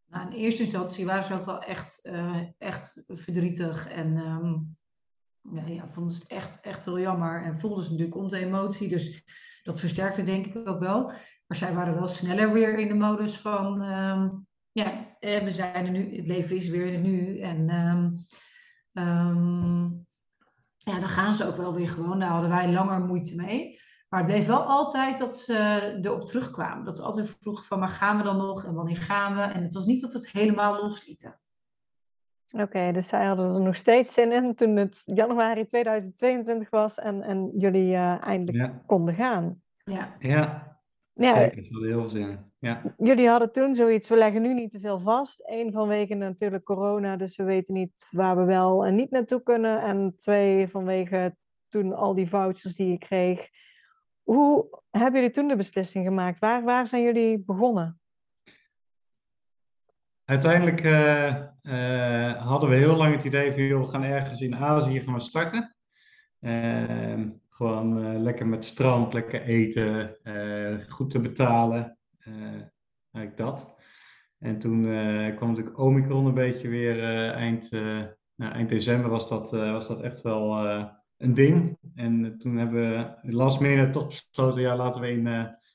Nou, 0.07 0.31
in 0.31 0.37
eerste 0.37 0.63
instantie 0.63 1.07
waren 1.07 1.27
ze 1.27 1.35
ook 1.35 1.45
wel 1.45 1.63
echt, 1.63 2.01
uh, 2.03 2.41
echt 2.59 3.05
verdrietig 3.07 3.91
en 3.93 4.17
um, 4.17 4.77
ja, 5.41 5.67
ja, 5.67 5.89
vonden 5.89 6.13
ze 6.13 6.23
het 6.23 6.31
echt, 6.31 6.61
echt 6.61 6.85
heel 6.85 7.01
jammer. 7.01 7.45
En 7.45 7.59
voelden 7.59 7.85
ze 7.85 7.91
natuurlijk 7.91 8.17
onze 8.17 8.39
emotie, 8.39 8.89
dus 8.89 9.25
dat 9.63 9.81
versterkte 9.81 10.23
denk 10.23 10.47
ik 10.47 10.69
ook 10.69 10.81
wel. 10.81 11.13
Maar 11.47 11.57
zij 11.57 11.75
waren 11.75 11.95
wel 11.95 12.09
sneller 12.09 12.53
weer 12.53 12.79
in 12.79 12.89
de 12.89 12.95
modus 12.95 13.39
van, 13.39 13.83
um, 13.83 14.47
ja, 14.73 15.17
eh, 15.21 15.43
we 15.43 15.51
zijn 15.51 15.87
er 15.87 15.91
nu, 15.91 16.17
het 16.17 16.27
leven 16.27 16.57
is 16.57 16.69
weer 16.69 16.99
nu. 16.99 17.39
En 17.41 17.71
um, 18.93 20.07
ja, 20.77 21.01
dan 21.01 21.09
gaan 21.09 21.37
ze 21.37 21.47
ook 21.47 21.57
wel 21.57 21.75
weer 21.75 21.89
gewoon. 21.89 22.19
Daar 22.19 22.31
hadden 22.31 22.51
wij 22.51 22.73
langer 22.73 23.01
moeite 23.01 23.37
mee. 23.37 23.81
Maar 24.09 24.21
het 24.21 24.29
bleef 24.29 24.47
wel 24.47 24.62
altijd 24.62 25.19
dat 25.19 25.38
ze 25.38 25.99
erop 26.03 26.27
terugkwamen. 26.27 26.85
Dat 26.85 26.97
ze 26.97 27.03
altijd 27.03 27.37
vroegen 27.40 27.64
van, 27.64 27.79
maar 27.79 27.88
gaan 27.88 28.16
we 28.16 28.23
dan 28.23 28.37
nog? 28.37 28.64
En 28.64 28.75
wanneer 28.75 28.97
gaan 28.97 29.35
we? 29.35 29.42
En 29.42 29.62
het 29.62 29.75
was 29.75 29.87
niet 29.87 30.01
dat 30.01 30.12
het 30.12 30.31
helemaal 30.31 30.83
loslieten. 30.83 31.40
Oké, 32.53 32.62
okay, 32.62 32.92
dus 32.92 33.09
zij 33.09 33.25
hadden 33.25 33.55
er 33.55 33.61
nog 33.61 33.77
steeds 33.77 34.12
zin 34.12 34.33
in 34.33 34.55
toen 34.55 34.77
het 34.77 35.03
januari 35.05 35.66
2022 35.66 36.71
was 36.71 36.99
en, 36.99 37.23
en 37.23 37.51
jullie 37.57 37.92
uh, 37.92 38.25
eindelijk 38.25 38.57
ja. 38.57 38.83
konden 38.87 39.14
gaan. 39.14 39.62
Ja. 39.85 40.16
ja, 40.19 40.77
ja, 41.12 41.35
Zeker, 41.35 41.57
dat 41.57 41.73
hadden 41.73 41.88
heel 41.88 42.01
veel 42.01 42.09
zin 42.09 42.38
Ja. 42.59 42.95
Jullie 42.97 43.29
hadden 43.29 43.53
toen 43.53 43.75
zoiets, 43.75 44.09
we 44.09 44.16
leggen 44.16 44.42
nu 44.42 44.55
niet 44.55 44.71
te 44.71 44.81
veel 44.81 45.01
vast. 45.01 45.42
Eén 45.45 45.73
vanwege 45.73 46.14
natuurlijk 46.14 46.64
corona, 46.64 47.16
dus 47.16 47.37
we 47.37 47.45
weten 47.45 47.75
niet 47.75 48.09
waar 48.11 48.37
we 48.37 48.45
wel 48.45 48.87
en 48.87 48.95
niet 48.95 49.11
naartoe 49.11 49.42
kunnen. 49.42 49.83
En 49.83 50.12
twee 50.16 50.69
vanwege 50.69 51.37
toen 51.69 51.92
al 51.92 52.14
die 52.14 52.29
vouchers 52.29 52.75
die 52.75 52.90
je 52.90 52.99
kreeg. 52.99 53.49
Hoe 54.27 54.81
hebben 54.91 55.21
jullie 55.21 55.35
toen 55.35 55.49
de 55.49 55.57
beslissing 55.57 56.05
gemaakt? 56.05 56.39
Waar, 56.39 56.65
waar 56.65 56.87
zijn 56.87 57.03
jullie 57.03 57.39
begonnen? 57.39 58.01
Uiteindelijk 60.25 60.83
uh, 60.83 62.33
hadden 62.33 62.69
we 62.69 62.75
heel 62.77 62.97
lang 62.97 63.15
het 63.15 63.25
idee 63.25 63.53
van, 63.53 63.62
joh, 63.62 63.85
we 63.85 63.89
gaan 63.89 64.03
ergens 64.03 64.41
in 64.41 64.57
Azië 64.57 65.01
gaan 65.01 65.15
we 65.15 65.21
starten. 65.21 65.77
Ehm, 66.41 67.31
gewoon 67.49 68.19
lekker 68.23 68.47
met 68.47 68.65
strand, 68.65 69.12
lekker 69.12 69.43
eten, 69.43 70.17
goed 70.89 71.11
te 71.11 71.21
betalen. 71.21 71.99
eigenlijk 73.12 73.37
dat. 73.37 73.75
En 74.39 74.59
toen 74.59 74.83
kwam 75.37 75.49
natuurlijk 75.49 75.79
Omicron 75.79 76.27
een 76.27 76.35
beetje 76.35 76.69
weer 76.69 77.31
eind, 77.33 77.71
nou, 78.35 78.53
eind 78.53 78.69
december 78.69 79.11
was 79.11 79.29
dat, 79.29 79.51
was 79.51 79.89
dat 79.89 80.01
echt 80.01 80.23
wel 80.23 80.55
een 81.17 81.35
ding. 81.35 81.79
En 81.95 82.39
toen 82.39 82.57
hebben 82.57 82.81
we 83.23 83.33
last 83.33 83.61
minute 83.61 83.91
toch 83.91 84.07
besloten, 84.07 84.61
ja, 84.61 84.77
laten 84.77 85.01
we 85.01 85.11
in, 85.11 85.27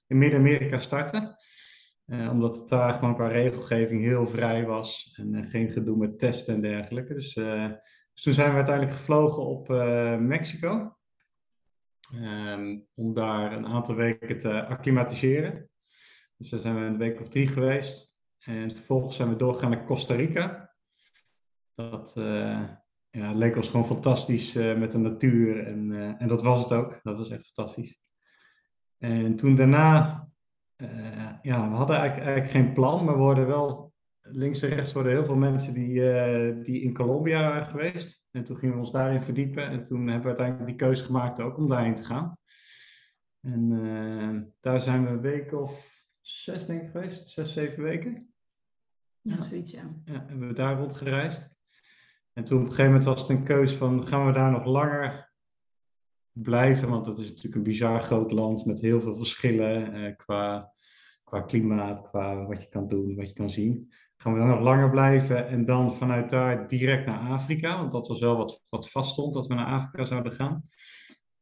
in 0.07 0.17
Midden-Amerika 0.17 0.77
starten. 0.77 1.35
Uh, 2.05 2.31
omdat 2.31 2.55
het 2.55 2.67
daar 2.67 2.93
gewoon 2.93 3.15
qua 3.15 3.27
regelgeving 3.27 4.01
heel 4.01 4.27
vrij 4.27 4.65
was 4.65 5.13
en 5.17 5.43
geen 5.43 5.69
gedoe 5.69 5.97
met 5.97 6.19
testen 6.19 6.55
en 6.55 6.61
dergelijke. 6.61 7.13
Dus, 7.13 7.33
dus 7.33 8.23
toen 8.23 8.33
zijn 8.33 8.49
we 8.49 8.55
uiteindelijk 8.55 8.95
gevlogen 8.97 9.45
op 9.45 9.67
Mexico. 10.19 10.95
Um, 12.15 12.87
om 12.93 13.13
daar 13.13 13.53
een 13.53 13.65
aantal 13.65 13.95
weken 13.95 14.39
te 14.39 14.65
acclimatiseren. 14.65 15.69
Dus 16.37 16.49
daar 16.49 16.59
zijn 16.59 16.75
we 16.75 16.81
een 16.81 16.97
week 16.97 17.19
of 17.19 17.29
drie 17.29 17.47
geweest. 17.47 18.15
En 18.39 18.71
vervolgens 18.71 19.15
zijn 19.15 19.29
we 19.29 19.35
doorgegaan 19.35 19.69
naar 19.69 19.85
Costa 19.85 20.15
Rica. 20.15 20.75
Dat 21.75 22.13
ja, 23.11 23.33
leek 23.33 23.55
ons 23.55 23.69
gewoon 23.69 23.85
fantastisch 23.85 24.53
met 24.53 24.91
de 24.91 24.97
natuur. 24.97 25.67
En, 25.67 25.91
en 26.17 26.27
dat 26.27 26.41
was 26.41 26.63
het 26.63 26.71
ook. 26.71 26.99
Dat 27.03 27.17
was 27.17 27.29
echt 27.29 27.51
fantastisch. 27.53 28.01
En 28.97 29.35
toen 29.35 29.55
daarna 29.55 30.21
uh, 30.81 31.33
ja, 31.41 31.69
we 31.69 31.75
hadden 31.75 31.97
eigenlijk, 31.97 32.27
eigenlijk, 32.27 32.65
geen 32.65 32.73
plan, 32.73 33.05
maar 33.05 33.13
we 33.13 33.19
worden 33.19 33.47
wel 33.47 33.93
links 34.21 34.61
en 34.61 34.69
rechts 34.69 34.93
worden 34.93 35.11
heel 35.11 35.25
veel 35.25 35.35
mensen 35.35 35.73
die, 35.73 35.93
die 36.61 36.81
in 36.81 36.93
Colombia 36.93 37.63
geweest. 37.63 38.23
En 38.31 38.43
toen 38.43 38.57
gingen 38.57 38.75
we 38.75 38.81
ons 38.81 38.91
daarin 38.91 39.21
verdiepen 39.21 39.67
en 39.67 39.83
toen 39.83 40.07
hebben 40.07 40.21
we 40.21 40.27
uiteindelijk 40.27 40.67
die 40.67 40.75
keuze 40.75 41.03
gemaakt 41.03 41.39
ook 41.39 41.57
om 41.57 41.69
daarheen 41.69 41.95
te 41.95 42.03
gaan. 42.03 42.37
En 43.41 44.53
daar 44.59 44.81
zijn 44.81 45.03
we 45.03 45.09
een 45.09 45.21
week 45.21 45.53
of 45.53 46.03
zes 46.19 46.65
denk 46.65 46.81
ik 46.81 46.89
geweest, 46.89 47.29
zes, 47.29 47.53
zeven 47.53 47.83
weken. 47.83 48.33
Ja, 49.21 49.41
zoiets 49.41 49.71
ja. 49.71 50.01
Ja, 50.05 50.25
hebben 50.27 50.47
we 50.47 50.53
daar 50.53 50.77
rond 50.77 50.93
gereisd. 50.93 51.49
En 52.33 52.43
toen 52.43 52.57
op 52.57 52.63
een 52.63 52.69
gegeven 52.69 52.91
moment 52.91 53.09
was 53.09 53.21
het 53.21 53.29
een 53.29 53.43
keuze 53.43 53.77
van 53.77 54.07
gaan 54.07 54.25
we 54.25 54.31
daar 54.31 54.51
nog 54.51 54.65
langer 54.65 55.31
blijven, 56.31 56.89
want 56.89 57.05
dat 57.05 57.19
is 57.19 57.27
natuurlijk 57.27 57.55
een 57.55 57.63
bizar 57.63 57.99
groot 57.99 58.31
land 58.31 58.65
met 58.65 58.81
heel 58.81 59.01
veel 59.01 59.15
verschillen 59.15 59.93
eh, 59.93 60.15
qua, 60.15 60.71
qua 61.23 61.41
klimaat, 61.41 62.09
qua 62.09 62.45
wat 62.45 62.61
je 62.61 62.69
kan 62.69 62.87
doen, 62.87 63.15
wat 63.15 63.27
je 63.27 63.33
kan 63.33 63.49
zien. 63.49 63.91
Gaan 64.17 64.33
we 64.33 64.39
dan 64.39 64.47
nog 64.47 64.59
langer 64.59 64.89
blijven 64.89 65.47
en 65.47 65.65
dan 65.65 65.95
vanuit 65.95 66.29
daar 66.29 66.67
direct 66.67 67.05
naar 67.05 67.29
Afrika, 67.29 67.77
want 67.77 67.91
dat 67.91 68.07
was 68.07 68.19
wel 68.19 68.37
wat, 68.37 68.61
wat 68.69 68.89
vaststond 68.89 69.33
dat 69.33 69.47
we 69.47 69.53
naar 69.53 69.65
Afrika 69.65 70.05
zouden 70.05 70.31
gaan. 70.31 70.67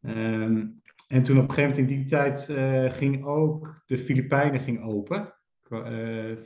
Ehm, 0.02 0.67
en 1.08 1.23
toen 1.23 1.38
op 1.38 1.49
een 1.49 1.54
gegeven 1.54 1.69
moment 1.69 1.78
in 1.78 1.97
die 1.97 2.06
tijd 2.06 2.47
uh, 2.49 2.91
ging 2.91 3.25
ook 3.25 3.84
de 3.86 3.97
Filipijnen 3.97 4.60
ging 4.60 4.84
open, 4.84 5.34
uh, 5.69 6.38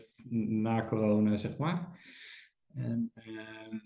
na 0.59 0.85
corona 0.85 1.35
zeg 1.35 1.57
maar. 1.57 1.99
En, 2.73 3.11
ehm, 3.13 3.77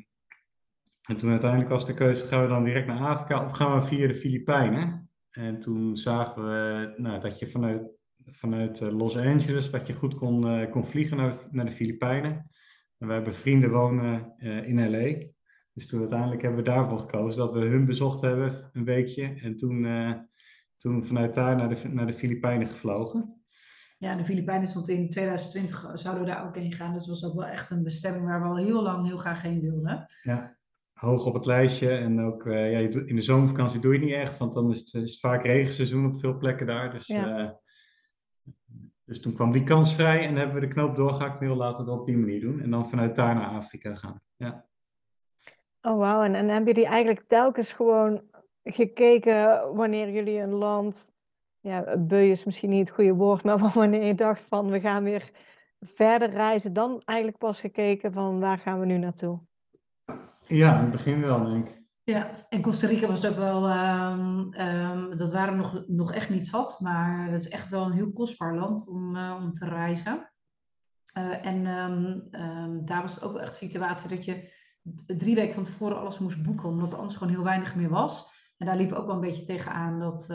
en 1.08 1.18
toen 1.18 1.30
uiteindelijk 1.30 1.70
was 1.70 1.86
de 1.86 1.94
keuze, 1.94 2.26
gaan 2.26 2.42
we 2.42 2.48
dan 2.48 2.64
direct 2.64 2.88
naar 2.88 3.08
Afrika 3.08 3.44
of 3.44 3.52
gaan 3.52 3.80
we 3.80 3.86
via 3.86 4.08
de 4.08 4.16
Filipijnen? 4.16 5.10
En 5.30 5.60
toen 5.60 5.98
zagen 5.98 6.44
we 6.44 6.94
nou, 6.98 7.20
dat 7.20 7.40
je 7.40 7.48
vanuit, 7.48 7.82
vanuit 8.26 8.82
eh, 8.82 8.98
Los 8.98 9.18
Angeles, 9.18 9.72
dat 9.72 9.88
je 9.88 9.94
goed 9.94 10.16
kon, 10.16 10.46
uh, 10.46 10.72
kon 10.72 10.86
vliegen 10.86 11.18
naar, 11.18 11.36
naar 11.52 11.66
de 11.66 11.72
Filipijnen. 11.72 12.50
En 12.98 13.08
wij 13.08 13.16
hebben 13.16 13.34
vrienden 13.34 13.72
wonen 13.72 14.34
uh, 14.38 14.68
in 14.68 14.92
LA. 14.92 15.26
Dus 15.74 15.88
toen 15.88 16.00
uiteindelijk 16.00 16.42
hebben 16.42 16.64
we 16.64 16.70
daarvoor 16.70 17.00
gekozen 17.00 17.40
dat 17.40 17.52
we 17.52 17.60
hun 17.60 17.86
bezocht 17.86 18.22
hebben 18.22 18.70
een 18.72 18.86
weekje. 18.86 19.34
En 19.42 19.56
toen, 19.56 19.84
uh, 19.84 20.14
toen 20.78 21.06
vanuit 21.06 21.34
daar 21.34 21.56
naar 21.56 21.70
de, 21.70 21.90
naar 21.90 22.08
de 22.08 22.14
Filipijnen 22.14 22.68
gevlogen. 22.68 23.42
Ja, 23.98 24.16
de 24.16 24.26
Filipijnen 24.26 24.68
stond 24.68 24.90
in 24.90 25.10
2020, 25.10 25.92
zouden 25.94 26.24
we 26.24 26.30
daar 26.30 26.46
ook 26.46 26.56
heen 26.56 26.74
gaan. 26.74 26.94
Het 26.94 27.06
was 27.06 27.26
ook 27.26 27.36
wel 27.36 27.48
echt 27.48 27.70
een 27.70 27.84
bestemming 27.84 28.26
waar 28.26 28.42
we 28.42 28.48
al 28.48 28.58
heel 28.58 28.82
lang 28.82 29.06
heel 29.06 29.18
graag 29.18 29.42
heen 29.42 29.62
wilden. 29.62 30.06
Ja 30.22 30.57
hoog 30.98 31.26
op 31.26 31.34
het 31.34 31.46
lijstje. 31.46 31.90
En 31.90 32.22
ook 32.22 32.46
uh, 32.46 32.72
ja, 32.72 32.78
in 33.06 33.16
de 33.16 33.22
zomervakantie 33.22 33.80
doe 33.80 33.94
je 33.94 34.00
het 34.00 34.08
niet 34.08 34.18
echt, 34.18 34.38
want 34.38 34.54
dan 34.54 34.72
is 34.72 34.80
het, 34.80 34.94
is 34.94 35.12
het 35.12 35.20
vaak 35.20 35.44
regenseizoen 35.44 36.06
op 36.06 36.20
veel 36.20 36.38
plekken 36.38 36.68
daar. 36.68 36.92
Dus, 36.92 37.08
ja. 37.08 37.40
uh, 37.40 37.50
dus 39.06 39.22
toen 39.22 39.34
kwam 39.34 39.52
die 39.52 39.64
kans 39.64 39.96
vrij 39.96 40.28
en 40.28 40.36
hebben 40.36 40.56
we 40.56 40.68
de 40.68 40.74
knoop 40.74 40.96
doorgehakt. 40.96 41.40
We 41.40 41.46
laten 41.46 41.86
we 41.86 41.92
dat 41.92 42.00
op 42.00 42.06
die 42.06 42.18
manier 42.18 42.42
doen. 42.42 42.62
En 42.62 42.70
dan 42.70 42.90
vanuit 42.90 43.16
daar 43.16 43.36
naar 43.36 43.50
Afrika 43.50 43.96
gaan. 43.96 44.22
Ja. 44.36 44.66
Oh 45.82 45.98
wauw, 45.98 46.22
en, 46.22 46.36
en 46.36 46.48
hebben 46.48 46.74
jullie 46.74 46.90
eigenlijk 46.90 47.28
telkens 47.28 47.74
gewoon 47.74 48.22
gekeken 48.64 49.74
wanneer 49.76 50.12
jullie 50.12 50.40
een 50.40 50.54
land, 50.54 51.12
ja, 51.60 51.98
beu 51.98 52.30
is 52.30 52.46
misschien 52.46 52.70
niet 52.70 52.88
het 52.88 52.96
goede 52.96 53.14
woord, 53.14 53.44
maar 53.44 53.72
wanneer 53.74 54.04
je 54.04 54.16
dacht 54.16 54.46
van 54.48 54.70
we 54.70 54.80
gaan 54.80 55.04
weer 55.04 55.32
verder 55.80 56.30
reizen, 56.30 56.74
dan 56.74 57.02
eigenlijk 57.06 57.40
pas 57.40 57.60
gekeken 57.60 58.14
van 58.14 58.40
waar 58.40 58.58
gaan 58.58 58.80
we 58.80 58.86
nu 58.86 58.98
naartoe? 58.98 59.40
Ja, 60.48 60.76
in 60.76 60.82
het 60.82 60.92
begin 60.92 61.22
wel, 61.22 61.46
denk 61.46 61.68
ik. 61.68 61.86
Ja, 62.04 62.46
en 62.50 62.62
Costa 62.62 62.88
Rica 62.88 63.08
was 63.08 63.22
het 63.22 63.32
ook 63.32 63.38
wel, 63.38 63.70
um, 63.70 64.54
um, 64.62 65.18
dat 65.18 65.32
waren 65.32 65.58
nog, 65.58 65.84
nog 65.88 66.14
echt 66.14 66.30
niet 66.30 66.48
zat, 66.48 66.80
maar 66.80 67.32
dat 67.32 67.42
is 67.42 67.50
echt 67.50 67.70
wel 67.70 67.86
een 67.86 67.92
heel 67.92 68.12
kostbaar 68.12 68.56
land 68.56 68.88
om, 68.88 69.16
uh, 69.16 69.36
om 69.42 69.54
te 69.54 69.70
reizen. 69.70 70.32
Uh, 71.18 71.46
en 71.46 71.66
um, 71.66 72.86
daar 72.86 73.02
was 73.02 73.14
het 73.14 73.24
ook 73.24 73.38
echt 73.38 73.60
de 73.60 73.66
situatie 73.66 74.10
dat 74.10 74.26
je 74.26 74.54
drie 75.06 75.36
weken 75.36 75.54
van 75.54 75.64
tevoren 75.64 76.00
alles 76.00 76.20
moest 76.20 76.44
boeken, 76.44 76.70
omdat 76.70 76.92
er 76.92 76.98
anders 76.98 77.16
gewoon 77.16 77.34
heel 77.34 77.44
weinig 77.44 77.76
meer 77.76 77.90
was. 77.90 78.36
En 78.58 78.66
daar 78.66 78.78
liep 78.78 78.92
ook 78.92 79.06
wel 79.06 79.16
een 79.16 79.22
beetje 79.22 79.46
tegenaan 79.46 80.00
dat, 80.00 80.26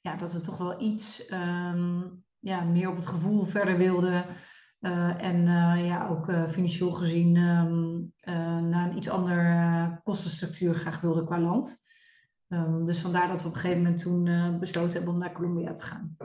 ja, 0.00 0.16
dat 0.16 0.32
we 0.32 0.40
toch 0.40 0.58
wel 0.58 0.80
iets 0.82 1.28
ja, 2.38 2.60
meer 2.64 2.88
op 2.88 2.96
het 2.96 3.06
gevoel 3.06 3.44
verder 3.44 3.76
wilden. 3.76 4.24
Uh, 4.82 5.24
en 5.24 5.36
uh, 5.46 5.86
ja, 5.86 6.06
ook 6.08 6.28
uh, 6.28 6.48
financieel 6.48 6.90
gezien 6.90 7.36
um, 7.36 8.12
naar 8.68 8.90
een 8.90 8.96
iets 8.96 9.10
andere 9.10 10.00
kostenstructuur 10.04 10.74
graag 10.74 11.00
wilde 11.00 11.24
qua 11.24 11.38
land. 11.38 11.82
Um, 12.48 12.86
dus 12.86 13.00
vandaar 13.00 13.28
dat 13.28 13.42
we 13.42 13.48
op 13.48 13.54
een 13.54 13.60
gegeven 13.60 13.82
moment 13.82 14.02
toen 14.02 14.58
besloten 14.58 14.92
hebben 14.92 15.12
om 15.12 15.18
naar 15.18 15.32
Colombia 15.32 15.74
te 15.74 15.84
gaan. 15.84 16.16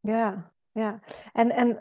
Ja, 0.00 0.52
ja. 0.72 1.00
En, 1.32 1.50
en 1.50 1.76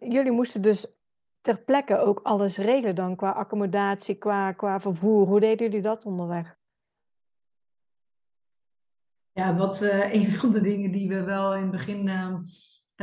jullie 0.00 0.32
moesten 0.32 0.62
dus 0.62 0.96
ter 1.40 1.62
plekke 1.62 1.98
ook 1.98 2.20
alles 2.22 2.56
regelen 2.56 2.94
dan 2.94 3.16
qua 3.16 3.30
accommodatie, 3.30 4.14
qua, 4.14 4.52
qua 4.52 4.80
vervoer. 4.80 5.26
Hoe 5.26 5.40
deden 5.40 5.66
jullie 5.66 5.82
dat 5.82 6.04
onderweg? 6.04 6.56
Ja, 9.32 9.56
wat 9.56 9.80
een 10.12 10.30
van 10.30 10.50
de 10.50 10.60
dingen 10.60 10.92
die 10.92 11.08
we 11.08 11.22
wel 11.22 11.54
in 11.54 11.62
het 11.62 11.70
begin 11.70 12.08
ehm, 12.08 12.40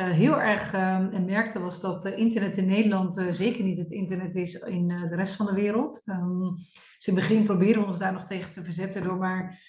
heel 0.03 0.41
erg 0.41 0.73
uh, 0.73 1.19
merkte 1.25 1.59
was 1.59 1.81
dat 1.81 2.05
internet 2.05 2.57
in 2.57 2.67
Nederland 2.67 3.17
uh, 3.17 3.31
zeker 3.31 3.63
niet 3.63 3.77
het 3.77 3.91
internet 3.91 4.35
is 4.35 4.55
in 4.55 4.87
de 4.87 5.15
rest 5.15 5.35
van 5.35 5.45
de 5.45 5.53
wereld. 5.53 6.03
Um, 6.05 6.55
dus 6.97 7.07
in 7.07 7.15
het 7.15 7.27
begin 7.27 7.43
proberen 7.43 7.81
we 7.81 7.87
ons 7.87 7.97
daar 7.97 8.13
nog 8.13 8.25
tegen 8.25 8.51
te 8.51 8.63
verzetten 8.63 9.03
door 9.03 9.17
maar 9.17 9.59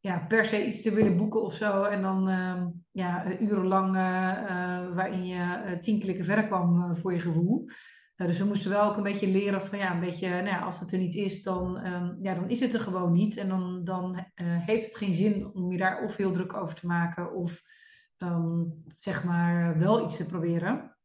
ja, 0.00 0.18
per 0.18 0.46
se 0.46 0.66
iets 0.66 0.82
te 0.82 0.94
willen 0.94 1.16
boeken 1.16 1.42
of 1.42 1.54
zo. 1.54 1.82
En 1.82 2.02
dan 2.02 2.28
ehm, 2.28 2.66
ja, 2.90 3.40
urenlang 3.40 3.92
waarin 4.94 5.26
je 5.26 5.76
tien 5.80 6.00
klikken 6.00 6.24
verder 6.24 6.46
kwam 6.46 6.96
voor 6.96 7.12
je 7.12 7.20
gevoel. 7.20 7.68
dus 8.16 8.38
we 8.38 8.44
moesten 8.44 8.70
wel 8.70 8.82
ook 8.82 8.96
een 8.96 9.02
beetje 9.02 9.28
leren 9.28 9.66
van 9.66 9.78
ja, 9.78 9.94
een 9.94 10.00
beetje, 10.00 10.28
nou 10.28 10.46
ja, 10.46 10.60
als 10.60 10.80
het 10.80 10.92
er 10.92 10.98
niet 10.98 11.14
is, 11.14 11.42
dan, 11.42 11.80
ja, 12.20 12.34
dan 12.34 12.48
is 12.48 12.60
het 12.60 12.74
er 12.74 12.80
gewoon 12.80 13.12
niet. 13.12 13.36
En 13.36 13.48
dan, 13.48 13.80
dan 13.84 14.26
heeft 14.34 14.84
het 14.84 14.96
geen 14.96 15.14
zin 15.14 15.54
om 15.54 15.72
je 15.72 15.78
daar 15.78 16.04
of 16.04 16.14
veel 16.14 16.32
druk 16.32 16.56
over 16.56 16.74
te 16.74 16.86
maken 16.86 17.34
of 17.34 17.62
um, 18.22 18.82
zeg 18.86 19.24
maar 19.24 19.78
wel 19.78 20.04
iets 20.04 20.16
te 20.16 20.26
proberen. 20.26 20.96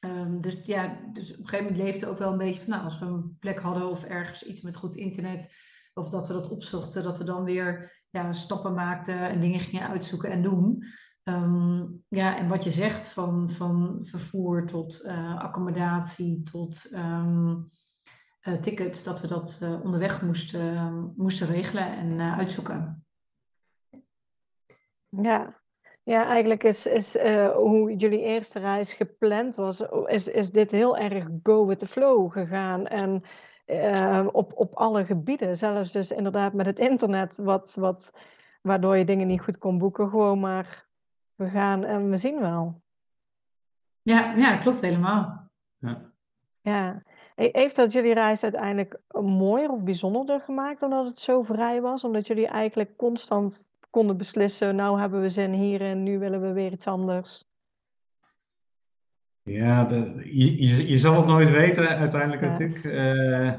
Um, 0.00 0.40
dus 0.40 0.60
ja, 0.62 0.98
dus 1.12 1.32
op 1.32 1.38
een 1.38 1.48
gegeven 1.48 1.72
moment 1.72 1.82
leefde 1.88 2.06
ook 2.06 2.18
wel 2.18 2.32
een 2.32 2.38
beetje 2.38 2.60
van, 2.60 2.70
nou, 2.70 2.84
als 2.84 2.98
we 2.98 3.06
een 3.06 3.36
plek 3.38 3.58
hadden 3.60 3.88
of 3.88 4.04
ergens 4.04 4.42
iets 4.42 4.60
met 4.60 4.76
goed 4.76 4.96
internet, 4.96 5.54
of 5.94 6.08
dat 6.08 6.26
we 6.26 6.32
dat 6.32 6.50
opzochten, 6.50 7.02
dat 7.02 7.18
we 7.18 7.24
dan 7.24 7.44
weer 7.44 8.00
ja, 8.10 8.32
stappen 8.32 8.74
maakten 8.74 9.18
en 9.18 9.40
dingen 9.40 9.60
gingen 9.60 9.88
uitzoeken 9.88 10.30
en 10.30 10.42
doen. 10.42 10.84
Um, 11.24 12.04
ja, 12.08 12.36
en 12.38 12.48
wat 12.48 12.64
je 12.64 12.70
zegt 12.70 13.08
van, 13.08 13.50
van 13.50 13.98
vervoer 14.02 14.66
tot 14.66 15.04
uh, 15.04 15.38
accommodatie 15.38 16.42
tot 16.42 16.92
uh, 16.92 17.54
tickets, 18.60 19.04
dat 19.04 19.20
we 19.20 19.28
dat 19.28 19.78
onderweg 19.82 20.22
moesten, 20.22 21.12
moesten 21.16 21.46
regelen 21.46 21.96
en 21.96 22.20
uitzoeken. 22.20 23.04
Ja, 25.08 25.61
ja, 26.02 26.26
eigenlijk 26.26 26.62
is, 26.62 26.86
is 26.86 27.16
uh, 27.16 27.50
hoe 27.50 27.96
jullie 27.96 28.20
eerste 28.20 28.58
reis 28.58 28.92
gepland 28.92 29.54
was, 29.54 29.80
is, 30.06 30.28
is 30.28 30.50
dit 30.50 30.70
heel 30.70 30.96
erg 30.96 31.28
go 31.42 31.66
with 31.66 31.78
the 31.78 31.86
flow 31.86 32.32
gegaan. 32.32 32.86
En 32.86 33.22
uh, 33.66 34.26
op, 34.32 34.52
op 34.54 34.74
alle 34.74 35.04
gebieden, 35.04 35.56
zelfs 35.56 35.92
dus 35.92 36.10
inderdaad 36.10 36.52
met 36.52 36.66
het 36.66 36.78
internet, 36.78 37.36
wat, 37.36 37.74
wat, 37.78 38.12
waardoor 38.62 38.96
je 38.96 39.04
dingen 39.04 39.26
niet 39.26 39.40
goed 39.40 39.58
kon 39.58 39.78
boeken. 39.78 40.08
Gewoon 40.08 40.40
maar, 40.40 40.86
we 41.34 41.48
gaan 41.48 41.84
en 41.84 42.10
we 42.10 42.16
zien 42.16 42.40
wel. 42.40 42.80
Ja, 44.02 44.34
ja 44.34 44.56
klopt 44.56 44.80
helemaal. 44.80 45.50
Ja. 45.78 46.10
Ja. 46.60 47.02
Heeft 47.34 47.76
dat 47.76 47.92
jullie 47.92 48.14
reis 48.14 48.42
uiteindelijk 48.42 49.00
mooier 49.20 49.70
of 49.70 49.82
bijzonderder 49.82 50.40
gemaakt 50.40 50.80
dan 50.80 50.90
dat 50.90 51.06
het 51.06 51.18
zo 51.18 51.42
vrij 51.42 51.80
was? 51.80 52.04
Omdat 52.04 52.26
jullie 52.26 52.46
eigenlijk 52.46 52.96
constant 52.96 53.71
konden 53.92 54.16
beslissen, 54.16 54.76
nou 54.76 55.00
hebben 55.00 55.20
we 55.20 55.28
zin 55.28 55.52
hier 55.52 55.80
en 55.80 56.02
nu 56.02 56.18
willen 56.18 56.40
we 56.40 56.52
weer 56.52 56.72
iets 56.72 56.86
anders. 56.86 57.44
Ja, 59.44 59.84
de, 59.84 60.28
je, 60.32 60.88
je, 60.88 60.98
zal 60.98 61.16
het 61.16 61.26
nooit 61.26 61.50
weten 61.50 61.88
uiteindelijk 61.88 62.42
natuurlijk. 62.42 62.84
Uh, 62.84 63.52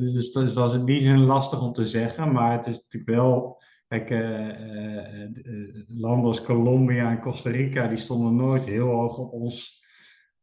dus, 0.00 0.32
dat 0.32 0.42
is, 0.42 0.54
dat 0.54 0.70
is 0.70 0.78
in 0.78 0.84
die 0.84 1.00
zin 1.00 1.20
lastig 1.20 1.62
om 1.62 1.72
te 1.72 1.86
zeggen. 1.86 2.32
Maar 2.32 2.52
het 2.52 2.66
is 2.66 2.76
natuurlijk 2.76 3.20
wel... 3.20 3.62
Kijk, 3.88 4.10
uh, 4.10 5.28
landen 5.88 6.26
als 6.26 6.42
Colombia 6.42 7.10
en 7.10 7.20
Costa 7.20 7.50
Rica, 7.50 7.86
die 7.86 7.98
stonden 7.98 8.36
nooit 8.36 8.64
heel 8.64 8.88
hoog 8.88 9.18
op 9.18 9.32
ons, 9.32 9.84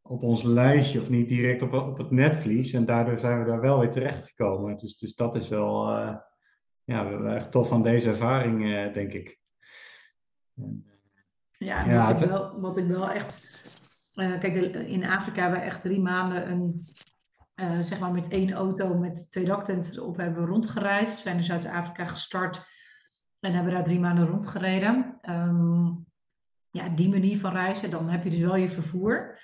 op 0.02 0.22
ons 0.22 0.42
lijstje. 0.42 1.00
Of 1.00 1.10
niet 1.10 1.28
direct 1.28 1.62
op, 1.62 1.72
op 1.72 1.98
het 1.98 2.10
netvlies. 2.10 2.72
En 2.72 2.84
daardoor 2.84 3.18
zijn 3.18 3.38
we 3.38 3.50
daar 3.50 3.60
wel 3.60 3.78
weer 3.78 3.90
terechtgekomen. 3.90 4.78
Dus, 4.78 4.96
dus 4.96 5.14
dat 5.14 5.36
is 5.36 5.48
wel 5.48 5.88
ja, 6.86 7.34
echt 7.34 7.50
tof 7.50 7.68
van 7.68 7.82
deze 7.82 8.08
ervaring, 8.08 8.62
denk 8.92 9.12
ik. 9.12 9.38
Ja, 11.58 11.84
ja 11.84 12.12
wat, 12.12 12.22
ik 12.22 12.28
wel, 12.28 12.60
wat 12.60 12.76
ik 12.76 12.86
wel 12.86 13.10
echt 13.10 13.64
uh, 14.16 14.38
kijk, 14.38 14.54
in 14.74 15.04
Afrika 15.04 15.42
hebben 15.42 15.60
we 15.60 15.66
echt 15.66 15.80
drie 15.80 16.00
maanden 16.00 16.50
een, 16.50 16.82
uh, 17.54 17.80
zeg 17.80 17.98
maar 17.98 18.12
met 18.12 18.30
één 18.30 18.52
auto 18.52 18.98
met 18.98 19.30
twee 19.30 19.44
daktenten 19.44 19.92
erop 19.92 20.16
hebben 20.16 20.42
we 20.42 20.48
rondgereisd. 20.48 21.16
We 21.16 21.22
zijn 21.22 21.36
in 21.36 21.44
Zuid-Afrika 21.44 22.04
gestart 22.04 22.66
en 23.40 23.52
hebben 23.52 23.72
daar 23.72 23.84
drie 23.84 24.00
maanden 24.00 24.26
rondgereden. 24.26 25.18
Um, 25.28 26.06
ja, 26.70 26.88
die 26.88 27.08
manier 27.08 27.38
van 27.38 27.52
reizen, 27.52 27.90
dan 27.90 28.08
heb 28.08 28.24
je 28.24 28.30
dus 28.30 28.40
wel 28.40 28.56
je 28.56 28.68
vervoer. 28.68 29.38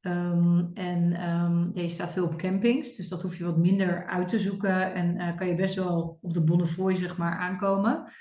Um, 0.00 0.70
en 0.74 1.28
um, 1.28 1.70
je 1.72 1.88
staat 1.88 2.12
veel 2.12 2.24
op 2.24 2.36
campings, 2.36 2.96
dus 2.96 3.08
dat 3.08 3.22
hoef 3.22 3.36
je 3.36 3.44
wat 3.44 3.56
minder 3.56 4.06
uit 4.06 4.28
te 4.28 4.38
zoeken. 4.38 4.94
En 4.94 5.14
uh, 5.16 5.36
kan 5.36 5.46
je 5.46 5.54
best 5.54 5.74
wel 5.74 6.18
op 6.20 6.32
de 6.32 6.44
Bonnefoy 6.44 6.96
zeg 6.96 7.16
maar 7.16 7.38
aankomen. 7.38 8.12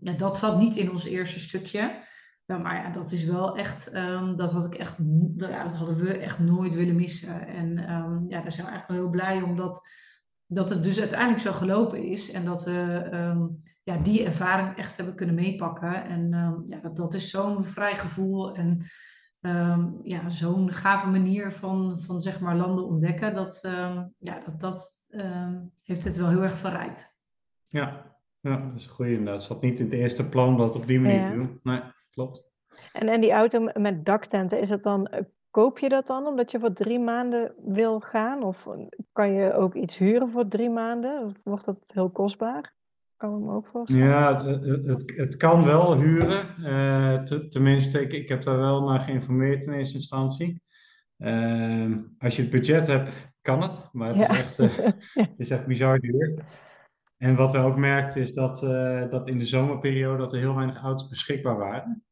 ja, 0.00 0.12
dat 0.16 0.38
zat 0.38 0.58
niet 0.58 0.76
in 0.76 0.90
ons 0.90 1.04
eerste 1.04 1.40
stukje. 1.40 2.02
Maar 2.46 2.74
ja, 2.74 2.90
dat 2.90 3.12
is 3.12 3.24
wel 3.24 3.56
echt, 3.56 3.92
dat 4.36 4.52
had 4.52 4.64
ik 4.64 4.74
echt, 4.74 4.98
ja, 5.36 5.62
dat 5.62 5.74
hadden 5.74 5.96
we 5.96 6.18
echt 6.18 6.38
nooit 6.38 6.74
willen 6.74 6.96
missen. 6.96 7.46
En 7.46 7.76
ja, 8.28 8.40
daar 8.40 8.52
zijn 8.52 8.66
we 8.66 8.72
eigenlijk 8.72 8.88
wel 8.88 8.96
heel 8.96 9.08
blij 9.08 9.42
omdat 9.42 9.88
dat 10.46 10.70
het 10.70 10.82
dus 10.82 11.00
uiteindelijk 11.00 11.40
zo 11.40 11.52
gelopen 11.52 12.04
is. 12.04 12.30
En 12.30 12.44
dat 12.44 12.64
we 12.64 13.08
ja, 13.82 13.96
die 13.96 14.24
ervaring 14.24 14.76
echt 14.76 14.96
hebben 14.96 15.16
kunnen 15.16 15.34
meepakken. 15.34 16.04
En 16.04 16.28
ja, 16.66 16.80
dat, 16.80 16.96
dat 16.96 17.14
is 17.14 17.30
zo'n 17.30 17.64
vrij 17.64 17.96
gevoel 17.96 18.54
en 18.54 18.86
ja, 20.02 20.30
zo'n 20.30 20.72
gave 20.72 21.08
manier 21.08 21.52
van, 21.52 21.98
van 21.98 22.22
zeg 22.22 22.40
maar 22.40 22.56
landen 22.56 22.84
ontdekken. 22.84 23.34
Dat, 23.34 23.60
ja, 24.18 24.40
dat, 24.44 24.60
dat 24.60 25.06
heeft 25.82 26.04
het 26.04 26.16
wel 26.16 26.28
heel 26.28 26.42
erg 26.42 26.58
verrijkt. 26.58 27.22
Ja, 27.62 28.16
ja, 28.40 28.56
dat 28.56 28.74
is 28.74 28.86
goed 28.86 29.06
inderdaad. 29.06 29.34
Het 29.34 29.42
zat 29.42 29.62
niet 29.62 29.78
in 29.78 29.84
het 29.84 29.94
eerste 29.94 30.28
plan 30.28 30.56
dat 30.56 30.76
op 30.76 30.86
die 30.86 31.00
manier 31.00 31.22
te 31.22 31.34
doen. 31.34 31.60
Nee 31.62 31.82
klopt. 32.14 32.44
En, 32.92 33.08
en 33.08 33.20
die 33.20 33.32
auto 33.32 33.68
met 33.74 34.04
daktenten, 34.04 34.60
is 34.60 34.70
het 34.70 34.82
dan, 34.82 35.06
eh, 35.06 35.22
koop 35.50 35.78
je 35.78 35.88
dat 35.88 36.06
dan 36.06 36.26
omdat 36.26 36.50
je 36.50 36.58
voor 36.58 36.72
drie 36.72 36.98
maanden 36.98 37.54
wil 37.64 38.00
gaan? 38.00 38.42
Of 38.42 38.68
kan 39.12 39.32
je 39.32 39.52
ook 39.52 39.74
iets 39.74 39.98
huren 39.98 40.30
voor 40.30 40.48
drie 40.48 40.70
maanden? 40.70 41.24
Of 41.24 41.32
wordt 41.44 41.64
dat 41.64 41.90
heel 41.92 42.10
kostbaar? 42.10 42.74
Kan 43.24 43.38
ik 43.38 43.44
me 43.44 43.52
ook 43.52 43.66
voorstellen. 43.66 44.06
Ja, 44.06 44.44
het, 44.44 45.12
het, 45.16 45.36
kan 45.36 45.64
wel 45.64 46.00
huren. 46.00 46.46
Uh, 46.58 47.22
tenminste, 47.48 48.00
ik, 48.00 48.12
ik 48.12 48.28
heb 48.28 48.42
daar 48.42 48.58
wel 48.58 48.82
naar 48.82 49.00
geïnformeerd 49.00 49.66
in 49.66 49.72
eerste 49.72 49.96
instantie. 49.96 50.62
Uh, 51.18 51.96
als 52.18 52.36
je 52.36 52.42
het 52.42 52.50
budget 52.50 52.86
hebt, 52.86 53.32
kan 53.40 53.62
het. 53.62 53.88
Maar 53.92 54.08
het, 54.08 54.20
is, 54.20 54.36
echt, 54.36 54.58
uh, 54.58 54.76
het 55.30 55.38
is 55.38 55.50
echt 55.50 55.66
bizar 55.66 56.00
duur. 56.00 56.44
En 57.16 57.36
wat 57.36 57.52
we 57.52 57.58
ook 57.58 57.76
merkten 57.76 58.20
is 58.20 58.32
dat, 58.32 58.62
uh, 58.62 59.08
dat 59.08 59.28
in 59.28 59.38
de 59.38 59.46
zomerperiode 59.46 60.18
dat 60.18 60.32
er 60.32 60.38
heel 60.38 60.56
weinig 60.56 60.82
auto's 60.82 61.08
beschikbaar 61.08 61.56
waren. 61.56 62.04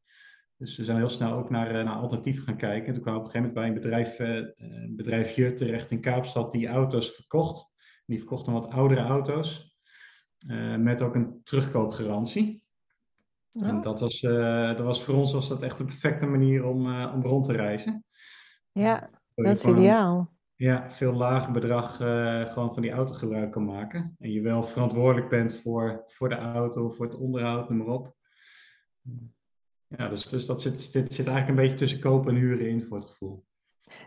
Dus 0.57 0.77
we 0.77 0.83
zijn 0.83 0.97
heel 0.97 1.09
snel 1.09 1.33
ook 1.33 1.49
naar, 1.49 1.83
naar 1.83 1.95
alternatieven 1.95 2.43
gaan 2.43 2.57
kijken. 2.57 2.87
En 2.87 2.93
toen 2.93 3.03
kwamen 3.03 3.21
we 3.21 3.27
op 3.27 3.35
een 3.35 3.41
gegeven 3.41 3.63
moment 3.73 3.81
bij 3.81 3.93
een 3.93 4.05
bedrijf, 4.13 4.95
bedrijfje 4.95 5.53
terecht 5.53 5.91
in 5.91 6.01
Kaapstad 6.01 6.51
die 6.51 6.67
auto's 6.67 7.15
verkocht. 7.15 7.71
Die 8.05 8.17
verkochten 8.17 8.53
wat 8.53 8.69
oudere 8.69 9.01
auto's. 9.01 9.72
Met 10.77 11.01
ook 11.01 11.15
een 11.15 11.41
terugkoopgarantie. 11.43 12.63
En 13.53 13.81
dat 13.81 13.99
was, 13.99 14.19
dat 14.19 14.79
was 14.79 15.03
voor 15.03 15.15
ons 15.15 15.33
was 15.33 15.47
dat 15.47 15.63
echt 15.63 15.77
de 15.77 15.85
perfecte 15.85 16.25
manier 16.25 16.65
om, 16.65 17.03
om 17.03 17.21
rond 17.21 17.45
te 17.45 17.53
reizen. 17.53 18.05
Ja, 18.71 19.09
dat 19.35 19.55
is 19.55 19.65
ideaal 19.65 20.33
ja, 20.63 20.89
veel 20.89 21.13
lager 21.13 21.51
bedrag 21.51 21.95
gewoon 22.53 22.73
van 22.73 22.81
die 22.81 22.91
auto 22.91 23.13
gebruik 23.13 23.51
kan 23.51 23.65
maken. 23.65 24.15
En 24.19 24.31
je 24.31 24.41
wel 24.41 24.63
verantwoordelijk 24.63 25.29
bent 25.29 25.55
voor, 25.55 26.03
voor 26.05 26.29
de 26.29 26.35
auto, 26.35 26.89
voor 26.89 27.05
het 27.05 27.15
onderhoud, 27.15 27.69
noem 27.69 27.77
maar 27.77 27.87
op. 27.87 28.15
Ja, 29.87 30.09
dus, 30.09 30.27
dus 30.27 30.45
dat 30.45 30.61
zit, 30.61 30.93
dit 30.93 31.13
zit 31.13 31.27
eigenlijk 31.27 31.47
een 31.47 31.55
beetje 31.55 31.77
tussen 31.77 31.99
kopen 31.99 32.35
en 32.35 32.39
huren 32.39 32.69
in 32.69 32.83
voor 32.83 32.97
het 32.97 33.07
gevoel. 33.07 33.45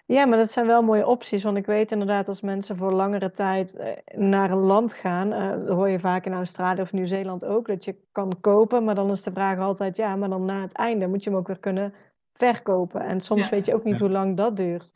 Ja, 0.06 0.24
maar 0.24 0.38
dat 0.38 0.50
zijn 0.50 0.66
wel 0.66 0.82
mooie 0.82 1.06
opties. 1.06 1.42
Want 1.42 1.56
ik 1.56 1.66
weet 1.66 1.92
inderdaad, 1.92 2.28
als 2.28 2.40
mensen 2.40 2.76
voor 2.76 2.92
langere 2.92 3.30
tijd 3.30 3.76
eh, 3.76 3.92
naar 4.16 4.50
een 4.50 4.58
land 4.58 4.92
gaan, 4.92 5.32
uh, 5.32 5.68
hoor 5.68 5.88
je 5.88 6.00
vaak 6.00 6.26
in 6.26 6.32
Australië 6.32 6.80
of 6.80 6.92
Nieuw-Zeeland 6.92 7.44
ook, 7.44 7.66
dat 7.66 7.84
je 7.84 7.96
kan 8.12 8.40
kopen. 8.40 8.84
Maar 8.84 8.94
dan 8.94 9.10
is 9.10 9.22
de 9.22 9.32
vraag 9.32 9.58
altijd, 9.58 9.96
ja, 9.96 10.16
maar 10.16 10.28
dan 10.28 10.44
na 10.44 10.60
het 10.60 10.72
einde 10.72 11.06
moet 11.06 11.24
je 11.24 11.30
hem 11.30 11.38
ook 11.38 11.46
weer 11.46 11.58
kunnen 11.58 11.94
verkopen. 12.32 13.00
En 13.00 13.20
soms 13.20 13.44
ja. 13.44 13.50
weet 13.50 13.66
je 13.66 13.74
ook 13.74 13.84
niet 13.84 13.98
ja. 13.98 14.04
hoe 14.04 14.12
lang 14.12 14.36
dat 14.36 14.56
duurt. 14.56 14.94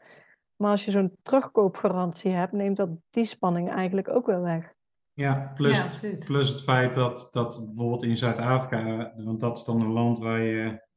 Maar 0.56 0.70
als 0.70 0.84
je 0.84 0.90
zo'n 0.90 1.16
terugkoopgarantie 1.22 2.32
hebt, 2.32 2.52
neemt 2.52 2.76
dat 2.76 2.88
die 3.10 3.24
spanning 3.24 3.70
eigenlijk 3.70 4.08
ook 4.08 4.26
wel 4.26 4.40
weg. 4.40 4.72
Ja, 5.12 5.52
plus, 5.54 5.76
ja, 5.76 6.08
plus 6.26 6.48
het 6.48 6.62
feit 6.62 6.94
dat, 6.94 7.28
dat 7.30 7.62
bijvoorbeeld 7.66 8.02
in 8.02 8.16
Zuid-Afrika, 8.16 9.12
want 9.16 9.40
dat 9.40 9.58
is 9.58 9.64
dan 9.64 9.80
een 9.80 9.92
land 9.92 10.18
waar 10.18 10.40
je 10.40 10.88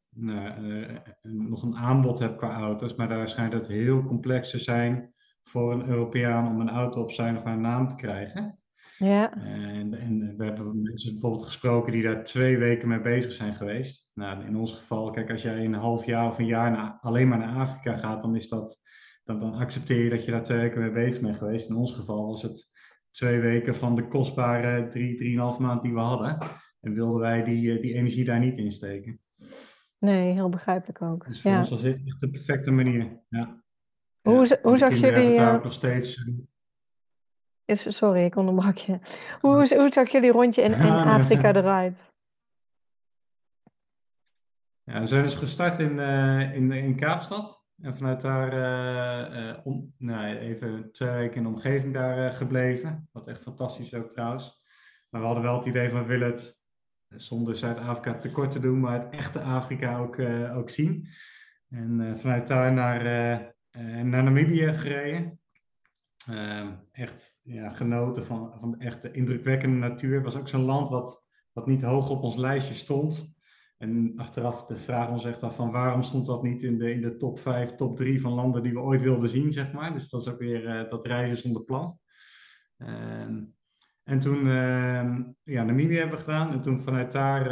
nog 1.21 1.63
een 1.63 1.75
aanbod 1.75 2.19
hebt 2.19 2.35
qua 2.35 2.55
auto's, 2.55 2.95
maar 2.95 3.09
daar 3.09 3.29
schijnt 3.29 3.53
het 3.53 3.67
heel 3.67 4.03
complex 4.03 4.49
te 4.49 4.59
zijn 4.59 5.13
voor 5.43 5.73
een 5.73 5.87
Europeaan 5.87 6.47
om 6.47 6.59
een 6.59 6.69
auto 6.69 7.01
op 7.01 7.11
zijn 7.11 7.37
of 7.37 7.43
haar 7.43 7.59
naam 7.59 7.87
te 7.87 7.95
krijgen. 7.95 8.57
Ja. 8.97 9.33
En, 9.37 9.93
en 9.93 10.33
we 10.37 10.43
hebben 10.43 10.81
mensen 10.81 11.11
bijvoorbeeld 11.11 11.43
gesproken 11.43 11.91
die 11.91 12.03
daar 12.03 12.23
twee 12.23 12.57
weken 12.57 12.87
mee 12.87 13.01
bezig 13.01 13.31
zijn 13.31 13.53
geweest. 13.53 14.11
Nou, 14.13 14.45
in 14.45 14.55
ons 14.55 14.73
geval, 14.73 15.11
kijk, 15.11 15.31
als 15.31 15.41
jij 15.41 15.65
een 15.65 15.73
half 15.73 16.05
jaar 16.05 16.27
of 16.27 16.37
een 16.37 16.45
jaar 16.45 16.71
naar, 16.71 16.97
alleen 17.01 17.27
maar 17.27 17.37
naar 17.37 17.55
Afrika 17.55 17.97
gaat, 17.97 18.21
dan 18.21 18.35
is 18.35 18.49
dat 18.49 18.81
dan, 19.23 19.39
dan 19.39 19.53
accepteer 19.53 20.03
je 20.03 20.09
dat 20.09 20.25
je 20.25 20.31
daar 20.31 20.43
twee 20.43 20.59
weken 20.59 20.81
mee 20.81 20.91
bezig 20.91 21.21
bent 21.21 21.37
geweest. 21.37 21.69
In 21.69 21.75
ons 21.75 21.93
geval 21.93 22.27
was 22.27 22.41
het 22.41 22.71
twee 23.09 23.39
weken 23.39 23.75
van 23.75 23.95
de 23.95 24.07
kostbare 24.07 24.87
drie, 24.87 25.15
drieënhalf 25.15 25.59
maand 25.59 25.83
die 25.83 25.93
we 25.93 25.99
hadden. 25.99 26.37
En 26.81 26.93
wilden 26.93 27.19
wij 27.21 27.43
die, 27.43 27.75
eh, 27.75 27.81
die 27.81 27.93
energie 27.93 28.25
daar 28.25 28.39
niet 28.39 28.57
in 28.57 28.71
steken. 28.71 29.19
Nee, 30.03 30.33
heel 30.33 30.49
begrijpelijk 30.49 31.01
ook. 31.01 31.27
Dus 31.27 31.41
voor 31.41 31.51
ja. 31.51 31.59
ons 31.59 31.69
was 31.69 31.81
dit 31.81 32.01
echt 32.05 32.19
de 32.19 32.29
perfecte 32.29 32.71
manier. 32.71 33.19
Ja. 33.29 33.63
Hoe, 34.21 34.47
ja, 34.47 34.57
hoe 34.61 34.77
zag 34.77 34.93
jullie... 34.93 35.35
Uh, 35.35 35.53
ook 35.53 35.63
nog 35.63 35.73
steeds... 35.73 36.17
Eh, 36.17 36.33
is, 37.65 37.97
sorry, 37.97 38.23
ik 38.23 38.35
onderbrak 38.35 38.77
je. 38.77 38.99
Hoe, 39.39 39.75
hoe 39.75 39.91
zag 39.91 40.11
jullie 40.11 40.31
rondje 40.31 40.61
in, 40.61 40.71
in 40.71 40.91
Afrika 40.91 41.53
eruit? 41.55 42.11
Ja, 44.83 44.99
we 44.99 45.07
zijn 45.07 45.23
dus 45.23 45.35
gestart 45.35 45.79
in, 45.79 45.95
uh, 45.95 46.55
in, 46.55 46.71
in 46.71 46.95
Kaapstad. 46.95 47.65
En 47.81 47.95
vanuit 47.95 48.21
daar 48.21 48.53
uh, 49.33 49.59
om, 49.63 49.93
nou, 49.97 50.35
even 50.35 50.91
twee 50.91 51.11
weken 51.11 51.35
in 51.35 51.43
de 51.43 51.49
omgeving 51.49 51.93
daar 51.93 52.31
gebleven. 52.31 53.09
Wat 53.11 53.27
echt 53.27 53.43
fantastisch 53.43 53.85
is 53.85 53.93
ook 53.93 54.11
trouwens. 54.11 54.61
Maar 55.09 55.21
we 55.21 55.27
hadden 55.27 55.45
wel 55.45 55.57
het 55.57 55.65
idee 55.65 55.89
van 55.89 56.01
we 56.01 56.07
willen 56.07 56.27
het 56.27 56.62
zonder 57.15 57.57
Zuid-Afrika 57.57 58.17
tekort 58.17 58.51
te 58.51 58.59
doen, 58.59 58.79
maar 58.79 59.01
het 59.01 59.09
echte 59.09 59.41
Afrika 59.41 59.97
ook, 59.97 60.19
ook 60.55 60.69
zien. 60.69 61.07
En 61.69 62.17
vanuit 62.19 62.47
daar 62.47 62.73
naar, 62.73 63.03
naar 64.05 64.23
Namibië 64.23 64.73
gereden. 64.73 65.39
Ehm, 66.27 66.71
echt 66.91 67.39
ja, 67.43 67.69
genoten 67.69 68.25
van, 68.25 68.53
van 68.59 68.79
echt 68.79 69.01
de 69.01 69.11
indrukwekkende 69.11 69.77
natuur. 69.77 70.15
Het 70.15 70.23
was 70.23 70.35
ook 70.35 70.47
zo'n 70.47 70.61
land 70.61 70.89
wat, 70.89 71.23
wat 71.53 71.67
niet 71.67 71.81
hoog 71.81 72.09
op 72.09 72.23
ons 72.23 72.35
lijstje 72.35 72.73
stond. 72.73 73.31
En 73.77 74.13
achteraf 74.15 74.65
de 74.65 74.77
vraag 74.77 75.09
ons 75.09 75.25
echt 75.25 75.43
af 75.43 75.55
van 75.55 75.71
waarom 75.71 76.03
stond 76.03 76.25
dat 76.25 76.43
niet 76.43 76.61
in 76.61 76.77
de, 76.77 76.91
in 76.91 77.01
de 77.01 77.15
top 77.15 77.39
5, 77.39 77.75
top 77.75 77.97
3 77.97 78.21
van 78.21 78.31
landen 78.31 78.63
die 78.63 78.73
we 78.73 78.79
ooit 78.79 79.01
wilden 79.01 79.29
zien, 79.29 79.51
zeg 79.51 79.71
maar. 79.71 79.93
Dus 79.93 80.09
dat 80.09 80.21
is 80.21 80.27
ook 80.27 80.39
weer 80.39 80.89
dat 80.89 81.05
reizen 81.05 81.37
zonder 81.37 81.63
plan. 81.63 81.99
Uh, 82.77 83.37
en 84.03 84.19
toen 84.19 84.45
uh, 84.45 85.19
ja, 85.43 85.63
Namibië 85.63 85.97
hebben 85.97 86.17
we 86.17 86.23
gedaan. 86.23 86.51
En 86.51 86.61
toen 86.61 86.81
vanuit 86.81 87.11
daar 87.11 87.51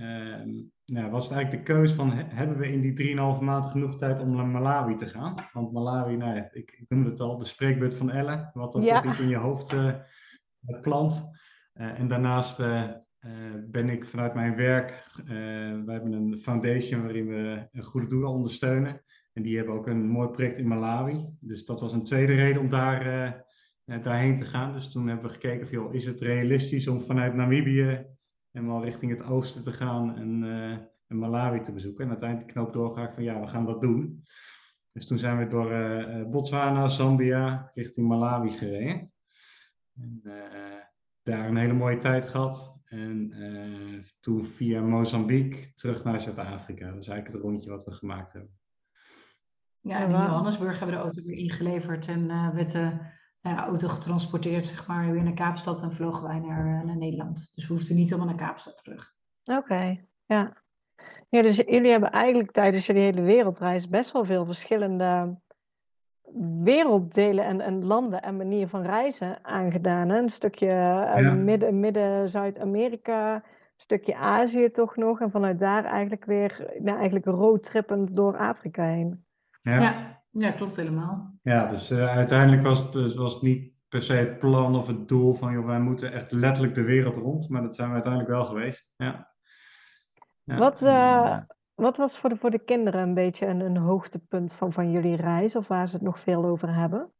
uh, 0.00 0.42
nou, 0.86 1.10
was 1.10 1.24
het 1.24 1.32
eigenlijk 1.32 1.66
de 1.66 1.72
keus 1.72 1.92
van 1.92 2.12
hebben 2.12 2.58
we 2.58 2.72
in 2.72 2.80
die 2.80 3.16
3,5 3.16 3.16
maand 3.42 3.64
genoeg 3.64 3.98
tijd 3.98 4.20
om 4.20 4.36
naar 4.36 4.46
Malawi 4.46 4.94
te 4.94 5.06
gaan. 5.06 5.34
Want 5.52 5.72
Malawi, 5.72 6.16
nou 6.16 6.34
ja, 6.34 6.48
ik, 6.52 6.76
ik 6.80 6.84
noemde 6.88 7.10
het 7.10 7.20
al, 7.20 7.38
de 7.38 7.44
spreekbeurt 7.44 7.94
van 7.94 8.10
Elle, 8.10 8.50
wat 8.52 8.72
dan 8.72 8.82
ja. 8.82 9.00
toch 9.00 9.10
iets 9.10 9.20
in 9.20 9.28
je 9.28 9.36
hoofd 9.36 9.72
eh, 9.72 9.94
plant. 10.80 11.30
en 11.72 12.08
daarnaast 12.08 12.60
uh, 12.60 12.90
ben 13.66 13.88
ik 13.88 14.04
vanuit 14.04 14.34
mijn 14.34 14.56
werk, 14.56 15.04
uh, 15.18 15.26
we 15.84 15.92
hebben 15.92 16.12
een 16.12 16.38
foundation 16.38 17.02
waarin 17.02 17.26
we 17.26 17.68
een 17.72 17.82
goede 17.82 18.06
doelen 18.06 18.30
ondersteunen. 18.30 19.02
En 19.32 19.42
die 19.42 19.56
hebben 19.56 19.74
ook 19.74 19.86
een 19.86 20.08
mooi 20.08 20.28
project 20.28 20.58
in 20.58 20.68
Malawi. 20.68 21.26
Dus 21.40 21.64
dat 21.64 21.80
was 21.80 21.92
een 21.92 22.04
tweede 22.04 22.34
reden 22.34 22.60
om 22.60 22.68
daar, 22.68 23.06
uh, 23.06 23.32
daarheen 23.84 24.36
te 24.36 24.44
gaan. 24.44 24.72
Dus 24.72 24.90
toen 24.90 25.06
hebben 25.06 25.26
we 25.26 25.32
gekeken 25.32 25.66
van, 25.66 25.78
joh, 25.78 25.94
is 25.94 26.04
het 26.04 26.20
realistisch 26.20 26.88
om 26.88 27.00
vanuit 27.00 27.34
Namibië 27.34 28.06
helemaal 28.50 28.84
richting 28.84 29.10
het 29.10 29.24
oosten 29.24 29.62
te 29.62 29.72
gaan 29.72 30.16
en, 30.16 30.42
uh, 30.42 30.70
en 31.06 31.18
Malawi 31.18 31.60
te 31.60 31.72
bezoeken. 31.72 32.04
En 32.04 32.10
uiteindelijk 32.10 32.48
de 32.48 32.54
knoop 32.54 32.72
doorgehakt 32.72 33.12
van, 33.12 33.22
ja, 33.22 33.40
we 33.40 33.46
gaan 33.46 33.66
dat 33.66 33.80
doen. 33.80 34.22
Dus 34.92 35.06
toen 35.06 35.18
zijn 35.18 35.38
we 35.38 35.46
door 35.46 35.72
uh, 35.72 36.24
Botswana, 36.30 36.88
Zambia, 36.88 37.70
richting 37.72 38.08
Malawi 38.08 38.50
gereden. 38.50 39.12
En 39.94 40.20
daar 41.22 41.48
een 41.48 41.56
hele 41.56 41.72
mooie 41.72 41.96
tijd 41.96 42.24
gehad. 42.24 42.78
En 42.84 43.32
toen 44.20 44.44
via 44.44 44.80
Mozambique 44.80 45.72
terug 45.74 46.04
naar 46.04 46.20
Zuid-Afrika. 46.20 46.90
Dat 46.90 47.00
is 47.00 47.08
eigenlijk 47.08 47.26
het 47.26 47.42
rondje 47.50 47.70
wat 47.70 47.84
we 47.84 47.92
gemaakt 47.92 48.32
hebben. 48.32 48.58
Ja, 49.80 49.98
en 49.98 50.10
in 50.10 50.10
Johannesburg 50.10 50.78
hebben 50.78 50.96
we 50.96 51.02
de 51.02 51.08
auto 51.08 51.22
weer 51.22 51.36
ingeleverd 51.36 52.08
en 52.08 52.24
uh, 52.24 52.54
werd 52.54 52.72
de 52.72 52.98
auto 53.52 53.88
getransporteerd 53.88 54.64
zeg 54.64 54.86
maar, 54.86 55.12
weer 55.12 55.22
naar 55.22 55.32
Kaapstad 55.32 55.82
en 55.82 55.92
vlogen 55.92 56.28
wij 56.28 56.38
naar, 56.38 56.66
uh, 56.66 56.82
naar 56.82 56.96
Nederland. 56.96 57.52
Dus 57.54 57.68
we 57.68 57.74
hoefden 57.74 57.96
niet 57.96 58.10
helemaal 58.10 58.34
naar 58.34 58.46
Kaapstad 58.46 58.82
terug. 58.82 59.14
Oké, 59.44 60.04
ja. 60.26 60.52
ja. 61.28 61.42
Dus 61.42 61.56
jullie 61.56 61.90
hebben 61.90 62.10
eigenlijk 62.10 62.52
tijdens 62.52 62.86
jullie 62.86 63.02
hele 63.02 63.22
wereldreis 63.22 63.88
best 63.88 64.12
wel 64.12 64.24
veel 64.24 64.44
verschillende 64.44 65.36
werelddelen 66.62 67.44
en, 67.44 67.60
en 67.60 67.84
landen 67.84 68.22
en 68.22 68.36
manieren 68.36 68.68
van 68.68 68.82
reizen 68.82 69.44
aangedaan. 69.44 70.08
Hè? 70.08 70.18
Een 70.18 70.28
stukje 70.28 70.66
ja. 70.66 71.34
midden, 71.34 71.80
midden 71.80 72.28
Zuid-Amerika, 72.28 73.34
een 73.34 73.42
stukje 73.76 74.16
Azië 74.16 74.70
toch 74.70 74.96
nog. 74.96 75.20
En 75.20 75.30
vanuit 75.30 75.58
daar 75.58 75.84
eigenlijk 75.84 76.24
weer 76.24 76.72
nou, 76.78 76.96
eigenlijk 76.96 77.26
roadtrippend 77.26 78.16
door 78.16 78.36
Afrika 78.36 78.84
heen. 78.84 79.24
Ja. 79.60 79.80
ja, 79.80 80.23
ja, 80.34 80.50
klopt 80.50 80.76
helemaal. 80.76 81.34
Ja, 81.42 81.66
dus 81.66 81.90
uh, 81.90 82.16
uiteindelijk 82.16 82.62
was 82.62 82.78
het, 82.78 82.94
het 82.94 83.14
was 83.14 83.42
niet 83.42 83.72
per 83.88 84.02
se 84.02 84.12
het 84.12 84.38
plan 84.38 84.76
of 84.76 84.86
het 84.86 85.08
doel 85.08 85.34
van, 85.34 85.52
joh, 85.52 85.66
wij 85.66 85.80
moeten 85.80 86.12
echt 86.12 86.32
letterlijk 86.32 86.74
de 86.74 86.82
wereld 86.82 87.16
rond, 87.16 87.48
maar 87.48 87.62
dat 87.62 87.74
zijn 87.74 87.88
we 87.88 87.94
uiteindelijk 87.94 88.32
wel 88.32 88.44
geweest. 88.44 88.92
Ja. 88.96 89.32
ja. 90.42 90.56
Wat, 90.56 90.82
uh, 90.82 91.38
wat 91.74 91.96
was 91.96 92.18
voor 92.18 92.28
de, 92.28 92.36
voor 92.36 92.50
de 92.50 92.64
kinderen 92.64 93.00
een 93.00 93.14
beetje 93.14 93.46
een, 93.46 93.60
een 93.60 93.76
hoogtepunt 93.76 94.54
van, 94.54 94.72
van 94.72 94.90
jullie 94.90 95.16
reis, 95.16 95.56
of 95.56 95.68
waar 95.68 95.88
ze 95.88 95.94
het 95.94 96.04
nog 96.04 96.18
veel 96.18 96.44
over 96.44 96.74
hebben? 96.74 97.12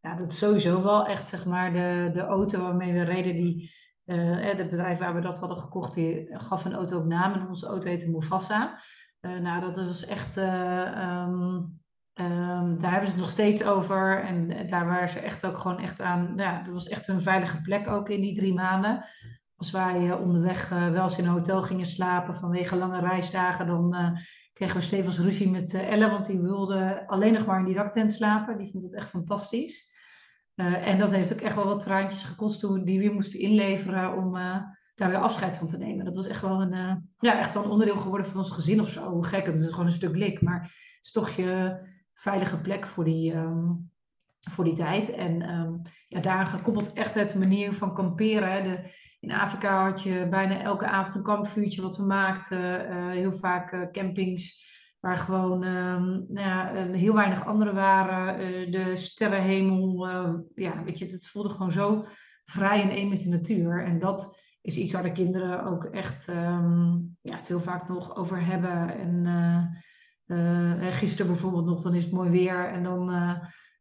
Ja, 0.00 0.14
dat 0.14 0.32
is 0.32 0.38
sowieso 0.38 0.82
wel 0.82 1.06
echt, 1.06 1.28
zeg 1.28 1.46
maar, 1.46 1.72
de, 1.72 2.10
de 2.12 2.20
auto 2.20 2.62
waarmee 2.62 2.92
we 2.92 3.02
reden, 3.02 3.32
die, 3.32 3.72
uh, 4.04 4.40
het 4.40 4.70
bedrijf 4.70 4.98
waar 4.98 5.14
we 5.14 5.20
dat 5.20 5.38
hadden 5.38 5.58
gekocht, 5.58 5.94
die 5.94 6.28
gaf 6.30 6.64
een 6.64 6.74
auto 6.74 6.98
op 6.98 7.06
naam 7.06 7.32
en 7.32 7.48
onze 7.48 7.66
auto 7.66 7.88
heette 7.88 8.10
Mufasa. 8.10 8.80
Uh, 9.22 9.38
nou, 9.38 9.60
dat 9.60 9.86
was 9.86 10.06
echt. 10.06 10.36
Uh, 10.36 11.22
um, 11.24 11.80
um, 12.14 12.80
daar 12.80 12.90
hebben 12.90 13.08
ze 13.08 13.14
het 13.14 13.22
nog 13.22 13.30
steeds 13.30 13.64
over. 13.64 14.24
En 14.24 14.68
daar 14.68 14.86
waren 14.86 15.08
ze 15.08 15.20
echt 15.20 15.46
ook 15.46 15.58
gewoon 15.58 15.78
echt 15.78 16.00
aan. 16.00 16.32
Ja, 16.36 16.62
dat 16.62 16.74
was 16.74 16.88
echt 16.88 17.08
een 17.08 17.20
veilige 17.20 17.60
plek 17.60 17.88
ook 17.88 18.08
in 18.08 18.20
die 18.20 18.36
drie 18.36 18.54
maanden. 18.54 19.04
Als 19.56 19.70
wij 19.70 20.00
uh, 20.00 20.20
onderweg 20.20 20.68
wel 20.68 21.04
eens 21.04 21.18
in 21.18 21.24
een 21.24 21.30
hotel 21.30 21.62
gingen 21.62 21.86
slapen 21.86 22.36
vanwege 22.36 22.76
lange 22.76 23.00
reisdagen, 23.00 23.66
dan 23.66 23.96
kregen 24.52 24.76
we 24.76 24.82
stevens 24.82 25.18
ruzie 25.18 25.50
met 25.50 25.74
Elle, 25.74 26.10
want 26.10 26.26
die 26.26 26.40
wilde 26.40 27.06
alleen 27.06 27.32
nog 27.32 27.46
maar 27.46 27.58
in 27.58 27.64
die 27.64 27.74
daktent 27.74 28.12
slapen. 28.12 28.58
Die 28.58 28.70
vond 28.70 28.84
het 28.84 28.94
echt 28.94 29.08
fantastisch. 29.08 29.94
en 30.54 30.98
dat 30.98 31.12
heeft 31.12 31.32
ook 31.32 31.40
echt 31.40 31.54
wel 31.54 31.66
wat 31.66 31.80
traantjes 31.80 32.24
gekost 32.24 32.60
toen 32.60 32.72
we 32.72 32.84
die 32.84 32.98
weer 32.98 33.12
moesten 33.12 33.40
inleveren 33.40 34.16
om 34.16 34.36
daar 35.02 35.10
weer 35.10 35.20
afscheid 35.20 35.56
van 35.56 35.66
te 35.66 35.78
nemen. 35.78 36.04
Dat 36.04 36.16
was 36.16 36.26
echt 36.26 36.42
wel 36.42 36.60
een, 36.60 36.74
uh, 36.74 36.94
ja, 37.18 37.38
echt 37.38 37.54
wel 37.54 37.64
een 37.64 37.70
onderdeel 37.70 37.96
geworden 37.96 38.26
van 38.26 38.40
ons 38.40 38.50
gezin 38.50 38.80
of 38.80 38.88
zo. 38.88 39.10
Hoe 39.10 39.24
gek, 39.24 39.46
het 39.46 39.60
is 39.60 39.68
gewoon 39.68 39.86
een 39.86 39.92
stuk 39.92 40.16
lik. 40.16 40.42
Maar 40.42 40.60
het 40.60 40.98
is 41.02 41.12
toch 41.12 41.30
je 41.30 41.80
veilige 42.12 42.60
plek 42.60 42.86
voor 42.86 43.04
die, 43.04 43.34
um, 43.34 43.90
voor 44.50 44.64
die 44.64 44.74
tijd. 44.74 45.14
En 45.14 45.50
um, 45.50 45.82
ja, 46.08 46.20
daar 46.20 46.46
gekoppeld 46.46 46.92
echt 46.92 47.14
het 47.14 47.34
manier 47.34 47.72
van 47.72 47.94
kamperen. 47.94 48.64
De, 48.64 48.90
in 49.20 49.32
Afrika 49.32 49.84
had 49.84 50.02
je 50.02 50.26
bijna 50.30 50.60
elke 50.60 50.86
avond 50.86 51.14
een 51.14 51.22
kampvuurtje 51.22 51.82
wat 51.82 51.96
we 51.96 52.04
maakten. 52.04 52.90
Uh, 52.90 53.10
heel 53.10 53.32
vaak 53.32 53.72
uh, 53.72 53.90
campings 53.90 54.70
waar 55.00 55.16
gewoon 55.16 55.62
um, 55.62 56.26
nou 56.28 56.48
ja, 56.48 56.86
heel 56.92 57.14
weinig 57.14 57.46
anderen 57.46 57.74
waren. 57.74 58.36
de 58.72 58.96
sterrenhemel, 58.96 60.06
ja, 60.54 60.82
weet 60.84 60.98
je, 60.98 61.06
het 61.06 61.28
voelde 61.28 61.48
gewoon 61.48 61.72
zo 61.72 62.04
vrij 62.44 62.82
en 62.82 62.90
één 62.90 63.08
met 63.08 63.20
de 63.20 63.28
natuur. 63.28 63.84
En 63.84 63.98
dat 63.98 64.41
is 64.62 64.76
iets 64.76 64.92
waar 64.92 65.02
de 65.02 65.12
kinderen 65.12 65.64
ook 65.64 65.84
echt 65.84 66.28
um, 66.28 67.16
ja, 67.20 67.36
het 67.36 67.48
heel 67.48 67.60
vaak 67.60 67.88
nog 67.88 68.16
over 68.16 68.44
hebben. 68.44 68.98
En 68.98 69.24
uh, 70.26 70.78
uh, 70.82 70.92
gisteren 70.92 71.32
bijvoorbeeld 71.32 71.64
nog, 71.64 71.82
dan 71.82 71.94
is 71.94 72.04
het 72.04 72.12
mooi 72.12 72.30
weer 72.30 72.68
en 72.68 72.82
dan 72.82 73.12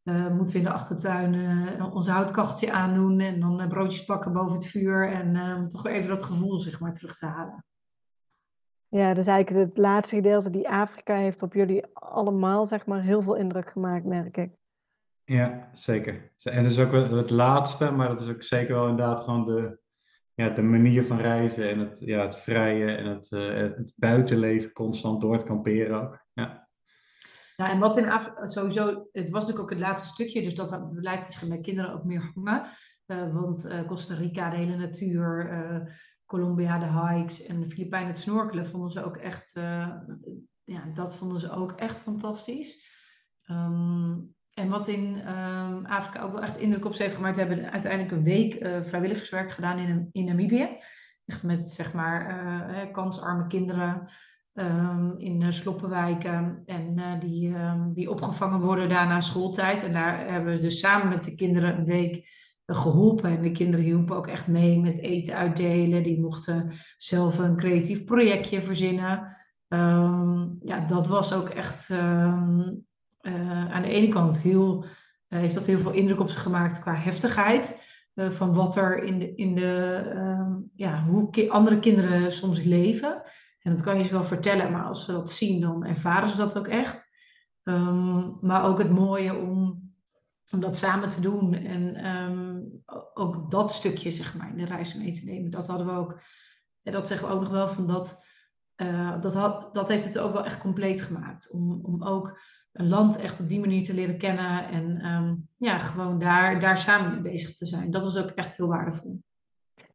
uh, 0.04 0.28
moeten 0.28 0.54
we 0.54 0.60
in 0.60 0.64
de 0.64 0.72
achtertuin 0.72 1.94
onze 1.94 2.12
houtkacheltje 2.12 2.72
aandoen 2.72 3.20
en 3.20 3.40
dan 3.40 3.68
broodjes 3.68 4.06
pakken 4.06 4.34
boven 4.34 4.54
het 4.54 4.68
vuur 4.68 5.12
en 5.12 5.36
ehm, 5.36 5.68
toch 5.68 5.82
weer 5.82 5.94
even 5.94 6.10
dat 6.10 6.24
gevoel 6.24 6.60
zeg 6.60 6.80
maar 6.80 6.94
terug 6.94 7.18
te 7.18 7.26
halen. 7.26 7.66
Ja, 8.88 9.14
dus 9.14 9.28
eigenlijk 9.28 9.68
het 9.68 9.78
laatste 9.78 10.16
gedeelte 10.16 10.50
die 10.50 10.70
Afrika 10.70 11.16
heeft 11.16 11.42
op 11.42 11.54
jullie 11.54 11.86
allemaal 11.94 12.66
zeg 12.66 12.86
maar 12.86 13.02
heel 13.02 13.22
veel 13.22 13.36
indruk 13.36 13.70
gemaakt, 13.70 14.06
merk 14.06 14.38
ik. 14.38 14.52
Ja, 15.24 15.70
zeker. 15.74 16.32
En 16.44 16.64
dat 16.64 16.72
is 16.72 16.80
ook 16.80 16.92
het 16.92 17.30
laatste, 17.30 17.92
maar 17.92 18.08
dat 18.08 18.22
is 18.22 18.30
ook 18.30 18.44
zeker 18.44 18.74
wel 18.74 18.88
inderdaad 18.88 19.24
gewoon 19.24 19.46
de, 19.46 19.81
ja, 20.42 20.50
de 20.50 20.62
manier 20.62 21.04
van 21.04 21.18
reizen 21.18 21.70
en 21.70 21.80
het, 21.80 22.00
ja, 22.00 22.22
het 22.22 22.38
vrije 22.38 22.96
en 22.96 23.06
het, 23.06 23.32
uh, 23.32 23.56
het 23.56 23.94
buitenleven 23.96 24.72
constant 24.72 25.22
door 25.22 25.34
het 25.34 25.44
kamperen 25.44 26.02
ook. 26.02 26.26
Ja. 26.34 26.70
Ja, 27.56 27.70
en 27.70 27.80
wat 27.80 27.98
in 27.98 28.10
Afrika 28.10 28.48
sowieso, 28.48 29.08
het 29.12 29.30
was 29.30 29.42
natuurlijk 29.42 29.60
ook 29.60 29.80
het 29.80 29.88
laatste 29.88 30.08
stukje, 30.08 30.42
dus 30.42 30.56
dat 30.56 30.94
blijft 30.94 31.26
misschien 31.26 31.50
bij 31.50 31.60
kinderen 31.60 31.94
ook 31.94 32.04
meer 32.04 32.32
hangen. 32.34 32.70
Uh, 33.08 33.34
want 33.34 33.66
uh, 33.66 33.82
Costa 33.82 34.16
Rica, 34.16 34.50
de 34.50 34.56
hele 34.56 34.78
natuur, 34.78 35.94
Colombia, 36.26 36.80
de 36.80 37.00
hikes 37.00 37.46
en 37.46 37.60
de 37.60 37.70
Filipijnen, 37.70 38.10
het 38.10 38.20
snorkelen 38.20 38.68
vonden 38.68 38.92
ze 38.92 39.04
ook 39.04 39.18
echt, 39.18 39.52
ja, 40.64 40.92
dat 40.94 41.16
vonden 41.16 41.40
ze 41.40 41.52
ook 41.52 41.72
echt 41.72 42.00
fantastisch. 42.00 42.90
Um, 43.50 44.36
en 44.54 44.70
wat 44.70 44.88
in 44.88 45.28
um, 45.28 45.86
Afrika 45.86 46.22
ook 46.22 46.32
wel 46.32 46.42
echt 46.42 46.58
indruk 46.58 46.86
op 46.86 46.96
ze 46.96 47.04
heeft 47.04 47.16
gemaakt, 47.16 47.38
we 47.38 47.44
hebben 47.44 47.72
uiteindelijk 47.72 48.12
een 48.12 48.24
week 48.24 48.64
uh, 48.64 48.82
vrijwilligerswerk 48.82 49.52
gedaan 49.52 49.78
in, 49.78 50.10
in 50.12 50.26
Namibië. 50.26 50.70
Echt 51.26 51.44
met 51.44 51.66
zeg 51.66 51.94
maar 51.94 52.44
uh, 52.44 52.92
kansarme 52.92 53.48
kinderen 53.48 54.08
um, 54.54 55.14
in 55.18 55.42
uh, 55.42 55.52
sloppenwijken 55.52 56.62
en 56.66 57.20
die, 57.20 57.56
um, 57.56 57.94
die 57.94 58.10
opgevangen 58.10 58.60
worden 58.60 58.90
daarna 58.90 59.22
schooltijd. 59.22 59.86
En 59.86 59.94
daar 59.94 60.28
hebben 60.28 60.56
we 60.56 60.62
dus 60.62 60.80
samen 60.80 61.10
met 61.10 61.24
de 61.24 61.36
kinderen 61.36 61.78
een 61.78 61.86
week 61.86 62.30
geholpen. 62.66 63.30
En 63.30 63.42
de 63.42 63.52
kinderen 63.52 63.86
hielpen 63.86 64.16
ook 64.16 64.28
echt 64.28 64.48
mee 64.48 64.80
met 64.80 65.02
eten 65.02 65.36
uitdelen. 65.36 66.04
Die 66.04 66.22
mochten 66.22 66.72
zelf 66.98 67.40
een 67.40 67.58
creatief 67.58 68.06
projectje 68.06 68.62
verzinnen. 68.62 69.36
ja, 70.60 70.86
dat 70.88 71.08
was 71.08 71.34
ook 71.34 71.50
echt 71.50 71.94
uh, 73.22 73.74
aan 73.74 73.82
de 73.82 73.90
ene 73.90 74.08
kant 74.08 74.42
heel, 74.42 74.86
uh, 75.30 75.40
heeft 75.40 75.54
dat 75.54 75.66
heel 75.66 75.80
veel 75.80 75.92
indruk 75.92 76.20
op 76.20 76.30
ze 76.30 76.40
gemaakt 76.40 76.80
qua 76.80 76.96
heftigheid. 76.96 77.90
Uh, 78.16 78.30
van 78.30 78.54
wat 78.54 78.76
er 78.76 79.04
in 79.04 79.20
de, 79.20 79.36
in 79.36 79.56
de 79.56 79.96
ehm, 80.14 80.52
ja, 80.76 81.04
hoe 81.04 81.50
andere 81.52 81.80
kinderen 81.80 82.34
soms 82.34 82.64
leven. 82.64 83.22
En 83.60 83.72
dat 83.72 83.82
kan 83.82 83.98
je 83.98 84.04
ze 84.04 84.12
wel 84.12 84.24
vertellen, 84.24 84.72
maar 84.72 84.84
als 84.84 85.06
ze 85.06 85.12
dat 85.12 85.32
zien, 85.32 85.62
dan 85.62 85.86
ervaren 85.86 86.30
ze 86.30 86.38
dat 86.38 86.58
ook 86.58 86.68
echt. 86.68 87.10
Um, 87.64 88.38
maar 88.42 88.66
ook 88.66 88.78
het 88.78 88.90
mooie 88.90 89.36
om, 89.36 89.92
om 90.50 90.60
dat 90.60 90.78
samen 90.78 91.10
te 91.10 91.22
doen 91.22 91.54
en 91.54 92.06
um, 92.06 92.84
ook 93.14 93.52
dat 93.52 93.72
stukje, 93.72 94.12
zeg 94.12 94.36
maar, 94.36 94.50
in 94.50 94.58
de 94.58 94.66
reis 94.66 94.96
mee 94.96 95.12
te 95.12 95.26
nemen. 95.26 95.52
Dat 95.52 95.68
hadden 95.68 95.88
we 95.88 95.94
ook, 95.94 96.22
en 96.84 96.92
dat 96.92 97.08
zeggen 97.08 97.28
we 97.28 97.34
ook 97.34 97.42
nog 97.42 97.52
wel 97.52 97.70
van 97.70 97.88
dat, 97.88 98.26
dat, 99.22 99.70
dat 99.74 99.88
heeft 99.88 100.06
het 100.06 100.20
ook 100.20 100.34
wel 100.34 100.46
echt 100.46 100.60
compleet 100.60 101.02
gemaakt. 101.02 101.52
Om, 101.52 101.80
om 101.84 102.04
ook 102.04 102.40
een 102.72 102.88
land 102.88 103.22
echt 103.22 103.40
op 103.40 103.50
die 103.50 103.60
manier 103.60 103.84
te 103.84 103.94
leren 103.94 104.18
kennen 104.18 104.68
en 104.68 105.06
um, 105.06 105.48
ja, 105.58 105.78
gewoon 105.78 106.20
daar, 106.20 106.60
daar 106.60 106.78
samen 106.78 107.12
mee 107.12 107.32
bezig 107.32 107.58
te 107.58 107.66
zijn. 107.66 107.92
Dat 107.92 108.04
was 108.04 108.18
ook 108.18 108.30
echt 108.30 108.58
heel 108.58 108.68
waardevol. 108.68 109.22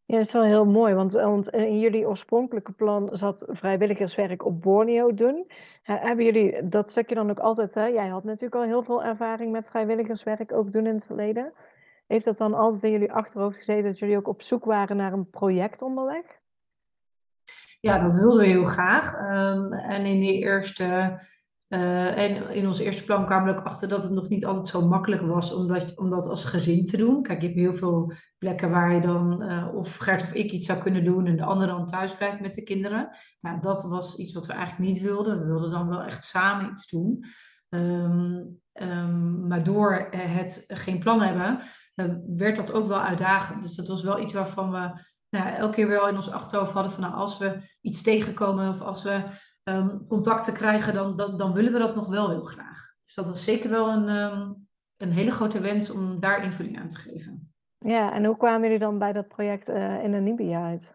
Ja, 0.05 0.17
dat 0.17 0.27
is 0.27 0.33
wel 0.33 0.45
heel 0.45 0.65
mooi, 0.65 0.95
want, 0.95 1.13
want 1.13 1.49
in 1.49 1.81
jullie 1.81 2.09
oorspronkelijke 2.09 2.73
plan 2.73 3.09
zat 3.13 3.45
vrijwilligerswerk 3.49 4.45
op 4.45 4.63
Borneo 4.63 5.15
doen. 5.15 5.51
hebben 5.83 6.25
jullie 6.25 6.69
dat 6.69 6.91
stukje 6.91 7.15
dan 7.15 7.31
ook 7.31 7.39
altijd, 7.39 7.75
hè? 7.75 7.85
jij 7.85 8.09
had 8.09 8.25
natuurlijk 8.25 8.55
al 8.55 8.69
heel 8.69 8.83
veel 8.83 9.05
ervaring 9.05 9.53
met 9.53 9.67
vrijwilligerswerk 9.67 10.53
ook 10.53 10.73
doen 10.73 10.87
in 10.87 10.95
het 10.95 11.07
verleden. 11.07 11.53
Heeft 12.07 12.25
dat 12.25 12.39
dan 12.39 12.55
altijd 12.55 12.83
in 12.83 12.91
jullie 12.91 13.13
achterhoofd 13.13 13.57
gezeten 13.57 13.85
dat 13.85 13.99
jullie 13.99 14.17
ook 14.17 14.29
op 14.29 14.43
zoek 14.43 14.65
waren 14.65 14.97
naar 14.97 15.13
een 15.13 15.31
project 15.31 15.83
onderweg? 15.83 16.25
Ja, 17.81 17.99
dat 17.99 18.15
wilden 18.15 18.41
we 18.41 18.47
heel 18.47 18.65
graag. 18.65 19.13
Um, 19.13 19.73
en 19.73 20.05
in 20.05 20.21
die 20.21 20.39
eerste 20.39 21.19
Uh, 21.69 22.19
en 22.19 22.51
in 22.51 22.67
ons 22.67 22.79
eerste 22.79 23.05
plan 23.05 23.27
kwamen 23.27 23.55
we 23.55 23.61
ook 23.61 23.67
achter 23.67 23.89
dat 23.89 24.03
het 24.03 24.13
nog 24.13 24.29
niet 24.29 24.45
altijd 24.45 24.67
zo 24.67 24.89
makkelijk 24.89 25.23
was 25.23 25.55
om 25.55 26.11
dat, 26.11 26.27
als 26.27 26.45
gezin 26.45 26.85
te 26.85 26.97
doen. 26.97 27.23
Kijk, 27.23 27.41
je 27.41 27.47
hebt 27.47 27.59
heel 27.59 27.75
veel 27.75 28.13
plekken 28.39 28.71
waar 28.71 28.95
je 28.95 29.01
dan 29.01 29.43
uh, 29.43 29.75
of 29.75 29.97
Gert 29.97 30.23
of 30.23 30.33
ik 30.33 30.51
iets 30.51 30.67
zou 30.67 30.79
kunnen 30.79 31.05
doen 31.05 31.27
en 31.27 31.37
de 31.37 31.45
ander 31.45 31.67
dan 31.67 31.87
thuis 31.87 32.17
blijft 32.17 32.41
met 32.41 32.55
de 32.55 32.63
kinderen. 32.63 33.09
Ja, 33.41 33.57
dat 33.57 33.83
was 33.83 34.17
iets 34.17 34.33
wat 34.33 34.47
we 34.47 34.53
eigenlijk 34.53 34.91
niet 34.91 35.03
wilden. 35.03 35.39
We 35.39 35.47
wilden 35.47 35.71
dan 35.71 35.89
wel 35.89 36.03
echt 36.03 36.25
samen 36.25 36.71
iets 36.71 36.91
doen. 36.91 37.25
Um, 37.69 38.61
um, 38.73 39.47
maar 39.47 39.65
door 39.65 40.09
het 40.11 40.65
geen 40.69 40.99
plan 40.99 41.21
hebben, 41.21 41.61
werd 42.37 42.57
dat 42.57 42.73
ook 42.73 42.89
wel 42.89 43.01
uitdagend. 43.01 43.63
Dus 43.63 43.75
dat 43.75 43.89
was 43.89 44.03
wel 44.03 44.21
iets 44.21 44.35
waarvan 44.35 44.71
we 44.71 45.05
nou, 45.29 45.49
elke 45.49 45.75
keer 45.75 45.89
wel 45.89 46.09
in 46.09 46.17
ons 46.17 46.31
achterhoofd 46.31 46.73
hadden 46.73 46.93
van 46.93 47.03
nou, 47.03 47.15
als 47.15 47.39
we 47.39 47.59
iets 47.81 48.03
tegenkomen 48.03 48.69
of 48.69 48.81
als 48.81 49.03
we 49.03 49.23
um, 49.69 50.07
contacten 50.07 50.55
krijgen, 50.55 50.95
dan, 50.95 51.17
dan, 51.17 51.37
dan, 51.37 51.53
willen 51.53 51.73
we 51.73 51.79
dat 51.79 51.95
nog 51.95 52.09
wel 52.09 52.31
heel 52.31 52.45
graag. 52.45 52.95
Dus 53.05 53.15
dat 53.15 53.27
was 53.27 53.45
zeker 53.45 53.71
wel 53.71 53.89
een, 53.89 54.09
um, 54.09 54.69
een 54.97 55.13
hele 55.13 55.31
grote 55.31 55.61
wens 55.61 55.91
om 55.91 56.21
daar 56.21 56.45
invulling 56.45 56.79
aan 56.79 56.89
te 56.89 56.99
geven. 56.99 57.55
Ja, 57.79 58.13
en 58.13 58.25
hoe 58.25 58.37
kwamen 58.37 58.63
jullie 58.63 58.79
dan 58.79 58.99
bij 58.99 59.13
dat 59.13 59.29
project 59.29 59.69
uh, 59.69 60.03
in 60.03 60.11
Namibia 60.11 60.67
uit? 60.67 60.95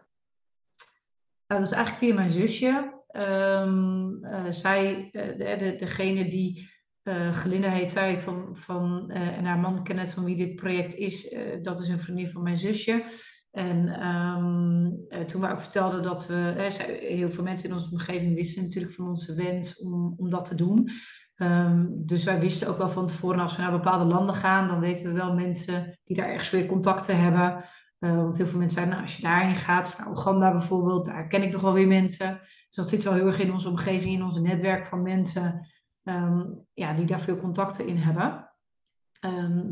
Nou, 1.46 1.60
dat 1.60 1.70
is 1.70 1.76
eigenlijk 1.76 2.04
via 2.04 2.14
mijn 2.14 2.30
zusje. 2.30 3.00
Um, 3.16 4.24
uh, 4.24 4.50
zij, 4.50 5.08
uh, 5.12 5.12
de, 5.12 5.56
de, 5.58 5.76
degene 5.78 6.28
die 6.28 6.70
uh, 7.02 7.36
Gelinda 7.36 7.68
heet 7.68 7.92
zij 7.92 8.18
van, 8.18 8.56
van 8.56 9.10
en 9.10 9.44
haar 9.44 9.58
man 9.58 9.84
Kenneth 9.84 10.10
van 10.10 10.24
wie 10.24 10.36
dit 10.36 10.56
project 10.56 10.94
is, 10.94 11.36
dat 11.62 11.80
is 11.80 11.88
een 11.88 11.98
vriendin 11.98 12.30
van 12.30 12.42
mijn 12.42 12.58
zusje. 12.58 13.04
En 13.52 14.06
um, 14.06 15.06
toen 15.26 15.40
we 15.40 15.50
ook 15.50 15.60
vertelden 15.60 16.02
dat 16.02 16.26
we, 16.26 16.70
heel 17.00 17.32
veel 17.32 17.44
mensen 17.44 17.68
in 17.68 17.74
onze 17.74 17.90
omgeving 17.90 18.34
wisten 18.34 18.62
natuurlijk 18.62 18.94
van 18.94 19.08
onze 19.08 19.34
wens 19.34 19.82
om, 19.82 20.14
om 20.16 20.30
dat 20.30 20.44
te 20.44 20.54
doen. 20.54 20.90
Um, 21.36 22.02
dus 22.06 22.24
wij 22.24 22.40
wisten 22.40 22.68
ook 22.68 22.78
wel 22.78 22.88
van 22.88 23.06
tevoren, 23.06 23.40
als 23.40 23.56
we 23.56 23.62
naar 23.62 23.70
bepaalde 23.70 24.04
landen 24.04 24.34
gaan, 24.34 24.68
dan 24.68 24.80
weten 24.80 25.04
we 25.04 25.12
wel 25.12 25.34
mensen 25.34 25.98
die 26.04 26.16
daar 26.16 26.28
ergens 26.28 26.50
weer 26.50 26.66
contacten 26.66 27.20
hebben. 27.20 27.64
Uh, 27.98 28.16
want 28.16 28.36
heel 28.36 28.46
veel 28.46 28.58
mensen 28.58 28.78
zijn, 28.78 28.90
nou, 28.90 29.02
als 29.02 29.16
je 29.16 29.22
daarheen 29.22 29.56
gaat, 29.56 29.98
naar 29.98 30.08
Oeganda 30.08 30.50
bijvoorbeeld, 30.50 31.04
daar 31.04 31.26
ken 31.26 31.42
ik 31.42 31.52
nog 31.52 31.62
wel 31.62 31.72
weer 31.72 31.86
mensen. 31.86 32.38
Dus 32.40 32.76
dat 32.76 32.88
zit 32.88 33.02
wel 33.02 33.12
heel 33.12 33.26
erg 33.26 33.40
in 33.40 33.52
onze 33.52 33.68
omgeving, 33.68 34.14
in 34.14 34.22
ons 34.22 34.40
netwerk 34.40 34.84
van 34.84 35.02
mensen 35.02 35.68
um, 36.02 36.66
ja, 36.72 36.94
die 36.94 37.06
daar 37.06 37.20
veel 37.20 37.40
contacten 37.40 37.86
in 37.86 37.96
hebben. 37.96 38.52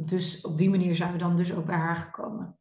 dus 0.06 0.40
op 0.40 0.58
die 0.58 0.70
manier 0.70 0.96
zijn 0.96 1.12
we 1.12 1.18
dan 1.18 1.36
dus 1.36 1.54
ook 1.54 1.66
bij 1.66 1.76
haar 1.76 1.96
gekomen. 1.96 2.59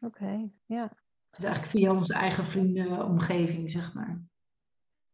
Oké, 0.00 0.22
okay, 0.22 0.52
ja. 0.66 0.92
Dus 1.30 1.44
eigenlijk 1.44 1.76
via 1.76 1.94
onze 1.94 2.14
eigen 2.14 2.44
vriendenomgeving, 2.44 3.70
zeg 3.70 3.94
maar. 3.94 4.20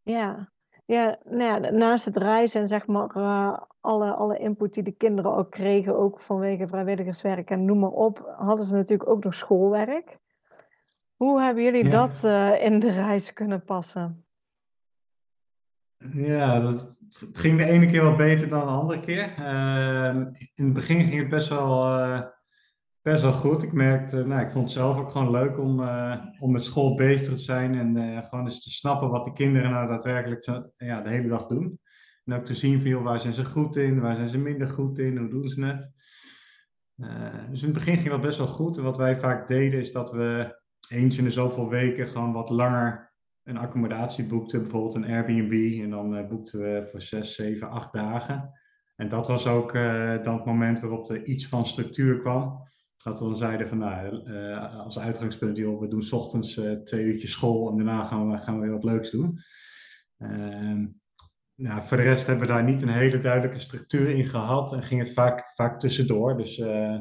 Ja, 0.02 0.52
ja, 0.86 1.18
nou 1.24 1.62
ja, 1.62 1.70
naast 1.70 2.04
het 2.04 2.16
reizen 2.16 2.60
en 2.60 2.68
zeg 2.68 2.86
maar 2.86 3.16
uh, 3.16 3.58
alle, 3.80 4.12
alle 4.12 4.38
input 4.38 4.74
die 4.74 4.82
de 4.82 4.92
kinderen 4.92 5.36
ook 5.36 5.50
kregen, 5.50 5.98
ook 5.98 6.20
vanwege 6.20 6.68
vrijwilligerswerk 6.68 7.50
en 7.50 7.64
noem 7.64 7.78
maar 7.78 7.90
op, 7.90 8.34
hadden 8.36 8.64
ze 8.64 8.74
natuurlijk 8.74 9.10
ook 9.10 9.24
nog 9.24 9.34
schoolwerk. 9.34 10.18
Hoe 11.16 11.40
hebben 11.40 11.62
jullie 11.62 11.84
ja. 11.84 11.90
dat 11.90 12.22
uh, 12.24 12.64
in 12.64 12.80
de 12.80 12.90
reis 12.90 13.32
kunnen 13.32 13.64
passen? 13.64 14.24
Ja, 16.12 16.60
dat, 16.60 16.96
het 17.08 17.38
ging 17.38 17.58
de 17.58 17.64
ene 17.64 17.86
keer 17.86 18.02
wat 18.02 18.16
beter 18.16 18.48
dan 18.48 18.66
de 18.66 18.72
andere 18.72 19.00
keer. 19.00 19.34
Uh, 19.38 20.26
in 20.54 20.64
het 20.64 20.72
begin 20.72 21.04
ging 21.04 21.20
het 21.20 21.28
best 21.28 21.48
wel 21.48 21.96
best 23.04 23.22
wel 23.22 23.32
goed. 23.32 23.62
Ik 23.62 23.72
merkte, 23.72 24.26
nou, 24.26 24.42
ik 24.42 24.50
vond 24.50 24.64
het 24.64 24.72
zelf 24.72 24.98
ook 24.98 25.10
gewoon 25.10 25.30
leuk 25.30 25.58
om, 25.58 25.80
uh, 25.80 26.24
om 26.38 26.52
met 26.52 26.64
school 26.64 26.94
bezig 26.94 27.34
te 27.34 27.40
zijn 27.40 27.74
en 27.74 27.96
uh, 27.96 28.24
gewoon 28.24 28.44
eens 28.44 28.62
te 28.62 28.70
snappen 28.70 29.10
wat 29.10 29.24
de 29.24 29.32
kinderen 29.32 29.70
nou 29.70 29.88
daadwerkelijk 29.88 30.44
ja, 30.76 31.00
de 31.00 31.10
hele 31.10 31.28
dag 31.28 31.46
doen. 31.46 31.78
En 32.24 32.34
ook 32.34 32.44
te 32.44 32.54
zien 32.54 32.80
van, 32.82 33.02
waar 33.02 33.20
zijn 33.20 33.32
ze 33.32 33.44
goed 33.44 33.76
in, 33.76 34.00
waar 34.00 34.16
zijn 34.16 34.28
ze 34.28 34.38
minder 34.38 34.68
goed 34.68 34.98
in, 34.98 35.16
hoe 35.16 35.28
doen 35.28 35.48
ze 35.48 35.64
het. 35.64 35.92
Uh, 36.96 37.48
dus 37.50 37.62
in 37.62 37.68
het 37.68 37.78
begin 37.78 37.96
ging 37.96 38.08
dat 38.08 38.20
best 38.20 38.38
wel 38.38 38.46
goed. 38.46 38.76
En 38.76 38.82
wat 38.82 38.96
wij 38.96 39.16
vaak 39.16 39.48
deden 39.48 39.80
is 39.80 39.92
dat 39.92 40.10
we 40.10 40.60
eens 40.88 41.18
in 41.18 41.24
de 41.24 41.30
zoveel 41.30 41.68
weken 41.68 42.08
gewoon 42.08 42.32
wat 42.32 42.50
langer 42.50 43.12
een 43.42 43.56
accommodatie 43.56 44.26
boekten, 44.26 44.62
bijvoorbeeld 44.62 44.94
een 44.94 45.10
Airbnb. 45.10 45.80
En 45.82 45.90
dan 45.90 46.28
boekten 46.28 46.60
we 46.60 46.88
voor 46.90 47.02
zes, 47.02 47.34
zeven, 47.34 47.70
acht 47.70 47.92
dagen. 47.92 48.50
En 48.96 49.08
dat 49.08 49.26
was 49.26 49.46
ook 49.46 49.72
dan 50.22 50.34
het 50.34 50.44
moment 50.44 50.80
waarop 50.80 51.10
er 51.10 51.24
iets 51.24 51.48
van 51.48 51.66
structuur 51.66 52.18
kwam. 52.18 52.62
Dat 53.04 53.20
we 53.20 53.24
dan 53.24 53.36
zeiden 53.36 53.68
van 53.68 53.78
nou, 53.78 54.30
uh, 54.30 54.78
als 54.78 54.98
uitgangspunt, 54.98 55.56
joh, 55.56 55.80
we 55.80 55.88
doen 55.88 56.02
s 56.02 56.12
ochtends 56.12 56.56
uh, 56.56 56.72
twee 56.72 57.04
uurtjes 57.04 57.30
school 57.30 57.70
en 57.70 57.76
daarna 57.76 58.04
gaan 58.04 58.30
we, 58.30 58.38
gaan 58.38 58.54
we 58.54 58.60
weer 58.60 58.72
wat 58.72 58.84
leuks 58.84 59.10
doen. 59.10 59.38
Uh, 60.18 60.86
nou, 61.54 61.82
voor 61.82 61.96
de 61.96 62.02
rest 62.02 62.26
hebben 62.26 62.46
we 62.46 62.52
daar 62.52 62.64
niet 62.64 62.82
een 62.82 62.88
hele 62.88 63.20
duidelijke 63.20 63.58
structuur 63.58 64.08
in 64.08 64.26
gehad 64.26 64.72
en 64.72 64.82
ging 64.82 65.00
het 65.00 65.12
vaak, 65.12 65.52
vaak 65.54 65.80
tussendoor. 65.80 66.36
Dus 66.36 66.58
uh, 66.58 66.98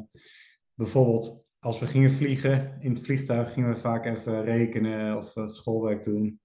bijvoorbeeld 0.74 1.45
als 1.60 1.80
we 1.80 1.88
gingen 1.88 2.12
vliegen, 2.12 2.78
in 2.80 2.91
het 2.91 3.04
vliegtuig 3.04 3.54
gingen 3.54 3.74
we 3.74 3.80
vaak 3.80 4.06
even 4.06 4.43
rekenen 4.43 5.18
of 5.18 5.34
schoolwerk 5.45 6.04
doen 6.04 6.41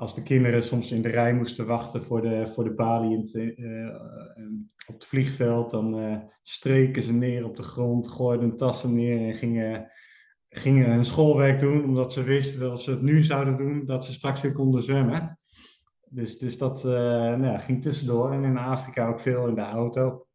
als 0.00 0.14
de 0.14 0.22
kinderen 0.22 0.62
soms 0.62 0.90
in 0.90 1.02
de 1.02 1.08
rij 1.08 1.34
moesten 1.34 1.66
wachten 1.66 2.02
voor 2.02 2.22
de, 2.22 2.46
voor 2.46 2.64
de 2.64 2.74
balie 2.74 3.16
in 3.16 3.24
te, 3.24 3.56
uh, 3.56 3.94
op 4.86 4.94
het 4.94 5.04
vliegveld, 5.04 5.70
dan 5.70 5.98
uh, 5.98 6.18
streken 6.42 7.02
ze 7.02 7.12
neer 7.12 7.44
op 7.44 7.56
de 7.56 7.62
grond, 7.62 8.08
gooiden 8.08 8.48
hun 8.48 8.56
tassen 8.56 8.94
neer 8.94 9.28
en 9.28 9.34
gingen, 9.34 9.90
gingen 10.48 10.90
hun 10.90 11.04
schoolwerk 11.04 11.60
doen, 11.60 11.84
omdat 11.84 12.12
ze 12.12 12.22
wisten 12.22 12.60
dat 12.60 12.70
als 12.70 12.84
ze 12.84 12.90
het 12.90 13.02
nu 13.02 13.22
zouden 13.22 13.56
doen, 13.56 13.86
dat 13.86 14.04
ze 14.04 14.12
straks 14.12 14.40
weer 14.40 14.52
konden 14.52 14.82
zwemmen. 14.82 15.38
Dus, 16.08 16.38
dus 16.38 16.58
dat 16.58 16.82
nou 16.82 17.44
ja, 17.44 17.58
ging 17.58 17.82
tussendoor. 17.82 18.32
En 18.32 18.44
in 18.44 18.58
Afrika 18.58 19.08
ook 19.08 19.20
veel 19.20 19.46
in 19.46 19.54
de 19.54 19.60
auto. 19.60 20.26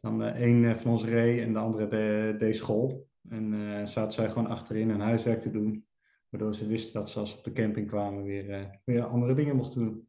Dan 0.00 0.20
een 0.20 0.76
van 0.76 0.90
ons 0.90 1.04
reed 1.04 1.40
en 1.40 1.52
de 1.52 1.58
andere 1.58 1.88
deed 1.88 2.40
de 2.40 2.52
school. 2.52 3.06
En 3.28 3.88
zaten 3.88 4.12
zij 4.12 4.28
gewoon 4.28 4.48
achterin 4.48 4.90
hun 4.90 5.00
huiswerk 5.00 5.40
te 5.40 5.50
doen. 5.50 5.84
Waardoor 6.34 6.54
ze 6.54 6.66
wisten 6.66 7.00
dat 7.00 7.10
ze 7.10 7.18
als 7.18 7.30
ze 7.30 7.36
op 7.36 7.44
de 7.44 7.52
camping 7.52 7.88
kwamen 7.88 8.22
weer, 8.22 8.48
uh, 8.48 8.64
weer 8.84 9.04
andere 9.04 9.34
dingen 9.34 9.56
mochten 9.56 9.84
doen. 9.84 10.08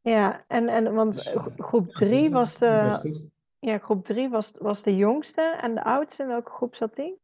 Ja, 0.00 0.44
en, 0.48 0.68
en 0.68 0.94
want 0.94 1.14
dus, 1.14 1.36
groep 1.56 1.88
3 1.88 2.30
was 2.30 2.58
de. 2.58 3.30
Ja, 3.58 3.78
groep 3.78 4.04
3 4.04 4.28
was, 4.28 4.52
was 4.58 4.82
de 4.82 4.96
jongste 4.96 5.58
en 5.60 5.74
de 5.74 5.84
oudste. 5.84 6.22
In 6.22 6.28
welke 6.28 6.50
groep 6.50 6.74
zat 6.74 6.96
die? 6.96 7.20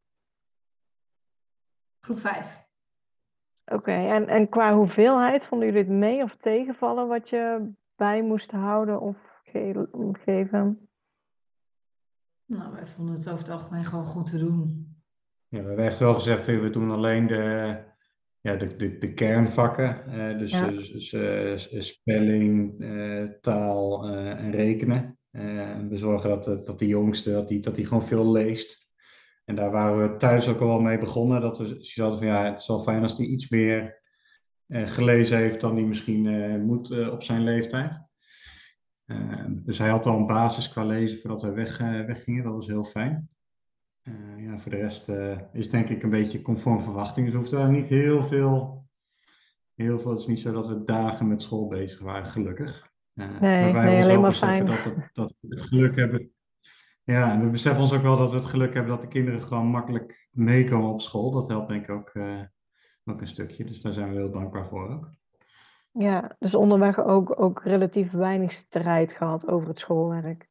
Groep 1.99 2.19
5. 2.19 2.65
Oké, 3.65 3.75
okay, 3.75 4.09
en, 4.09 4.27
en 4.27 4.49
qua 4.49 4.75
hoeveelheid 4.75 5.45
vonden 5.45 5.67
jullie 5.67 5.83
het 5.83 5.91
mee 5.91 6.23
of 6.23 6.35
tegenvallen 6.35 7.07
wat 7.07 7.29
je 7.29 7.71
bij 7.95 8.23
moest 8.23 8.51
houden 8.51 9.01
of 9.01 9.41
ge 9.43 9.87
geven? 10.23 10.89
Nou, 12.45 12.73
wij 12.73 12.85
vonden 12.85 13.15
het 13.15 13.27
over 13.27 13.39
het 13.39 13.49
algemeen 13.49 13.85
gewoon 13.85 14.05
goed 14.05 14.29
te 14.29 14.37
doen. 14.37 14.93
Ja, 15.47 15.61
we 15.61 15.67
hebben 15.67 15.85
echt 15.85 15.99
wel 15.99 16.13
gezegd, 16.13 16.45
we 16.45 16.69
doen 16.69 16.91
alleen 16.91 17.27
de, 17.27 17.87
ja, 18.41 18.55
de, 18.55 18.75
de, 18.75 18.97
de 18.97 19.13
kernvakken. 19.13 20.03
Uh, 20.07 20.37
dus, 20.37 20.51
ja. 20.51 20.71
dus 20.71 21.13
uh, 21.13 21.81
spelling, 21.81 22.83
uh, 22.83 23.23
taal 23.41 24.09
en 24.15 24.51
rekenen. 24.51 25.17
we 25.89 25.97
zorgen 25.97 26.29
dat, 26.29 26.45
dat 26.45 26.79
de 26.79 26.87
jongste 26.87 27.31
dat 27.31 27.47
die, 27.47 27.59
dat 27.59 27.75
die 27.75 27.85
gewoon 27.85 28.03
veel 28.03 28.31
leest. 28.31 28.87
En 29.45 29.55
daar 29.55 29.71
waren 29.71 30.11
we 30.11 30.17
thuis 30.17 30.47
ook 30.47 30.59
al 30.59 30.67
wel 30.67 30.79
mee 30.79 30.99
begonnen. 30.99 31.41
Dat 31.41 31.57
we 31.57 31.91
hadden 31.95 32.17
van 32.17 32.27
ja, 32.27 32.45
het 32.45 32.59
is 32.59 32.67
wel 32.67 32.79
fijn 32.79 33.01
als 33.01 33.17
hij 33.17 33.25
iets 33.25 33.49
meer 33.49 34.01
gelezen 34.67 35.37
heeft 35.37 35.61
dan 35.61 35.75
hij 35.75 35.83
misschien 35.83 36.21
moet 36.65 37.09
op 37.09 37.23
zijn 37.23 37.43
leeftijd. 37.43 37.99
dus 39.49 39.77
hij 39.77 39.89
had 39.89 40.05
al 40.05 40.17
een 40.17 40.25
basis 40.25 40.69
qua 40.69 40.85
lezen 40.85 41.17
voordat 41.17 41.41
wij 41.41 41.53
weg, 41.53 41.77
weggingen. 42.05 42.43
Dat 42.43 42.53
was 42.53 42.67
heel 42.67 42.83
fijn. 42.83 43.27
Uh, 44.03 44.45
ja, 44.45 44.57
voor 44.57 44.71
de 44.71 44.77
rest 44.77 45.09
uh, 45.09 45.37
is 45.51 45.69
denk 45.69 45.89
ik 45.89 46.03
een 46.03 46.09
beetje 46.09 46.41
conform 46.41 46.81
verwachting. 46.81 47.25
Dus 47.25 47.35
hoeft 47.35 47.51
daar 47.51 47.69
niet 47.69 47.87
heel 47.87 48.23
veel, 48.23 48.85
heel 49.75 49.99
veel. 49.99 50.11
Het 50.11 50.19
is 50.19 50.27
niet 50.27 50.39
zo 50.39 50.51
dat 50.51 50.67
we 50.67 50.83
dagen 50.83 51.27
met 51.27 51.41
school 51.41 51.67
bezig 51.67 51.99
waren, 51.99 52.25
gelukkig. 52.25 52.91
Uh, 53.13 53.39
nee, 53.39 53.61
maar 53.61 53.73
wij 53.73 53.85
nee, 53.85 54.03
alleen 54.03 54.21
maar 54.21 54.33
fijn. 54.33 54.65
Dat, 54.65 54.83
het, 54.83 55.09
dat 55.13 55.33
we 55.39 55.47
het 55.49 55.61
geluk 55.61 55.95
hebben. 55.95 56.31
Ja, 57.03 57.31
en 57.31 57.43
we 57.43 57.49
beseffen 57.49 57.81
ons 57.81 57.93
ook 57.93 58.01
wel 58.01 58.17
dat 58.17 58.29
we 58.29 58.35
het 58.37 58.45
geluk 58.45 58.73
hebben 58.73 58.91
dat 58.91 59.01
de 59.01 59.07
kinderen 59.07 59.41
gewoon 59.41 59.67
makkelijk 59.67 60.29
meekomen 60.31 60.89
op 60.89 61.01
school. 61.01 61.31
Dat 61.31 61.47
helpt 61.47 61.69
denk 61.69 61.83
ik 61.83 61.89
ook, 61.89 62.15
ook 63.05 63.21
een 63.21 63.27
stukje. 63.27 63.65
Dus 63.65 63.81
daar 63.81 63.93
zijn 63.93 64.09
we 64.09 64.15
heel 64.15 64.31
dankbaar 64.31 64.67
voor 64.67 64.89
ook. 64.89 65.11
Ja, 65.91 66.35
dus 66.39 66.55
onderweg 66.55 66.99
ook, 66.99 67.41
ook 67.41 67.63
relatief 67.63 68.11
weinig 68.11 68.51
strijd 68.51 69.13
gehad 69.13 69.47
over 69.47 69.67
het 69.67 69.79
schoolwerk. 69.79 70.48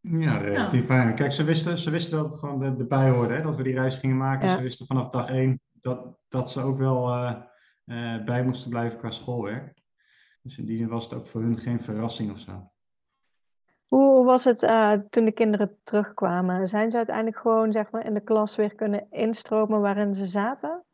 Ja, 0.00 0.36
relatief 0.36 0.84
fijn. 0.84 1.14
Kijk, 1.14 1.32
ze 1.32 1.44
wisten, 1.44 1.78
ze 1.78 1.90
wisten 1.90 2.16
dat 2.16 2.30
het 2.30 2.40
gewoon 2.40 2.62
erbij 2.62 3.10
hoorde, 3.10 3.34
hè, 3.34 3.42
dat 3.42 3.56
we 3.56 3.62
die 3.62 3.74
reis 3.74 3.98
gingen 3.98 4.16
maken. 4.16 4.48
Ja. 4.48 4.56
Ze 4.56 4.62
wisten 4.62 4.86
vanaf 4.86 5.08
dag 5.08 5.28
één 5.28 5.60
dat, 5.72 6.16
dat 6.28 6.50
ze 6.50 6.60
ook 6.60 6.78
wel 6.78 7.14
uh, 7.14 7.36
uh, 7.84 8.24
bij 8.24 8.44
moesten 8.44 8.70
blijven 8.70 8.98
qua 8.98 9.10
schoolwerk. 9.10 9.82
Dus 10.42 10.58
in 10.58 10.66
die 10.66 10.76
zin 10.76 10.88
was 10.88 11.04
het 11.04 11.14
ook 11.14 11.26
voor 11.26 11.40
hun 11.40 11.58
geen 11.58 11.80
verrassing 11.80 12.30
of 12.30 12.38
zo. 12.38 12.70
Hoe 13.86 14.24
was 14.24 14.44
het 14.44 14.62
uh, 14.62 14.92
toen 15.10 15.24
de 15.24 15.32
kinderen 15.32 15.78
terugkwamen? 15.84 16.66
Zijn 16.66 16.90
ze 16.90 16.96
uiteindelijk 16.96 17.38
gewoon 17.38 17.72
zeg 17.72 17.90
maar, 17.90 18.06
in 18.06 18.14
de 18.14 18.20
klas 18.20 18.56
weer 18.56 18.74
kunnen 18.74 19.06
instromen 19.10 19.80
waarin 19.80 20.14
ze 20.14 20.26
zaten? 20.26 20.84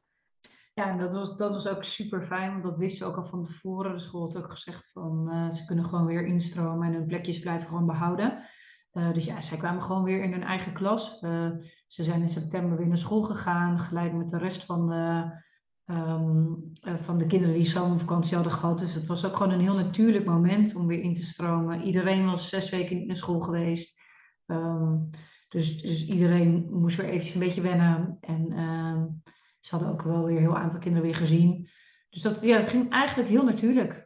Ja, 0.74 0.96
dat 0.96 1.14
was, 1.14 1.36
dat 1.36 1.52
was 1.52 1.68
ook 1.68 1.84
super 1.84 2.22
fijn, 2.22 2.50
want 2.50 2.62
dat 2.62 2.78
wisten 2.78 3.07
we 3.07 3.12
ook 3.12 3.18
al 3.18 3.26
van 3.26 3.44
tevoren. 3.44 3.92
De 3.92 3.98
school 3.98 4.20
had 4.20 4.36
ook 4.36 4.50
gezegd 4.50 4.90
van 4.92 5.28
uh, 5.28 5.50
ze 5.50 5.64
kunnen 5.64 5.84
gewoon 5.84 6.07
weer 6.07 6.24
instromen 6.24 6.86
en 6.86 6.94
hun 6.94 7.07
plekjes 7.07 7.38
blijven 7.38 7.68
gewoon 7.68 7.86
behouden. 7.86 8.44
Uh, 8.95 9.12
dus 9.12 9.24
ja, 9.24 9.40
zij 9.40 9.59
kwamen 9.59 9.82
gewoon 9.82 10.03
weer 10.03 10.22
in 10.22 10.32
hun 10.32 10.42
eigen 10.42 10.72
klas. 10.72 11.22
Uh, 11.22 11.51
ze 11.86 12.05
zijn 12.05 12.20
in 12.20 12.28
september 12.28 12.78
weer 12.78 12.86
naar 12.86 12.99
school 12.99 13.22
gegaan, 13.22 13.78
gelijk 13.78 14.12
met 14.12 14.30
de 14.30 14.38
rest 14.38 14.64
van 14.64 14.88
de, 14.88 15.32
um, 15.92 16.72
van 16.82 17.18
de 17.18 17.26
kinderen 17.26 17.55
die 17.55 17.66
zomervakantie 17.66 18.34
hadden 18.34 18.53
gehad. 18.53 18.78
Dus 18.78 18.95
het 18.95 19.07
was 19.07 19.26
ook 19.26 19.36
gewoon 19.36 19.53
een 19.53 19.61
heel 19.61 19.74
natuurlijk 19.74 20.24
moment 20.24 20.74
om 20.74 20.86
weer 20.86 21.01
in 21.01 21.14
te 21.14 21.24
stromen. 21.24 21.82
Iedereen 21.82 22.26
was 22.26 22.49
zes 22.49 22.70
weken 22.70 22.97
niet 22.97 23.07
naar 23.07 23.16
school 23.16 23.40
geweest. 23.40 24.01
Um, 24.47 25.11
dus, 25.49 25.82
dus 25.82 26.07
iedereen 26.07 26.68
moest 26.70 26.97
weer 26.97 27.09
eventjes 27.09 27.34
een 27.34 27.40
beetje 27.40 27.61
wennen. 27.61 28.18
En 28.20 28.59
um, 28.59 29.22
ze 29.61 29.76
hadden 29.76 29.92
ook 29.92 30.03
wel 30.03 30.24
weer 30.24 30.36
een 30.36 30.42
heel 30.42 30.59
aantal 30.59 30.80
kinderen 30.80 31.07
weer 31.07 31.16
gezien. 31.16 31.68
Dus 32.11 32.22
dat 32.22 32.42
ja, 32.42 32.57
het 32.57 32.68
ging 32.68 32.90
eigenlijk 32.90 33.28
heel 33.28 33.45
natuurlijk. 33.45 34.03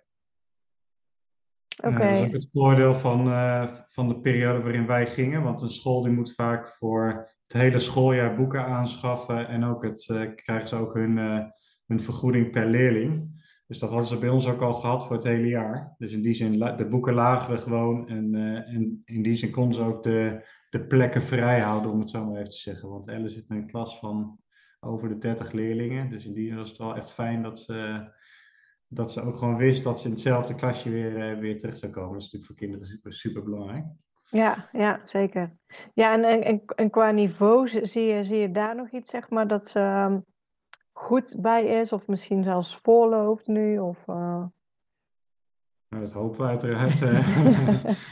Oké. 1.79 1.95
Okay. 1.95 2.09
dat 2.09 2.19
is 2.19 2.25
ook 2.27 2.33
het 2.33 2.49
voordeel 2.53 2.95
van, 2.95 3.27
uh, 3.27 3.69
van 3.89 4.09
de 4.09 4.21
periode 4.21 4.63
waarin 4.63 4.87
wij 4.87 5.07
gingen. 5.07 5.43
Want 5.43 5.63
een 5.63 5.71
school 5.71 6.03
die 6.03 6.13
moet 6.13 6.35
vaak 6.35 6.69
voor 6.69 7.31
het 7.47 7.53
hele 7.53 7.79
schooljaar 7.79 8.37
boeken 8.37 8.65
aanschaffen. 8.65 9.49
En 9.49 9.65
ook 9.65 9.83
het, 9.83 10.09
uh, 10.13 10.35
krijgen 10.35 10.69
ze 10.69 10.77
ook 10.77 10.95
hun, 10.95 11.17
uh, 11.17 11.41
hun 11.87 12.01
vergoeding 12.01 12.51
per 12.51 12.67
leerling. 12.67 13.37
Dus 13.67 13.79
dat 13.79 13.91
hadden 13.91 14.09
ze 14.09 14.19
bij 14.19 14.29
ons 14.29 14.47
ook 14.47 14.61
al 14.61 14.75
gehad 14.75 15.07
voor 15.07 15.17
het 15.17 15.25
hele 15.25 15.49
jaar. 15.49 15.95
Dus 15.99 16.13
in 16.13 16.23
die 16.23 16.35
zin, 16.35 16.53
de 16.53 16.87
boeken 16.91 17.15
lagen 17.15 17.53
er 17.53 17.59
gewoon. 17.59 18.09
En, 18.09 18.35
en 18.67 19.03
in 19.05 19.23
die 19.23 19.37
zin 19.37 19.51
konden 19.51 19.75
ze 19.75 19.83
ook 19.83 20.03
de, 20.03 20.47
de 20.71 20.87
plekken 20.87 21.23
vrij 21.23 21.61
houden, 21.61 21.91
om 21.91 22.01
het 22.01 22.11
zo 22.11 22.25
maar 22.25 22.37
even 22.37 22.51
te 22.51 22.57
zeggen. 22.57 22.89
Want 22.89 23.09
Elle 23.09 23.29
zit 23.29 23.45
in 23.49 23.57
een 23.57 23.67
klas 23.67 23.99
van 23.99 24.39
over 24.81 25.09
de 25.09 25.19
30 25.19 25.53
leerlingen. 25.53 26.11
Dus 26.11 26.25
in 26.25 26.33
die 26.33 26.47
zin 26.47 26.57
was 26.57 26.69
het 26.69 26.79
wel 26.79 26.97
echt 26.97 27.13
fijn 27.13 27.43
dat 27.43 27.61
ze, 27.61 28.09
dat 28.89 29.13
ze 29.13 29.21
ook 29.21 29.37
gewoon 29.37 29.57
wist 29.57 29.85
dat 29.85 30.01
ze 30.01 30.07
in 30.07 30.13
hetzelfde 30.13 30.55
klasje 30.55 30.91
weer, 30.91 31.33
uh, 31.33 31.41
weer 31.41 31.59
terug 31.59 31.77
zou 31.77 31.93
komen. 31.93 32.13
Dat 32.13 32.23
is 32.23 32.25
natuurlijk 32.25 32.51
voor 32.51 32.57
kinderen 32.57 32.87
super, 32.87 33.13
super 33.13 33.43
belangrijk. 33.43 33.85
Ja, 34.31 34.69
ja, 34.73 35.01
zeker. 35.05 35.57
Ja, 35.95 36.13
en, 36.13 36.45
en, 36.45 36.63
en 36.67 36.91
qua 36.91 37.11
niveau 37.11 37.69
zie 37.69 38.03
je, 38.03 38.23
zie 38.23 38.39
je 38.39 38.51
daar 38.51 38.77
nog 38.77 38.91
iets, 38.91 39.11
zeg 39.11 39.31
maar, 39.31 39.47
dat 39.47 39.69
ze 39.69 39.81
um, 39.81 40.25
goed 40.93 41.37
bij 41.39 41.65
is, 41.65 41.93
of 41.93 42.07
misschien 42.07 42.43
zelfs 42.43 42.77
voorloopt 42.77 43.47
nu? 43.47 43.79
Of, 43.79 43.99
uh... 44.07 44.45
Nou, 45.89 46.03
dat 46.03 46.13
hopen 46.13 46.41
we 46.41 46.47
uiteraard. 46.47 47.01
Uh, 47.01 47.35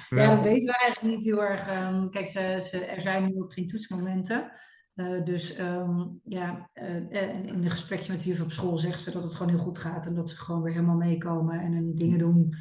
ja, 0.19 0.35
dat 0.35 0.43
weten 0.43 0.67
we 0.67 0.79
eigenlijk 0.79 1.17
niet 1.17 1.25
heel 1.25 1.45
erg. 1.45 1.69
Um, 1.69 2.11
kijk, 2.11 2.27
ze, 2.27 2.61
ze, 2.63 2.85
er 2.85 3.01
zijn 3.01 3.25
nu 3.25 3.43
ook 3.43 3.53
geen 3.53 3.67
toetsmomenten. 3.67 4.51
Uh, 4.97 5.25
dus 5.25 5.59
um, 5.59 6.21
ja, 6.25 6.71
uh, 6.75 7.45
in 7.45 7.49
een 7.49 7.71
gesprekje 7.71 8.13
met 8.13 8.23
juf 8.23 8.43
op 8.43 8.53
school 8.53 8.79
zegt 8.79 9.03
ze 9.03 9.11
dat 9.11 9.23
het 9.23 9.35
gewoon 9.35 9.53
heel 9.53 9.63
goed 9.63 9.79
gaat 9.79 10.07
en 10.07 10.15
dat 10.15 10.31
ze 10.31 10.37
gewoon 10.37 10.63
weer 10.63 10.73
helemaal 10.73 10.97
meekomen 10.97 11.61
en 11.61 11.73
hun 11.73 11.95
dingen 11.95 12.19
doen 12.19 12.55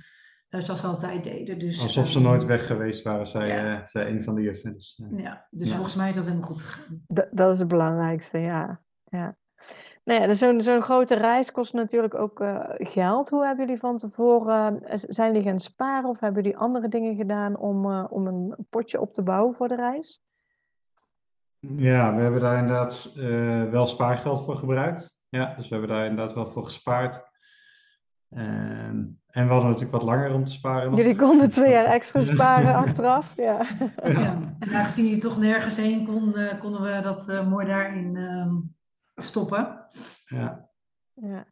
uh, 0.49 0.61
zoals 0.61 0.79
ze 0.79 0.87
altijd 0.87 1.23
deden. 1.23 1.59
Dus, 1.59 1.81
Alsof 1.81 2.07
ze 2.07 2.17
um, 2.17 2.23
nooit 2.23 2.45
weg 2.45 2.67
geweest 2.67 3.03
waren, 3.03 3.27
zei, 3.27 3.51
ja. 3.51 3.85
zei 3.85 4.15
een 4.15 4.23
van 4.23 4.35
de 4.35 4.41
juffen. 4.41 4.73
Dus, 4.73 5.01
ja, 5.15 5.47
dus 5.49 5.67
ja. 5.69 5.73
volgens 5.73 5.95
mij 5.95 6.09
is 6.09 6.15
dat 6.15 6.25
helemaal 6.25 6.47
goed 6.47 6.61
gegaan. 6.61 7.03
D 7.13 7.27
dat 7.31 7.53
is 7.53 7.59
het 7.59 7.67
belangrijkste, 7.67 8.37
ja. 8.37 8.81
ja. 9.03 9.37
Nou 10.03 10.21
ja, 10.21 10.27
dus 10.27 10.37
zo'n 10.37 10.61
zo'n 10.61 10.81
grote 10.81 11.15
reis 11.15 11.51
kost 11.51 11.73
natuurlijk 11.73 12.15
ook 12.15 12.43
geld. 12.77 13.29
Hoe 13.29 13.45
hebben 13.45 13.65
jullie 13.65 13.79
van 13.79 13.97
tevoren, 13.97 14.81
zijn 15.07 15.33
jullie 15.33 15.47
gaan 15.47 15.59
sparen 15.59 16.09
of 16.09 16.19
hebben 16.19 16.43
jullie 16.43 16.57
andere 16.57 16.87
dingen 16.87 17.15
gedaan 17.15 17.57
om, 17.57 17.85
om 18.05 18.27
een 18.27 18.55
potje 18.69 19.01
op 19.01 19.13
te 19.13 19.23
bouwen 19.23 19.55
voor 19.55 19.67
de 19.67 19.75
reis? 19.75 20.23
Ja, 21.77 22.15
we 22.15 22.21
hebben 22.21 22.41
daar 22.41 22.57
inderdaad 22.57 23.13
uh, 23.17 23.63
wel 23.63 23.87
spaargeld 23.87 24.43
voor 24.43 24.55
gebruikt. 24.55 25.17
Ja, 25.29 25.53
dus 25.55 25.69
we 25.69 25.75
hebben 25.75 25.95
daar 25.95 26.05
inderdaad 26.05 26.33
wel 26.33 26.47
voor 26.47 26.63
gespaard. 26.63 27.23
Um, 28.29 29.19
en 29.35 29.47
we 29.47 29.51
hadden 29.51 29.69
natuurlijk 29.69 29.91
wat 29.91 30.03
langer 30.03 30.33
om 30.33 30.45
te 30.45 30.51
sparen. 30.51 30.89
Nog. 30.89 30.99
Jullie 30.99 31.15
konden 31.15 31.49
twee 31.49 31.71
jaar 31.71 31.85
extra 31.85 32.21
sparen 32.33 32.75
achteraf. 32.75 33.33
Ja. 33.35 33.65
ja. 34.03 34.09
ja. 34.09 34.55
En 34.59 34.73
aangezien 34.73 35.09
je 35.09 35.17
toch 35.17 35.37
nergens 35.37 35.77
heen 35.77 36.05
kon, 36.05 36.39
uh, 36.39 36.59
konden 36.59 36.81
we 36.81 37.01
dat 37.01 37.29
uh, 37.29 37.47
mooi 37.47 37.65
daarin 37.65 38.15
uh, 38.15 38.53
stoppen. 39.15 39.85
Ja. 40.25 40.69
Ja. 41.13 41.45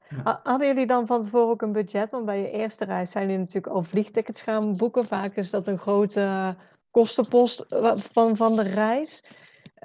Hadden 0.44 0.68
jullie 0.68 0.88
dan 0.88 1.08
van 1.08 1.22
tevoren 1.22 1.50
ook 1.50 1.62
een 1.62 1.72
budget? 1.72 2.12
Want 2.12 2.26
bij 2.26 2.42
je 2.42 2.52
eerste 2.52 2.86
reis 2.86 3.12
zijn 3.12 3.24
jullie 3.24 3.40
natuurlijk 3.40 3.74
al 3.74 3.82
vliegtickets 3.82 4.42
gaan 4.42 4.78
boeken. 4.78 5.06
Vaak 5.06 5.36
is 5.36 5.50
dat 5.50 5.68
een 5.68 5.80
grote 5.80 6.56
kostenpost 6.92 7.66
van, 8.12 8.38
van 8.38 8.56
de 8.56 8.64
reis. 8.64 9.26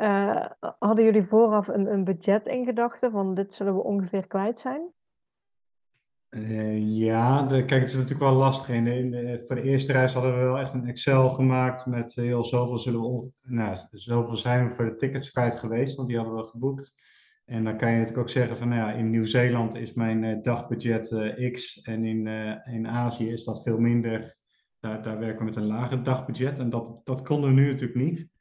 Uh, 0.00 0.44
hadden 0.78 1.04
jullie 1.04 1.24
vooraf 1.24 1.68
een, 1.68 1.92
een 1.92 2.04
budget 2.04 2.46
in 2.46 2.64
gedachten 2.64 3.10
van 3.10 3.34
dit 3.34 3.54
zullen 3.54 3.74
we 3.74 3.82
ongeveer 3.82 4.26
kwijt 4.26 4.58
zijn? 4.58 4.92
Uh, 6.30 6.96
ja, 6.96 7.42
de, 7.42 7.64
kijk, 7.64 7.80
het 7.80 7.90
is 7.90 7.94
natuurlijk 7.94 8.20
wel 8.20 8.32
lastig. 8.32 8.68
In 8.68 9.42
voor 9.46 9.56
de 9.56 9.62
eerste 9.62 9.92
reis 9.92 10.12
hadden 10.12 10.38
we 10.38 10.44
wel 10.44 10.58
echt 10.58 10.74
een 10.74 10.86
Excel 10.86 11.30
gemaakt 11.30 11.86
met 11.86 12.14
heel 12.14 12.44
zoveel 12.44 12.78
zullen 12.78 13.34
nou, 13.42 13.76
zoveel 13.90 14.36
zijn 14.36 14.68
we 14.68 14.74
voor 14.74 14.84
de 14.84 14.96
tickets 14.96 15.30
kwijt 15.30 15.54
geweest, 15.54 15.96
want 15.96 16.08
die 16.08 16.16
hadden 16.16 16.36
we 16.36 16.44
geboekt. 16.44 16.94
En 17.44 17.64
dan 17.64 17.76
kan 17.76 17.90
je 17.90 17.96
natuurlijk 17.96 18.22
ook 18.22 18.30
zeggen 18.30 18.56
van, 18.56 18.68
nou 18.68 18.80
ja, 18.80 18.96
in 18.96 19.10
Nieuw-Zeeland 19.10 19.74
is 19.74 19.92
mijn 19.92 20.42
dagbudget 20.42 21.34
X 21.52 21.82
en 21.82 22.04
in, 22.04 22.26
in 22.64 22.88
Azië 22.88 23.32
is 23.32 23.44
dat 23.44 23.62
veel 23.62 23.78
minder. 23.78 24.36
Daar, 24.80 25.02
daar 25.02 25.18
werken 25.18 25.38
we 25.38 25.44
met 25.44 25.56
een 25.56 25.66
lager 25.66 26.02
dagbudget 26.02 26.58
en 26.58 26.70
dat, 26.70 27.00
dat 27.04 27.22
konden 27.22 27.54
we 27.54 27.60
nu 27.60 27.66
natuurlijk 27.66 28.00
niet. 28.00 28.36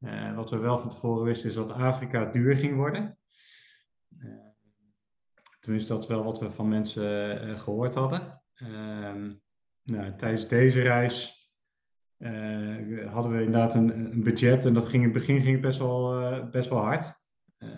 Uh, 0.00 0.34
wat 0.34 0.50
we 0.50 0.56
wel 0.56 0.78
van 0.78 0.90
tevoren 0.90 1.24
wisten 1.24 1.48
is 1.48 1.54
dat 1.54 1.72
Afrika 1.72 2.24
duur 2.24 2.56
ging 2.56 2.76
worden. 2.76 3.18
Uh, 4.18 4.32
tenminste, 5.60 5.92
dat 5.92 6.02
is 6.02 6.08
wel 6.08 6.24
wat 6.24 6.38
we 6.38 6.50
van 6.50 6.68
mensen 6.68 7.48
uh, 7.48 7.58
gehoord 7.58 7.94
hadden. 7.94 8.42
Ehm, 8.54 9.32
nou, 9.82 10.16
tijdens 10.16 10.48
deze 10.48 10.82
reis 10.82 11.38
hadden 13.06 13.32
we 13.32 13.42
inderdaad 13.42 13.74
een, 13.74 14.22
budget 14.22 14.64
en 14.64 14.74
dat 14.74 14.84
ging 14.84 15.02
in 15.02 15.08
het 15.08 15.18
begin 15.18 15.40
ging 15.40 15.52
het 15.52 15.60
best, 15.60 15.78
wel, 15.78 16.48
best 16.50 16.68
wel 16.68 16.78
hard. 16.78 17.20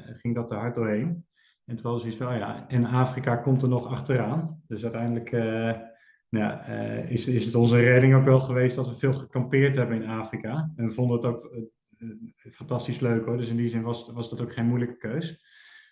ging 0.06 0.34
dat 0.34 0.50
er 0.50 0.56
hard 0.56 0.74
doorheen. 0.74 1.26
En 1.64 1.74
het 1.74 1.82
was 1.82 2.04
iets 2.04 2.16
van, 2.16 2.36
ja, 2.36 2.68
en 2.68 2.84
Afrika 2.84 3.36
komt 3.36 3.62
er 3.62 3.68
nog 3.68 3.86
achteraan. 3.86 4.62
Dus 4.66 4.82
uiteindelijk 4.82 5.30
nou, 6.28 6.60
is, 7.08 7.26
is 7.26 7.44
het 7.44 7.54
onze 7.54 7.80
redding 7.80 8.14
ook 8.14 8.24
wel 8.24 8.40
geweest 8.40 8.76
dat 8.76 8.88
we 8.88 8.94
veel 8.94 9.12
gekampeerd 9.12 9.74
hebben 9.74 10.02
in 10.02 10.08
Afrika. 10.08 10.72
En 10.76 10.92
vonden 10.92 11.16
het 11.16 11.26
ook 11.26 11.44
eh, 11.44 11.62
fantastisch 12.50 13.00
leuk 13.00 13.24
hoor. 13.24 13.36
Dus 13.36 13.48
in 13.48 13.56
die 13.56 13.68
zin 13.68 13.82
was, 13.82 14.10
was 14.12 14.30
dat 14.30 14.40
ook 14.40 14.52
geen 14.52 14.66
moeilijke 14.66 14.96
keus. 14.96 15.44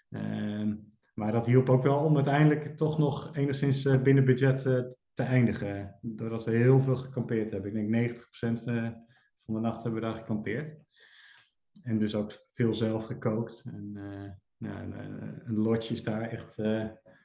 Uh, 0.09 0.73
maar 1.15 1.33
dat 1.33 1.47
hielp 1.47 1.69
ook 1.69 1.83
wel 1.83 1.99
om 1.99 2.17
uiteindelijk 2.17 2.77
toch 2.77 2.99
nog 2.99 3.37
enigszins 3.37 3.85
uh, 3.85 4.03
binnen 4.03 4.25
budget 4.25 4.63
te 5.13 5.23
eindigen. 5.23 5.99
Doordat 6.01 6.45
we 6.45 6.51
heel 6.51 6.81
veel 6.81 6.97
gekampeerd 6.97 7.51
hebben. 7.51 7.77
Ik 7.77 7.91
denk 7.91 8.17
90% 8.17 8.21
van 9.45 9.55
de 9.55 9.61
nacht 9.61 9.83
hebben 9.83 10.01
we 10.01 10.07
daar 10.07 10.17
gekampeerd. 10.17 10.77
En 11.83 11.99
dus 11.99 12.15
ook 12.15 12.33
veel 12.53 12.75
zelf 12.75 13.05
gekookt. 13.07 13.65
En 13.67 13.97
een, 14.59 14.93
een 15.45 15.57
lodge 15.57 15.93
is 15.93 16.03
daar 16.03 16.23
echt, 16.23 16.59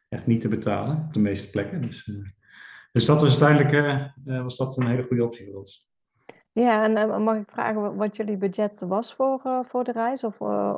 echt 0.10 0.28
niet 0.28 0.42
te 0.42 0.48
betalen 0.48 0.98
op 0.98 1.14
de 1.14 1.20
meeste 1.20 1.50
plekken. 1.50 1.82
Dus, 1.82 2.12
dus 2.92 3.06
dat 3.06 3.22
was 3.22 3.42
uiteindelijk 3.42 4.14
was 4.24 4.58
dat 4.58 4.78
een 4.78 4.88
hele 4.88 5.04
goede 5.04 5.26
optie 5.26 5.46
voor 5.46 5.60
ons. 5.60 5.95
Ja, 6.56 6.84
en 6.84 6.92
uh, 6.92 7.18
mag 7.18 7.38
ik 7.38 7.50
vragen 7.50 7.96
wat 7.96 8.16
jullie 8.16 8.38
budget 8.38 8.80
was 8.80 9.14
voor, 9.14 9.42
uh, 9.46 9.60
voor 9.64 9.84
de 9.84 9.92
reis? 9.92 10.24
Of 10.24 10.40
uh, 10.40 10.76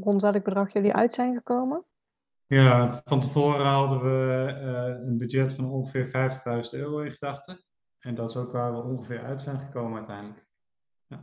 rond 0.00 0.22
welk 0.22 0.44
bedrag 0.44 0.72
jullie 0.72 0.94
uit 0.94 1.12
zijn 1.12 1.36
gekomen? 1.36 1.84
Ja, 2.46 3.00
van 3.04 3.20
tevoren 3.20 3.66
hadden 3.66 4.02
we 4.02 4.52
een 5.00 5.18
budget 5.18 5.52
van 5.52 5.70
ongeveer 5.70 6.06
50.000 6.06 6.70
euro 6.70 6.98
in 6.98 7.10
gedachten. 7.10 7.58
En 7.98 8.14
dat 8.14 8.30
is 8.30 8.36
ook 8.36 8.52
waar 8.52 8.72
we 8.72 8.82
ongeveer 8.82 9.24
uit 9.24 9.42
zijn 9.42 9.58
gekomen 9.58 9.96
uiteindelijk. 9.96 10.46
Ja, 11.06 11.22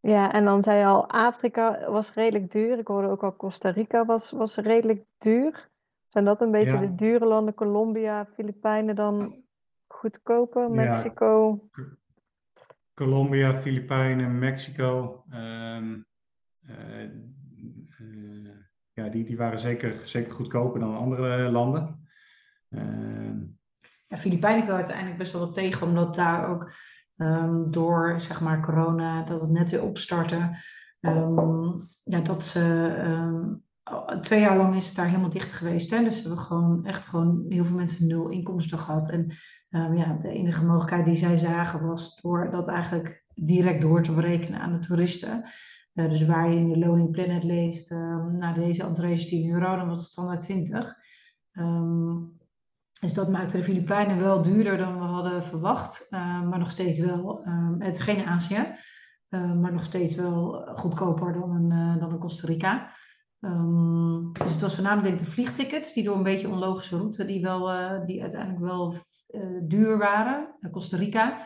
ja 0.00 0.32
en 0.32 0.44
dan 0.44 0.62
zei 0.62 0.78
je 0.78 0.86
al, 0.86 1.08
Afrika 1.08 1.90
was 1.90 2.14
redelijk 2.14 2.52
duur. 2.52 2.78
Ik 2.78 2.86
hoorde 2.86 3.08
ook 3.08 3.22
al 3.22 3.36
Costa 3.36 3.70
Rica 3.70 4.04
was, 4.04 4.30
was 4.30 4.56
redelijk 4.56 5.04
duur. 5.18 5.68
Zijn 6.08 6.24
dat 6.24 6.40
een 6.40 6.50
beetje 6.50 6.74
ja. 6.74 6.80
de 6.80 6.94
dure 6.94 7.26
landen? 7.26 7.54
Colombia, 7.54 8.26
Filipijnen 8.34 8.94
dan 8.94 9.44
goedkoper? 9.86 10.70
Mexico? 10.70 11.60
Colombia, 12.98 13.60
Filipijnen, 13.60 14.38
Mexico. 14.38 15.24
Um, 15.30 16.06
uh, 16.68 17.02
uh, 18.00 18.50
ja, 18.92 19.08
die, 19.08 19.24
die 19.24 19.36
waren 19.36 19.58
zeker, 19.58 19.94
zeker 20.04 20.32
goedkoper 20.32 20.80
dan 20.80 20.96
andere 20.96 21.50
landen. 21.50 22.08
Uh, 22.70 23.34
ja, 24.06 24.16
Filipijnen 24.16 24.64
viel 24.64 24.74
uiteindelijk 24.74 25.18
best 25.18 25.32
wel 25.32 25.40
wat 25.40 25.52
tegen, 25.52 25.86
omdat 25.86 26.14
daar 26.14 26.48
ook 26.48 26.72
um, 27.16 27.70
door 27.70 28.20
zeg 28.20 28.40
maar, 28.40 28.60
corona, 28.60 29.22
dat 29.22 29.40
het 29.40 29.50
net 29.50 29.70
weer 29.70 29.82
opstartte. 29.82 30.56
Ja, 32.04 32.20
dat 32.20 32.44
ze 32.44 32.94
twee 34.20 34.40
jaar 34.40 34.56
lang 34.56 34.76
is 34.76 34.86
het 34.86 34.96
daar 34.96 35.06
helemaal 35.06 35.30
dicht 35.30 35.52
geweest. 35.52 35.90
Hè? 35.90 36.04
Dus 36.04 36.22
we 36.22 36.28
hebben 36.28 36.44
gewoon 36.44 36.84
echt 36.84 37.06
gewoon 37.06 37.44
heel 37.48 37.64
veel 37.64 37.76
mensen 37.76 38.06
nul 38.06 38.28
inkomsten 38.28 38.78
gehad. 38.78 39.10
En 39.10 39.32
um, 39.70 39.96
ja, 39.96 40.16
de 40.16 40.28
enige 40.28 40.64
mogelijkheid 40.64 41.04
die 41.04 41.16
zij 41.16 41.36
zagen 41.36 41.86
was 41.86 42.20
door 42.20 42.50
dat 42.50 42.68
eigenlijk 42.68 43.24
direct 43.34 43.80
door 43.80 44.02
te 44.02 44.14
berekenen 44.14 44.60
aan 44.60 44.72
de 44.72 44.86
toeristen. 44.86 45.44
dus 45.92 46.26
waar 46.26 46.50
je 46.50 46.58
in 46.58 46.68
de 46.68 46.78
Loaning 46.78 47.10
Planet 47.10 47.44
leest, 47.44 47.90
nou, 47.90 48.54
deze 48.54 48.82
entree 48.82 49.12
is 49.12 49.28
10 49.28 49.50
euro, 49.52 49.76
dan 49.76 49.88
was 49.88 49.96
het 49.96 50.06
standaard 50.06 50.40
20. 50.40 50.94
dus 53.00 53.12
dat 53.14 53.28
maakte 53.28 53.56
de 53.56 53.62
Filipijnen 53.62 54.18
wel 54.20 54.42
duurder 54.42 54.76
dan 54.76 54.98
we 54.98 55.04
hadden 55.04 55.44
verwacht, 55.44 56.06
maar 56.10 56.58
nog 56.58 56.70
steeds 56.70 57.00
wel. 57.00 57.40
het 57.78 57.96
is 57.96 58.02
geen 58.02 58.26
Azië, 58.26 58.74
maar 59.28 59.72
nog 59.72 59.84
steeds 59.84 60.16
wel 60.16 60.70
goedkoper 60.74 61.32
dan 61.32 61.50
een, 61.50 61.98
dan 61.98 62.12
een 62.12 62.18
Costa 62.18 62.46
Rica. 62.46 62.90
Um, 63.40 64.32
dus 64.32 64.52
het 64.52 64.60
was 64.60 64.74
voornamelijk 64.74 65.18
de 65.18 65.24
vliegtickets, 65.24 65.92
die 65.92 66.04
door 66.04 66.16
een 66.16 66.22
beetje 66.22 66.48
onlogische 66.48 66.96
route, 66.96 67.24
die, 67.24 67.42
wel, 67.42 67.72
uh, 67.72 68.06
die 68.06 68.22
uiteindelijk 68.22 68.60
wel 68.60 68.94
uh, 69.30 69.60
duur 69.62 69.98
waren. 69.98 70.54
Uh, 70.60 70.70
Costa 70.72 70.96
Rica. 70.96 71.38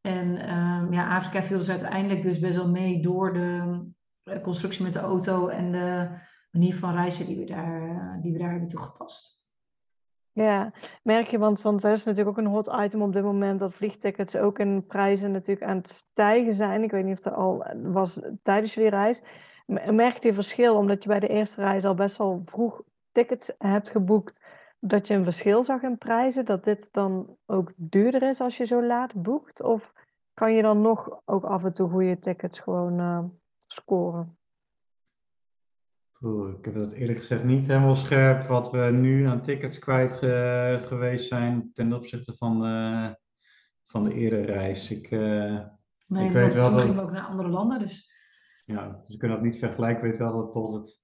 En 0.00 0.54
um, 0.54 0.92
ja, 0.92 1.16
Afrika 1.16 1.42
viel 1.42 1.58
dus 1.58 1.70
uiteindelijk 1.70 2.22
dus 2.22 2.38
best 2.38 2.56
wel 2.56 2.70
mee 2.70 3.02
door 3.02 3.32
de 3.32 4.40
constructie 4.42 4.84
met 4.84 4.92
de 4.92 4.98
auto 4.98 5.48
en 5.48 5.72
de 5.72 6.08
manier 6.50 6.74
van 6.74 6.94
reizen 6.94 7.26
die 7.26 7.38
we 7.38 7.44
daar, 7.44 8.18
die 8.22 8.32
we 8.32 8.38
daar 8.38 8.50
hebben 8.50 8.68
toegepast. 8.68 9.46
Ja, 10.32 10.72
merk 11.02 11.26
je, 11.26 11.38
want, 11.38 11.62
want 11.62 11.82
er 11.82 11.92
is 11.92 12.04
natuurlijk 12.04 12.38
ook 12.38 12.44
een 12.44 12.52
hot 12.52 12.72
item 12.80 13.02
op 13.02 13.12
dit 13.12 13.22
moment 13.22 13.60
dat 13.60 13.74
vliegtickets 13.74 14.36
ook 14.36 14.58
in 14.58 14.86
prijzen 14.86 15.32
natuurlijk 15.32 15.66
aan 15.66 15.76
het 15.76 15.88
stijgen 15.88 16.54
zijn. 16.54 16.82
Ik 16.82 16.90
weet 16.90 17.04
niet 17.04 17.18
of 17.18 17.24
er 17.24 17.34
al 17.34 17.66
was 17.82 18.20
tijdens 18.42 18.74
jullie 18.74 18.90
reis. 18.90 19.22
Merkte 19.90 20.28
je 20.28 20.34
verschil 20.34 20.76
omdat 20.76 21.02
je 21.02 21.08
bij 21.08 21.20
de 21.20 21.28
eerste 21.28 21.60
reis 21.60 21.84
al 21.84 21.94
best 21.94 22.16
wel 22.16 22.42
vroeg 22.44 22.82
tickets 23.12 23.52
hebt 23.58 23.90
geboekt, 23.90 24.40
dat 24.78 25.06
je 25.06 25.14
een 25.14 25.24
verschil 25.24 25.62
zag 25.62 25.82
in 25.82 25.98
prijzen? 25.98 26.44
Dat 26.44 26.64
dit 26.64 26.88
dan 26.92 27.36
ook 27.46 27.72
duurder 27.76 28.22
is 28.22 28.40
als 28.40 28.56
je 28.56 28.64
zo 28.64 28.86
laat 28.86 29.22
boekt? 29.22 29.62
Of 29.62 29.92
kan 30.34 30.52
je 30.52 30.62
dan 30.62 30.80
nog 30.80 31.20
ook 31.24 31.44
af 31.44 31.64
en 31.64 31.72
toe 31.72 31.90
goede 31.90 32.18
tickets 32.18 32.58
gewoon 32.58 33.00
uh, 33.00 33.24
scoren? 33.66 34.36
Oeh, 36.22 36.58
ik 36.58 36.64
heb 36.64 36.74
dat 36.74 36.92
eerlijk 36.92 37.18
gezegd 37.18 37.44
niet 37.44 37.66
helemaal 37.66 37.96
scherp 37.96 38.42
wat 38.42 38.70
we 38.70 38.78
nu 38.78 39.24
aan 39.24 39.42
tickets 39.42 39.78
kwijt 39.78 40.12
ge 40.12 40.78
geweest 40.82 41.28
zijn 41.28 41.70
ten 41.72 41.92
opzichte 41.92 42.32
van, 42.32 42.66
uh, 42.66 43.10
van 43.84 44.04
de 44.04 44.14
eerdere 44.14 44.52
reis. 44.52 44.90
Ik, 44.90 45.10
uh, 45.10 45.60
nee, 46.06 46.26
ik 46.26 46.32
weet 46.32 46.54
wel 46.54 46.66
toen 46.66 46.74
dat... 46.74 46.84
gingen 46.84 46.96
we 46.96 47.02
ook 47.02 47.10
naar 47.10 47.26
andere 47.26 47.48
landen, 47.48 47.78
dus 47.78 48.13
ja, 48.66 48.88
dus 48.88 49.14
we 49.14 49.16
kunnen 49.16 49.36
dat 49.36 49.46
niet 49.46 49.58
vergelijken. 49.58 50.04
Ik 50.04 50.10
weet 50.10 50.18
wel 50.18 50.32
dat 50.32 50.44
bijvoorbeeld 50.44 50.86
het, 50.86 51.02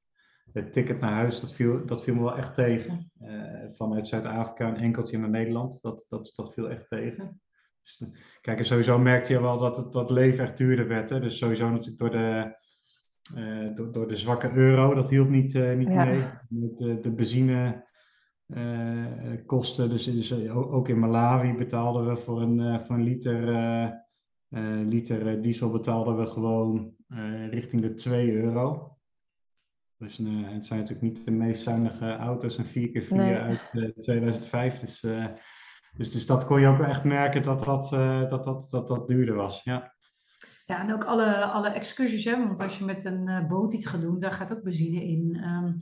het 0.52 0.72
ticket 0.72 1.00
naar 1.00 1.12
huis, 1.12 1.40
dat 1.40 1.54
viel, 1.54 1.86
dat 1.86 2.02
viel 2.02 2.14
me 2.14 2.20
wel 2.20 2.36
echt 2.36 2.54
tegen. 2.54 3.10
Uh, 3.22 3.70
vanuit 3.70 4.08
Zuid-Afrika 4.08 4.68
een 4.68 4.76
enkeltje 4.76 5.18
naar 5.18 5.30
Nederland, 5.30 5.78
dat, 5.82 6.06
dat, 6.08 6.32
dat 6.34 6.52
viel 6.52 6.70
echt 6.70 6.88
tegen. 6.88 7.40
Dus, 7.82 8.04
kijk, 8.40 8.58
en 8.58 8.64
sowieso 8.64 8.98
merkte 8.98 9.32
je 9.32 9.40
wel 9.40 9.58
dat 9.58 9.76
het 9.76 9.92
dat 9.92 10.10
leven 10.10 10.44
echt 10.44 10.56
duurder 10.56 10.88
werd. 10.88 11.10
Hè? 11.10 11.20
Dus 11.20 11.38
sowieso 11.38 11.70
natuurlijk 11.70 11.98
door 11.98 12.10
de, 12.10 12.58
uh, 13.36 13.76
door, 13.76 13.92
door 13.92 14.08
de 14.08 14.16
zwakke 14.16 14.52
euro, 14.52 14.94
dat 14.94 15.10
hielp 15.10 15.28
niet, 15.28 15.54
uh, 15.54 15.76
niet 15.76 15.92
ja. 15.92 16.04
mee. 16.04 16.24
De, 16.48 17.00
de 17.00 17.12
benzine 17.12 17.88
kosten, 19.46 19.88
dus, 19.88 20.04
dus 20.04 20.48
ook 20.52 20.88
in 20.88 20.98
Malawi 20.98 21.54
betaalden 21.54 22.06
we 22.06 22.16
voor 22.16 22.42
een, 22.42 22.80
voor 22.80 22.96
een 22.96 23.02
liter, 23.02 23.42
liter 24.86 25.42
diesel 25.42 25.70
betaalden 25.70 26.16
we 26.16 26.26
gewoon 26.26 26.94
uh, 27.08 27.48
richting 27.48 27.82
de 27.82 27.94
2 27.94 28.32
euro. 28.32 28.96
Dus 29.96 30.18
uh, 30.18 30.48
het 30.48 30.66
zijn 30.66 30.80
natuurlijk 30.80 31.14
niet 31.14 31.24
de 31.24 31.30
meest 31.30 31.62
zuinige 31.62 32.16
auto's, 32.16 32.58
een 32.58 32.64
4x4 32.64 33.08
nee. 33.08 33.34
uit 33.34 33.60
uh, 33.72 33.88
2005. 33.88 34.80
Dus, 34.80 35.00
dus, 35.96 36.12
dus 36.12 36.26
dat 36.26 36.44
kon 36.44 36.60
je 36.60 36.66
ook 36.66 36.80
echt 36.80 37.04
merken 37.04 37.42
dat 37.42 37.64
dat, 37.64 37.88
dat, 38.30 38.44
dat, 38.44 38.68
dat, 38.70 38.88
dat 38.88 39.08
duurder 39.08 39.34
was. 39.34 39.62
Ja. 39.62 39.94
Ja, 40.64 40.80
en 40.80 40.94
ook 40.94 41.04
alle, 41.04 41.44
alle 41.44 41.68
excursies, 41.68 42.24
hè? 42.24 42.46
want 42.46 42.60
als 42.60 42.78
je 42.78 42.84
met 42.84 43.04
een 43.04 43.46
boot 43.48 43.72
iets 43.72 43.86
gaat 43.86 44.00
doen, 44.00 44.20
daar 44.20 44.32
gaat 44.32 44.52
ook 44.56 44.62
benzine 44.62 45.04
in. 45.04 45.44
Um, 45.44 45.76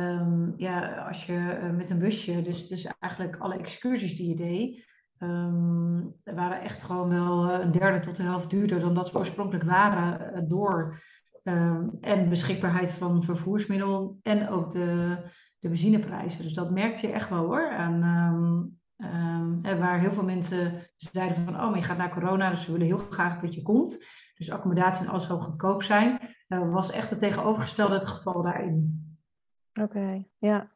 um, 0.00 0.54
ja, 0.56 1.06
als 1.06 1.26
je 1.26 1.70
met 1.76 1.90
een 1.90 1.98
busje, 1.98 2.42
dus, 2.42 2.68
dus 2.68 2.92
eigenlijk 2.98 3.36
alle 3.36 3.58
excursies 3.58 4.16
die 4.16 4.28
je 4.28 4.34
deed, 4.34 4.89
Um, 5.22 6.14
waren 6.24 6.60
echt 6.60 6.82
gewoon 6.82 7.08
wel 7.08 7.50
een 7.50 7.72
derde 7.72 8.00
tot 8.00 8.16
de 8.16 8.22
helft 8.22 8.50
duurder 8.50 8.80
dan 8.80 8.94
dat 8.94 9.08
ze 9.08 9.18
oorspronkelijk 9.18 9.64
waren 9.64 10.36
uh, 10.36 10.48
door 10.48 11.00
um, 11.42 11.98
en 12.00 12.28
beschikbaarheid 12.28 12.92
van 12.92 13.22
vervoersmiddel 13.22 14.18
en 14.22 14.48
ook 14.48 14.70
de, 14.70 15.16
de 15.58 15.68
benzineprijzen. 15.68 16.42
Dus 16.42 16.54
dat 16.54 16.70
merkte 16.70 17.06
je 17.06 17.12
echt 17.12 17.28
wel 17.28 17.44
hoor. 17.44 17.68
En, 17.68 18.02
um, 18.02 18.78
en 19.62 19.78
waar 19.78 19.98
heel 19.98 20.12
veel 20.12 20.24
mensen 20.24 20.72
zeiden 20.96 21.36
van, 21.36 21.54
oh, 21.54 21.68
maar 21.68 21.76
je 21.76 21.84
gaat 21.84 21.98
naar 21.98 22.12
corona, 22.12 22.50
dus 22.50 22.66
we 22.66 22.72
willen 22.72 22.86
heel 22.86 23.06
graag 23.10 23.40
dat 23.40 23.54
je 23.54 23.62
komt. 23.62 24.06
Dus 24.34 24.50
accommodatie 24.50 25.04
en 25.04 25.10
alles 25.10 25.26
zo 25.26 25.38
goedkoop 25.38 25.82
zijn, 25.82 26.20
uh, 26.48 26.72
was 26.72 26.92
echt 26.92 27.10
het 27.10 27.18
tegenovergestelde 27.18 27.94
het 27.94 28.06
geval 28.06 28.42
daarin. 28.42 29.04
Oké, 29.80 30.24
ja. 30.38 30.70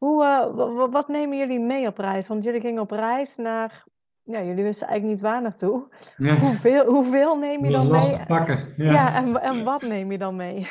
Hoe, 0.00 0.24
uh, 0.24 0.90
wat 0.90 1.08
nemen 1.08 1.38
jullie 1.38 1.60
mee 1.60 1.86
op 1.86 1.98
reis? 1.98 2.28
Want 2.28 2.44
jullie 2.44 2.60
gingen 2.60 2.82
op 2.82 2.90
reis 2.90 3.36
naar. 3.36 3.84
Ja, 4.22 4.42
jullie 4.42 4.64
wisten 4.64 4.86
eigenlijk 4.88 5.20
niet 5.20 5.30
waar 5.30 5.42
naartoe. 5.42 5.88
Ja. 6.16 6.36
Hoeveel, 6.36 6.84
hoeveel 6.84 7.36
neem 7.36 7.64
je 7.64 7.70
dan 7.70 7.82
mee? 7.82 7.90
lastig 7.90 8.26
pakken. 8.26 8.72
Ja, 8.76 8.92
ja 8.92 9.14
en, 9.14 9.40
en 9.40 9.64
wat 9.64 9.82
neem 9.82 10.12
je 10.12 10.18
dan 10.18 10.36
mee? 10.36 10.68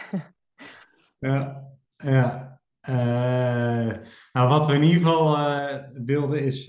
ja, 1.30 1.64
ja. 1.98 2.60
Uh, 2.90 3.94
nou, 4.32 4.50
wat 4.50 4.66
we 4.66 4.74
in 4.74 4.84
ieder 4.84 5.02
geval 5.02 5.38
uh, 5.38 5.76
wilden 6.06 6.44
is 6.44 6.66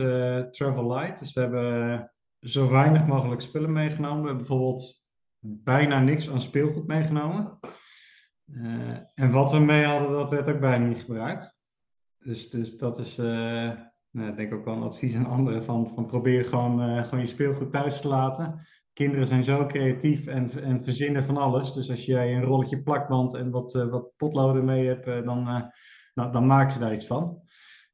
travel 0.50 0.92
light. 0.94 1.18
Dus 1.18 1.32
we 1.32 1.40
hebben 1.40 2.12
zo 2.40 2.70
weinig 2.70 3.06
mogelijk 3.06 3.40
spullen 3.40 3.72
meegenomen. 3.72 4.20
We 4.20 4.28
hebben 4.28 4.46
bijvoorbeeld 4.46 5.08
bijna 5.40 6.00
niks 6.00 6.30
aan 6.30 6.40
speelgoed 6.40 6.86
meegenomen. 6.86 7.58
en 9.14 9.30
wat 9.30 9.50
we 9.50 9.58
mee 9.58 9.84
hadden, 9.84 10.10
dat 10.10 10.30
werd 10.30 10.48
ook 10.48 10.60
bijna 10.60 10.84
niet 10.84 11.00
gebruikt. 11.00 11.59
Dus, 12.24 12.50
dus 12.50 12.76
dat 12.76 12.98
is, 12.98 13.18
uh, 13.18 13.72
nou, 14.10 14.36
denk 14.36 14.38
ik 14.38 14.54
ook 14.54 14.64
wel 14.64 14.76
een 14.76 14.82
advies 14.82 15.14
aan 15.14 15.26
anderen 15.26 15.62
van, 15.62 15.90
van 15.94 16.06
probeer 16.06 16.44
gewoon, 16.44 16.90
uh, 16.90 17.04
gewoon 17.04 17.20
je 17.20 17.26
speelgoed 17.26 17.70
thuis 17.70 18.00
te 18.00 18.08
laten. 18.08 18.66
Kinderen 18.92 19.26
zijn 19.26 19.42
zo 19.42 19.66
creatief 19.66 20.26
en, 20.26 20.62
en 20.62 20.84
verzinnen 20.84 21.24
van 21.24 21.36
alles. 21.36 21.72
Dus 21.72 21.90
als 21.90 22.04
jij 22.04 22.34
een 22.34 22.44
rolletje 22.44 22.82
plakband 22.82 23.34
en 23.34 23.50
wat, 23.50 23.74
uh, 23.74 23.90
wat 23.90 24.16
potloden 24.16 24.64
mee 24.64 24.86
hebt, 24.86 25.04
dan, 25.04 25.42
nou, 26.14 26.32
dan 26.32 26.46
maken 26.46 26.72
ze 26.72 26.78
daar 26.78 26.94
iets 26.94 27.06
van. 27.06 27.42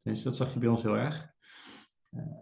Dus 0.02 0.22
dat 0.22 0.36
zag 0.36 0.52
je 0.52 0.58
bij 0.58 0.68
ons 0.68 0.82
heel 0.82 0.96
erg. 0.96 1.30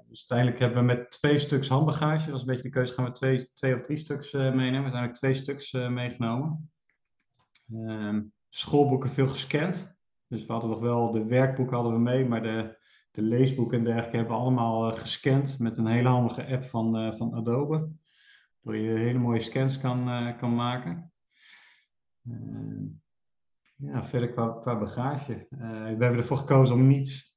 dus 0.09 0.29
uiteindelijk 0.29 0.59
hebben 0.59 0.79
we 0.79 0.85
met 0.85 1.11
twee 1.11 1.39
stuks 1.39 1.69
handbagage, 1.69 2.25
dat 2.25 2.31
was 2.31 2.41
een 2.41 2.47
beetje 2.47 2.63
de 2.63 2.69
keuze, 2.69 2.95
gaan 2.95 3.05
we 3.05 3.13
twee, 3.13 3.53
twee 3.53 3.75
of 3.75 3.81
drie 3.81 3.99
stuks 3.99 4.33
meenemen. 4.33 4.83
Uiteindelijk 4.83 5.15
twee 5.15 5.35
stuks 5.35 5.73
meegenomen. 5.73 6.73
Ehm, 7.67 8.23
schoolboeken 8.49 9.11
veel 9.11 9.27
gescand. 9.27 9.94
Dus 10.29 10.47
we 10.47 10.53
hadden 10.53 10.71
nog 10.71 10.81
wel 10.81 11.11
de 11.11 11.25
werkboeken 11.25 11.75
hadden 11.75 11.93
we 11.93 11.99
mee, 11.99 12.29
maar 12.29 12.43
de, 12.43 12.79
de 13.11 13.23
leesboeken 13.23 13.79
en 13.79 13.85
dergelijke 13.85 14.17
hebben 14.17 14.37
we 14.37 14.43
allemaal 14.43 14.91
uh, 14.91 14.99
gescand 14.99 15.59
met 15.59 15.77
een 15.77 15.87
hele 15.87 16.09
handige 16.09 16.47
app 16.47 16.65
van, 16.65 17.01
uh, 17.01 17.13
van 17.13 17.35
Adobe. 17.35 17.89
Waar 18.61 18.77
je 18.77 18.99
hele 18.99 19.19
mooie 19.19 19.41
scans 19.41 19.79
kan, 19.79 20.09
uh, 20.09 20.37
kan 20.37 20.55
maken. 20.55 21.13
ja, 23.77 24.05
verder 24.05 24.33
qua, 24.33 24.49
qua 24.49 24.79
bagage. 24.79 25.47
we 25.51 25.67
hebben 25.67 26.17
ervoor 26.17 26.37
gekozen 26.37 26.75
om 26.75 26.87
niet 26.87 27.33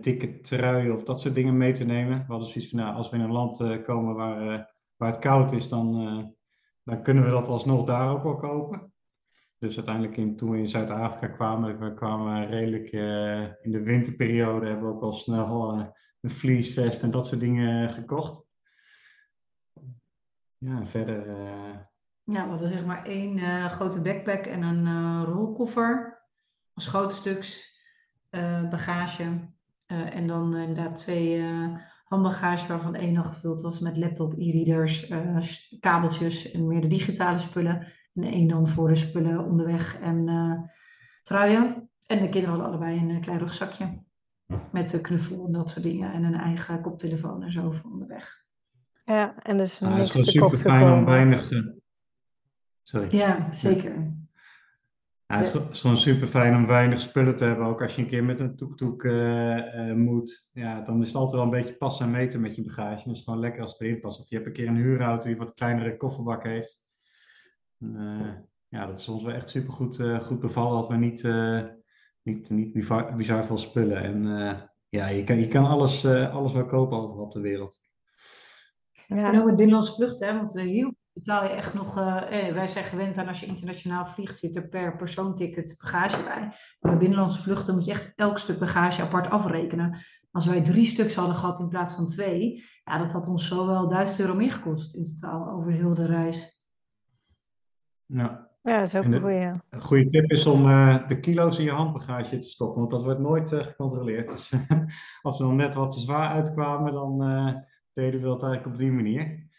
dikke 0.00 0.40
truien 0.40 0.94
of 0.94 1.02
dat 1.02 1.20
soort 1.20 1.34
dingen 1.34 1.56
mee 1.56 1.72
te 1.72 1.84
nemen. 1.84 2.18
We 2.18 2.24
hadden 2.26 2.48
zoiets 2.48 2.70
van, 2.70 2.78
nou, 2.78 2.94
als 2.94 3.10
we 3.10 3.16
in 3.16 3.22
een 3.22 3.32
land 3.32 3.82
komen 3.82 4.14
waar, 4.14 4.70
waar 4.96 5.10
het 5.10 5.20
koud 5.20 5.52
is, 5.52 5.68
dan, 5.68 5.92
dan 6.84 7.02
kunnen 7.02 7.24
we 7.24 7.30
dat 7.30 7.48
alsnog 7.48 7.84
daar 7.84 8.10
ook 8.10 8.22
wel 8.22 8.36
kopen. 8.36 8.91
Dus 9.62 9.76
uiteindelijk 9.76 10.16
in, 10.16 10.36
toen 10.36 10.50
we 10.50 10.58
in 10.58 10.68
Zuid-Afrika 10.68 11.26
kwamen, 11.34 11.78
we 11.78 11.94
kwamen 11.94 12.46
redelijk 12.46 12.92
uh, 12.92 13.40
in 13.40 13.70
de 13.70 13.82
winterperiode, 13.82 14.66
hebben 14.66 14.88
we 14.88 14.94
ook 14.94 15.02
al 15.02 15.12
snel 15.12 15.78
uh, 15.78 15.84
een 16.20 16.30
vliesvest 16.30 17.02
en 17.02 17.10
dat 17.10 17.26
soort 17.26 17.40
dingen 17.40 17.90
gekocht. 17.90 18.46
Ja, 20.58 20.86
verder. 20.86 21.26
Uh... 21.26 21.76
Ja, 22.24 22.42
we 22.42 22.48
hadden 22.48 22.68
zeg 22.68 22.84
maar 22.84 23.04
één 23.04 23.38
grote 23.70 24.02
backpack 24.02 24.46
en 24.46 24.62
een 24.62 25.24
rolkoffer 25.24 26.22
als 26.74 26.88
grote 26.88 27.14
stuks 27.14 27.80
bagage. 28.70 29.52
en 29.86 30.26
dan 30.26 30.56
inderdaad 30.56 30.96
twee 30.96 31.44
handbagage 32.04 32.68
waarvan 32.68 32.94
één 32.94 33.12
nog 33.12 33.28
gevuld 33.28 33.60
was 33.60 33.78
met 33.78 33.96
laptop, 33.96 34.32
e-readers, 34.38 35.12
kabeltjes 35.80 36.50
en 36.50 36.66
meer 36.66 36.80
de 36.80 36.86
digitale 36.86 37.38
spullen. 37.38 37.92
En 38.14 38.22
één 38.22 38.48
dan 38.48 38.68
voor 38.68 38.88
de 38.88 38.96
spullen 38.96 39.44
onderweg 39.44 40.00
en 40.00 40.28
uh, 40.28 40.60
truien. 41.22 41.90
En 42.06 42.18
de 42.18 42.28
kinderen 42.28 42.48
hadden 42.48 42.66
allebei 42.66 42.98
een 42.98 43.10
eh, 43.10 43.20
klein 43.20 43.38
rugzakje. 43.38 44.02
Met 44.72 44.90
de 44.90 45.00
knuffel 45.00 45.46
en 45.46 45.52
dat 45.52 45.70
soort 45.70 45.84
dingen. 45.84 46.12
En 46.12 46.24
een 46.24 46.34
eigen 46.34 46.80
koptelefoon 46.80 47.42
en 47.42 47.52
zo 47.52 47.70
voor 47.70 47.90
onderweg. 47.90 48.44
Ja, 49.04 49.34
en 49.42 49.56
dus 49.56 49.82
ah, 49.82 49.94
Het 49.94 50.04
is 50.04 50.10
gewoon 50.10 50.26
super 50.26 50.58
fijn 50.58 50.92
om 50.92 51.04
weinig... 51.04 51.50
Sorry. 52.82 53.16
Ja, 53.16 53.52
zeker. 53.52 54.14
Ja, 55.26 55.38
het 55.38 55.54
is 55.70 55.80
gewoon 55.80 55.96
super 55.96 56.28
fijn 56.28 56.56
om 56.56 56.66
weinig 56.66 57.00
spullen 57.00 57.36
te 57.36 57.44
hebben. 57.44 57.66
Ook 57.66 57.82
als 57.82 57.94
je 57.94 58.02
een 58.02 58.08
keer 58.08 58.24
met 58.24 58.40
een 58.40 58.56
toektoek 58.56 59.02
uh, 59.02 59.56
uh, 59.56 59.94
moet. 59.94 60.48
Ja, 60.52 60.80
dan 60.80 61.00
is 61.00 61.06
het 61.06 61.16
altijd 61.16 61.34
wel 61.34 61.42
een 61.42 61.62
beetje 61.62 61.76
passen 61.76 62.06
en 62.06 62.12
meten 62.12 62.40
met 62.40 62.56
je 62.56 62.62
bagage. 62.62 63.08
Het 63.08 63.16
is 63.16 63.24
gewoon 63.24 63.40
lekker 63.40 63.62
als 63.62 63.72
het 63.72 63.80
erin 63.80 64.00
past. 64.00 64.20
Of 64.20 64.28
je 64.28 64.34
hebt 64.34 64.46
een 64.46 64.52
keer 64.52 64.68
een 64.68 64.76
huurauto 64.76 65.26
die 65.26 65.36
wat 65.36 65.54
kleinere 65.54 65.96
kofferbak 65.96 66.42
heeft. 66.42 66.80
Ja, 68.68 68.86
dat 68.86 68.98
is 68.98 69.08
ons 69.08 69.22
wel 69.22 69.34
echt 69.34 69.50
super 69.50 69.72
goed, 69.72 70.00
goed 70.22 70.40
bevallen 70.40 70.80
dat 70.80 70.88
we 70.88 70.96
niet, 70.96 71.22
niet, 72.22 72.50
niet 72.50 72.72
bizar, 72.72 73.16
bizar 73.16 73.44
veel 73.44 73.58
spullen. 73.58 74.02
En 74.02 74.24
ja, 74.88 75.06
je 75.06 75.24
kan, 75.24 75.38
je 75.38 75.48
kan 75.48 75.66
alles, 75.66 76.06
alles 76.06 76.52
wel 76.52 76.66
kopen 76.66 76.98
overal 76.98 77.24
op 77.24 77.32
de 77.32 77.40
wereld. 77.40 77.80
Ja. 79.06 79.32
En 79.32 79.38
ook 79.38 79.44
met 79.44 79.56
binnenlandse 79.56 79.92
vluchten, 79.92 80.28
hè? 80.28 80.36
want 80.36 80.60
hier 80.60 80.94
betaal 81.12 81.44
je 81.44 81.50
echt 81.50 81.74
nog, 81.74 81.98
eh, 81.98 82.52
wij 82.52 82.66
zijn 82.66 82.84
gewend 82.84 83.18
aan 83.18 83.28
als 83.28 83.40
je 83.40 83.46
internationaal 83.46 84.06
vliegt, 84.06 84.38
zit 84.38 84.56
er 84.56 84.68
per 84.68 84.96
persoon 84.96 85.34
ticket 85.34 85.78
bagage 85.82 86.22
bij. 86.22 86.40
Maar 86.40 86.90
bij 86.90 86.98
binnenlandse 86.98 87.42
vluchten 87.42 87.74
moet 87.74 87.84
je 87.84 87.90
echt 87.90 88.12
elk 88.16 88.38
stuk 88.38 88.58
bagage 88.58 89.02
apart 89.02 89.30
afrekenen. 89.30 89.98
Als 90.30 90.46
wij 90.46 90.62
drie 90.62 90.86
stuks 90.86 91.14
hadden 91.14 91.36
gehad 91.36 91.60
in 91.60 91.68
plaats 91.68 91.94
van 91.94 92.06
twee, 92.06 92.64
ja, 92.84 92.98
dat 92.98 93.12
had 93.12 93.26
ons 93.26 93.48
zo 93.48 93.66
wel 93.66 93.88
1000 93.88 94.20
euro 94.20 94.34
meer 94.34 94.52
gekost 94.52 94.94
in 94.94 95.04
totaal 95.04 95.50
over 95.50 95.72
heel 95.72 95.94
de 95.94 96.06
reis. 96.06 96.61
Ja. 98.12 98.50
Ja, 98.62 98.78
dat 98.78 98.86
is 98.86 98.94
ook 98.94 99.04
een 99.04 99.20
goede. 99.20 99.60
Een 99.70 99.80
goede 99.80 100.06
tip 100.06 100.30
is 100.30 100.46
om 100.46 100.66
uh, 100.66 101.08
de 101.08 101.20
kilo's 101.20 101.58
in 101.58 101.64
je 101.64 101.70
handbagage 101.70 102.38
te 102.38 102.48
stoppen, 102.48 102.78
want 102.78 102.90
dat 102.90 103.02
wordt 103.02 103.20
nooit 103.20 103.52
uh, 103.52 103.60
gecontroleerd. 103.60 104.28
Dus 104.28 104.52
als 105.22 105.38
we 105.38 105.44
dan 105.44 105.56
net 105.56 105.74
wat 105.74 105.90
te 105.90 106.00
zwaar 106.00 106.28
uitkwamen, 106.28 106.92
dan 106.92 107.30
uh, 107.30 107.54
deden 107.92 108.20
we 108.20 108.26
dat 108.26 108.42
eigenlijk 108.42 108.72
op 108.72 108.78
die 108.78 108.92
manier. 108.92 109.50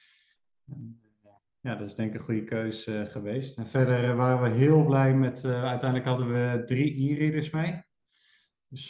Ja, 1.59 1.75
dat 1.75 1.87
is 1.87 1.95
denk 1.95 2.13
ik 2.13 2.19
een 2.19 2.25
goede 2.25 2.43
keus 2.43 2.87
uh, 2.87 3.05
geweest. 3.05 3.57
En 3.57 3.67
verder 3.67 4.15
waren 4.15 4.41
we 4.41 4.57
heel 4.57 4.85
blij 4.85 5.15
met, 5.15 5.45
uiteindelijk 5.45 6.05
hadden 6.05 6.27
we 6.27 6.63
drie 6.65 7.11
e-readers 7.11 7.49
mee. 7.49 7.83
Dus, 8.67 8.89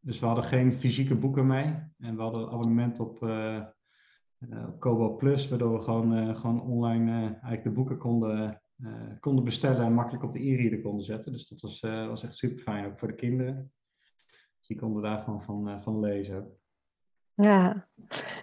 dus 0.00 0.18
we 0.20 0.26
hadden 0.26 0.44
geen 0.44 0.72
fysieke 0.72 1.14
boeken 1.16 1.46
mee. 1.46 1.64
En 1.98 2.16
we 2.16 2.22
hadden 2.22 2.42
een 2.42 2.50
abonnement 2.50 3.00
op, 3.00 3.22
op 4.66 4.80
Kobo 4.80 5.16
Plus, 5.16 5.48
waardoor 5.48 5.72
we 5.72 5.80
gewoon, 5.80 6.36
gewoon 6.36 6.60
online 6.60 7.10
eigenlijk 7.26 7.62
de 7.62 7.70
boeken 7.70 7.98
konden, 7.98 8.61
konden 9.20 9.44
bestellen 9.44 9.86
en 9.86 9.94
makkelijk 9.94 10.24
op 10.24 10.32
de 10.32 10.44
e-reader 10.44 10.80
konden 10.80 11.04
zetten. 11.04 11.32
Dus 11.32 11.48
dat 11.48 11.60
was, 11.60 11.80
was 11.80 12.24
echt 12.24 12.34
super 12.34 12.62
fijn, 12.62 12.86
ook 12.86 12.98
voor 12.98 13.08
de 13.08 13.14
kinderen. 13.14 13.72
Dus 14.58 14.66
die 14.66 14.78
konden 14.78 15.02
daarvan 15.02 15.42
van, 15.42 15.82
van 15.82 16.00
lezen. 16.00 16.56
Ja, 17.34 17.88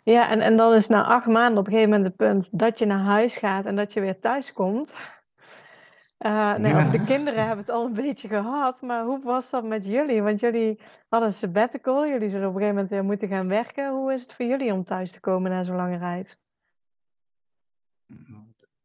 ja 0.03 0.29
en, 0.29 0.41
en 0.41 0.57
dan 0.57 0.73
is 0.73 0.87
na 0.87 1.05
acht 1.05 1.27
maanden 1.27 1.59
op 1.59 1.65
een 1.65 1.71
gegeven 1.71 1.91
moment 1.91 2.07
het 2.07 2.15
punt 2.15 2.59
dat 2.59 2.79
je 2.79 2.85
naar 2.85 3.03
huis 3.03 3.37
gaat 3.37 3.65
en 3.65 3.75
dat 3.75 3.93
je 3.93 3.99
weer 3.99 4.19
thuis 4.19 4.53
komt. 4.53 4.95
Uh, 6.19 6.57
nee, 6.57 6.89
De 6.89 7.03
kinderen 7.03 7.39
hebben 7.39 7.65
het 7.65 7.69
al 7.69 7.85
een 7.85 7.93
beetje 7.93 8.27
gehad, 8.27 8.81
maar 8.81 9.03
hoe 9.05 9.23
was 9.23 9.49
dat 9.49 9.63
met 9.63 9.85
jullie? 9.85 10.21
Want 10.21 10.39
jullie 10.39 10.79
hadden 11.07 11.29
een 11.29 11.35
sabbatical, 11.35 12.07
jullie 12.07 12.29
zullen 12.29 12.47
op 12.47 12.53
een 12.53 12.59
gegeven 12.59 12.75
moment 12.75 12.89
weer 12.89 13.03
moeten 13.03 13.27
gaan 13.27 13.47
werken. 13.47 13.91
Hoe 13.91 14.13
is 14.13 14.21
het 14.21 14.33
voor 14.33 14.45
jullie 14.45 14.73
om 14.73 14.83
thuis 14.83 15.11
te 15.11 15.19
komen 15.19 15.51
na 15.51 15.63
zo'n 15.63 15.75
lange 15.75 15.97
reis? 15.97 16.37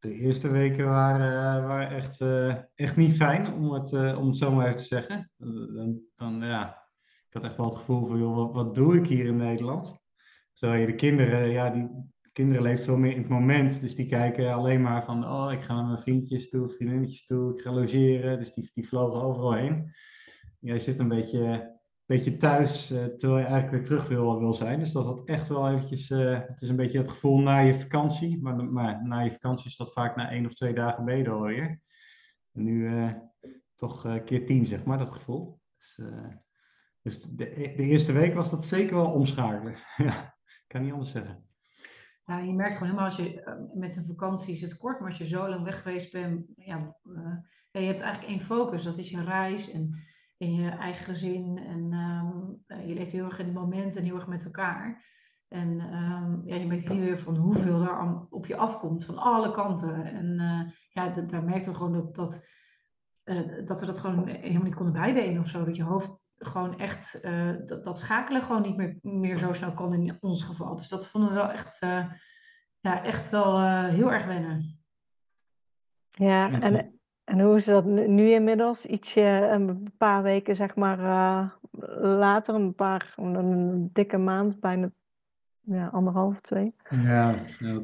De 0.05 0.13
eerste 0.15 0.51
weken 0.51 0.87
waren, 0.87 1.61
uh, 1.61 1.67
waren 1.67 1.89
echt, 1.89 2.21
uh, 2.21 2.55
echt 2.75 2.97
niet 2.97 3.17
fijn, 3.17 3.53
om 3.53 3.73
het, 3.73 4.17
om 4.17 4.27
het 4.27 4.37
zo 4.37 4.53
maar 4.53 4.67
even 4.67 4.77
te 4.77 4.85
zeggen. 4.85 5.31
Dan, 5.37 6.01
dan 6.17 6.41
ja, 6.41 6.89
ik 7.29 7.33
had 7.33 7.43
echt 7.43 7.57
wel 7.57 7.67
het 7.67 7.77
gevoel 7.77 8.07
van, 8.07 8.19
joh, 8.19 8.35
wat, 8.35 8.55
wat 8.55 8.75
doe 8.75 8.97
ik 8.97 9.07
hier 9.07 9.27
in 9.27 9.37
Nederland? 9.37 9.99
Terwijl 10.53 10.81
je 10.81 10.87
de 10.87 10.95
kinderen, 10.95 11.51
ja, 11.51 11.71
die 11.71 11.89
kinderen 12.33 12.63
leven 12.63 12.85
veel 12.85 12.97
meer 12.97 13.13
in 13.13 13.21
het 13.21 13.29
moment. 13.29 13.81
Dus 13.81 13.95
die 13.95 14.07
kijken 14.07 14.53
alleen 14.53 14.83
maar 14.83 15.05
van, 15.05 15.25
oh, 15.25 15.53
ik 15.53 15.61
ga 15.61 15.75
naar 15.75 15.87
mijn 15.87 15.99
vriendjes 15.99 16.49
toe, 16.49 16.69
vriendinnetjes 16.69 17.27
toe, 17.27 17.53
ik 17.53 17.61
ga 17.61 17.73
logeren. 17.73 18.39
Dus 18.39 18.53
die, 18.53 18.71
die 18.75 18.89
vlogen 18.89 19.21
overal 19.21 19.53
heen. 19.53 19.95
Jij 20.61 20.79
zit 20.79 20.99
een 20.99 21.09
beetje, 21.09 21.74
beetje 22.07 22.37
thuis, 22.37 22.91
uh, 22.91 23.05
terwijl 23.05 23.39
je 23.39 23.47
eigenlijk 23.47 23.71
weer 23.71 23.85
terug 23.85 24.09
wil, 24.09 24.39
wil 24.39 24.55
zijn. 24.55 24.79
Dus 24.79 24.93
dat 24.93 25.05
had 25.05 25.29
echt 25.29 25.49
wel 25.49 25.71
eventjes, 25.71 26.11
uh, 26.11 26.41
het 26.47 26.63
is 26.63 26.69
een 26.69 26.77
beetje 26.77 26.99
het 26.99 27.09
gevoel 27.09 27.39
na 27.39 27.59
je 27.59 27.81
vakantie. 27.81 28.43
Maar, 28.43 28.65
maar 28.65 29.07
na 29.07 29.21
je 29.21 29.31
vakantie 29.31 29.67
is 29.67 29.77
dat 29.77 29.93
vaak 29.93 30.17
na 30.17 30.31
één 30.31 30.47
of 30.47 30.55
twee 30.55 30.75
dagen 30.75 31.17
je 31.17 31.31
alweer. 31.31 31.81
En 32.53 32.63
nu 32.63 32.89
uh, 32.89 33.13
toch 33.75 34.23
keer 34.25 34.47
tien, 34.47 34.67
zeg 34.67 34.85
maar, 34.85 34.99
dat 34.99 35.11
gevoel. 35.11 35.61
Dus, 35.79 36.01
dus 37.03 37.23
de, 37.23 37.51
de, 37.77 37.83
eerste 37.83 38.13
week 38.13 38.35
was 38.35 38.51
dat 38.51 38.65
zeker 38.65 38.95
wel 38.95 39.13
omschakelen. 39.13 39.75
ja, 39.97 40.35
kan 40.67 40.83
niet 40.83 40.93
anders 40.93 41.11
zeggen. 41.11 41.45
Ja, 42.27 42.39
je 42.39 42.55
merkt 42.55 42.77
gewoon 42.77 42.89
helemaal 42.89 43.11
als 43.11 43.17
je 43.17 43.43
eh, 43.43 43.55
met 43.75 43.97
een 43.97 44.05
vakantie 44.05 44.55
is 44.55 44.61
het 44.61 44.77
kort, 44.77 45.01
maar 45.01 45.09
als 45.09 45.19
je 45.19 45.27
zo 45.27 45.49
lang 45.49 45.65
weg 45.65 45.83
geweest 45.83 46.13
bent, 46.13 46.47
ja, 46.57 46.97
je 47.71 47.81
hebt 47.81 48.01
eigenlijk 48.01 48.33
één 48.33 48.41
focus, 48.41 48.83
dat 48.83 48.99
is 48.99 49.11
je 49.11 49.25
reis 49.25 49.71
en, 49.71 49.95
en 50.39 50.55
je 50.55 50.69
eigen 50.69 51.05
gezin. 51.05 51.59
En 51.59 51.93
um, 51.93 52.65
je 52.87 52.95
leeft 52.95 53.13
heel 53.13 53.25
erg 53.25 53.39
in 53.39 53.45
het 53.45 53.55
moment 53.55 53.97
en 53.97 54.05
heel 54.05 54.15
erg 54.15 54.27
met 54.27 54.45
elkaar. 54.45 55.05
En 55.49 55.69
um, 55.95 56.43
ja, 56.45 56.57
je 56.57 56.67
merkt 56.67 56.89
hier 56.89 57.01
weer 57.01 57.19
van 57.19 57.37
hoeveel 57.37 57.83
er 57.83 58.27
op 58.31 58.47
je 58.47 58.57
afkomt, 58.57 59.05
van 59.05 59.19
alle 59.19 59.51
kanten. 59.51 60.05
En 60.05 60.41
uh, 60.41 60.61
ja, 60.91 61.09
daar 61.09 61.45
merkt 61.45 61.67
je 61.67 61.75
gewoon 61.75 61.93
dat, 61.93 62.15
dat 62.15 62.49
uh, 63.25 63.67
dat 63.67 63.81
we 63.81 63.87
dat 63.87 63.99
gewoon 63.99 64.29
helemaal 64.29 64.63
niet 64.63 64.75
konden 64.75 64.93
bijbenen 64.93 65.41
of 65.41 65.49
zo. 65.49 65.65
Dat 65.65 65.77
je 65.77 65.83
hoofd 65.83 66.33
gewoon 66.37 66.79
echt, 66.79 67.25
uh, 67.25 67.57
dat, 67.67 67.85
dat, 67.85 67.99
schakelen 67.99 68.43
gewoon 68.43 68.63
niet 68.63 68.77
meer, 68.77 68.99
meer 69.03 69.39
zo 69.39 69.53
snel 69.53 69.73
kon 69.73 69.93
in 69.95 70.17
ons 70.21 70.43
geval. 70.43 70.77
Dus 70.77 70.89
dat 70.89 71.09
vonden 71.09 71.31
we 71.31 71.37
wel 71.37 71.51
echt, 71.51 71.83
uh, 71.83 72.13
ja, 72.79 73.03
echt 73.03 73.31
wel 73.31 73.61
heel 73.89 74.13
erg 74.13 74.27
wennen. 74.27 74.79
Ja, 76.09 76.61
en, 76.61 76.94
en 77.25 77.41
hoe 77.41 77.57
is 77.57 77.65
dat 77.65 77.85
nu 77.85 78.31
inmiddels? 78.31 78.87
Ietsje, 78.87 79.49
een 79.53 79.93
paar 79.99 80.23
weken 80.23 80.57
zeg 80.57 80.75
maar 80.75 80.99
later, 82.01 82.55
een 82.55 82.75
paar, 82.75 83.15
een 83.17 83.91
dikke 83.93 84.19
maand, 84.19 84.61
bijna 84.61 84.91
ja, 85.61 85.87
anderhalf, 85.87 86.41
twee. 86.41 86.75
Ja, 86.89 87.35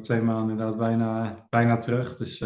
twee 0.01 0.21
maanden 0.21 0.49
inderdaad 0.49 0.77
bijna, 0.77 1.45
bijna 1.49 1.77
terug. 1.77 2.17
Dus 2.17 2.43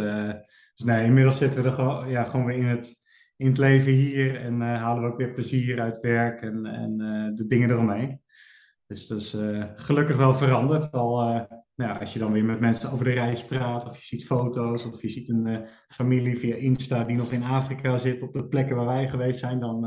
dus 0.75 0.85
nee, 0.85 1.05
inmiddels 1.05 1.37
zitten 1.37 1.63
we 1.63 1.69
er 1.69 1.75
gewoon, 1.75 2.09
ja, 2.09 2.23
gewoon 2.23 2.45
weer 2.45 2.57
in 2.57 2.65
het, 2.65 3.01
in 3.37 3.47
het 3.47 3.57
leven 3.57 3.91
hier 3.91 4.35
en 4.35 4.53
uh, 4.53 4.81
halen 4.81 5.03
we 5.03 5.09
ook 5.09 5.17
weer 5.17 5.33
plezier 5.33 5.81
uit 5.81 5.99
werk 5.99 6.41
en, 6.41 6.65
en 6.65 6.97
de 7.35 7.45
dingen 7.45 7.69
eromheen. 7.69 8.21
Dus 8.87 9.07
dat 9.07 9.17
is 9.17 9.37
gelukkig 9.75 10.17
wel 10.17 10.33
veranderd. 10.33 10.91
Al, 10.91 11.47
nou 11.75 11.99
als 11.99 12.13
je 12.13 12.19
dan 12.19 12.31
weer 12.31 12.45
met 12.45 12.59
mensen 12.59 12.91
over 12.91 13.05
de 13.05 13.11
reis 13.11 13.45
praat, 13.45 13.89
of 13.89 13.97
je 13.97 14.05
ziet 14.05 14.25
foto's, 14.25 14.85
of 14.85 15.01
je 15.01 15.09
ziet 15.09 15.29
een 15.29 15.67
familie 15.87 16.37
via 16.37 16.55
Insta 16.55 17.03
die 17.03 17.17
nog 17.17 17.31
in 17.31 17.43
Afrika 17.43 17.97
zit 17.97 18.21
op 18.21 18.33
de 18.33 18.47
plekken 18.47 18.75
waar 18.75 18.85
wij 18.85 19.09
geweest 19.09 19.39
zijn, 19.39 19.59
dan 19.59 19.85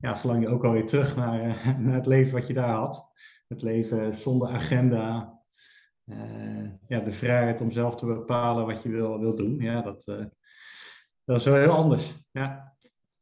ja, 0.00 0.16
verlang 0.16 0.42
je 0.42 0.48
ook 0.48 0.64
alweer 0.64 0.86
terug 0.86 1.16
naar, 1.16 1.56
naar 1.80 1.94
het 1.94 2.06
leven 2.06 2.32
wat 2.32 2.46
je 2.46 2.54
daar 2.54 2.74
had. 2.74 3.12
Het 3.48 3.62
leven 3.62 4.14
zonder 4.14 4.48
agenda, 4.48 5.38
uh, 6.04 6.70
ja, 6.86 7.00
de 7.00 7.10
vrijheid 7.10 7.60
om 7.60 7.70
zelf 7.70 7.96
te 7.96 8.06
bepalen 8.06 8.66
wat 8.66 8.82
je 8.82 8.88
wil, 8.88 9.20
wil 9.20 9.36
doen, 9.36 9.58
ja, 9.58 9.82
dat, 9.82 10.06
uh, 10.06 10.24
dat 11.24 11.36
is 11.36 11.44
wel 11.44 11.54
heel 11.54 11.76
anders. 11.76 12.28
Ja. 12.32 12.76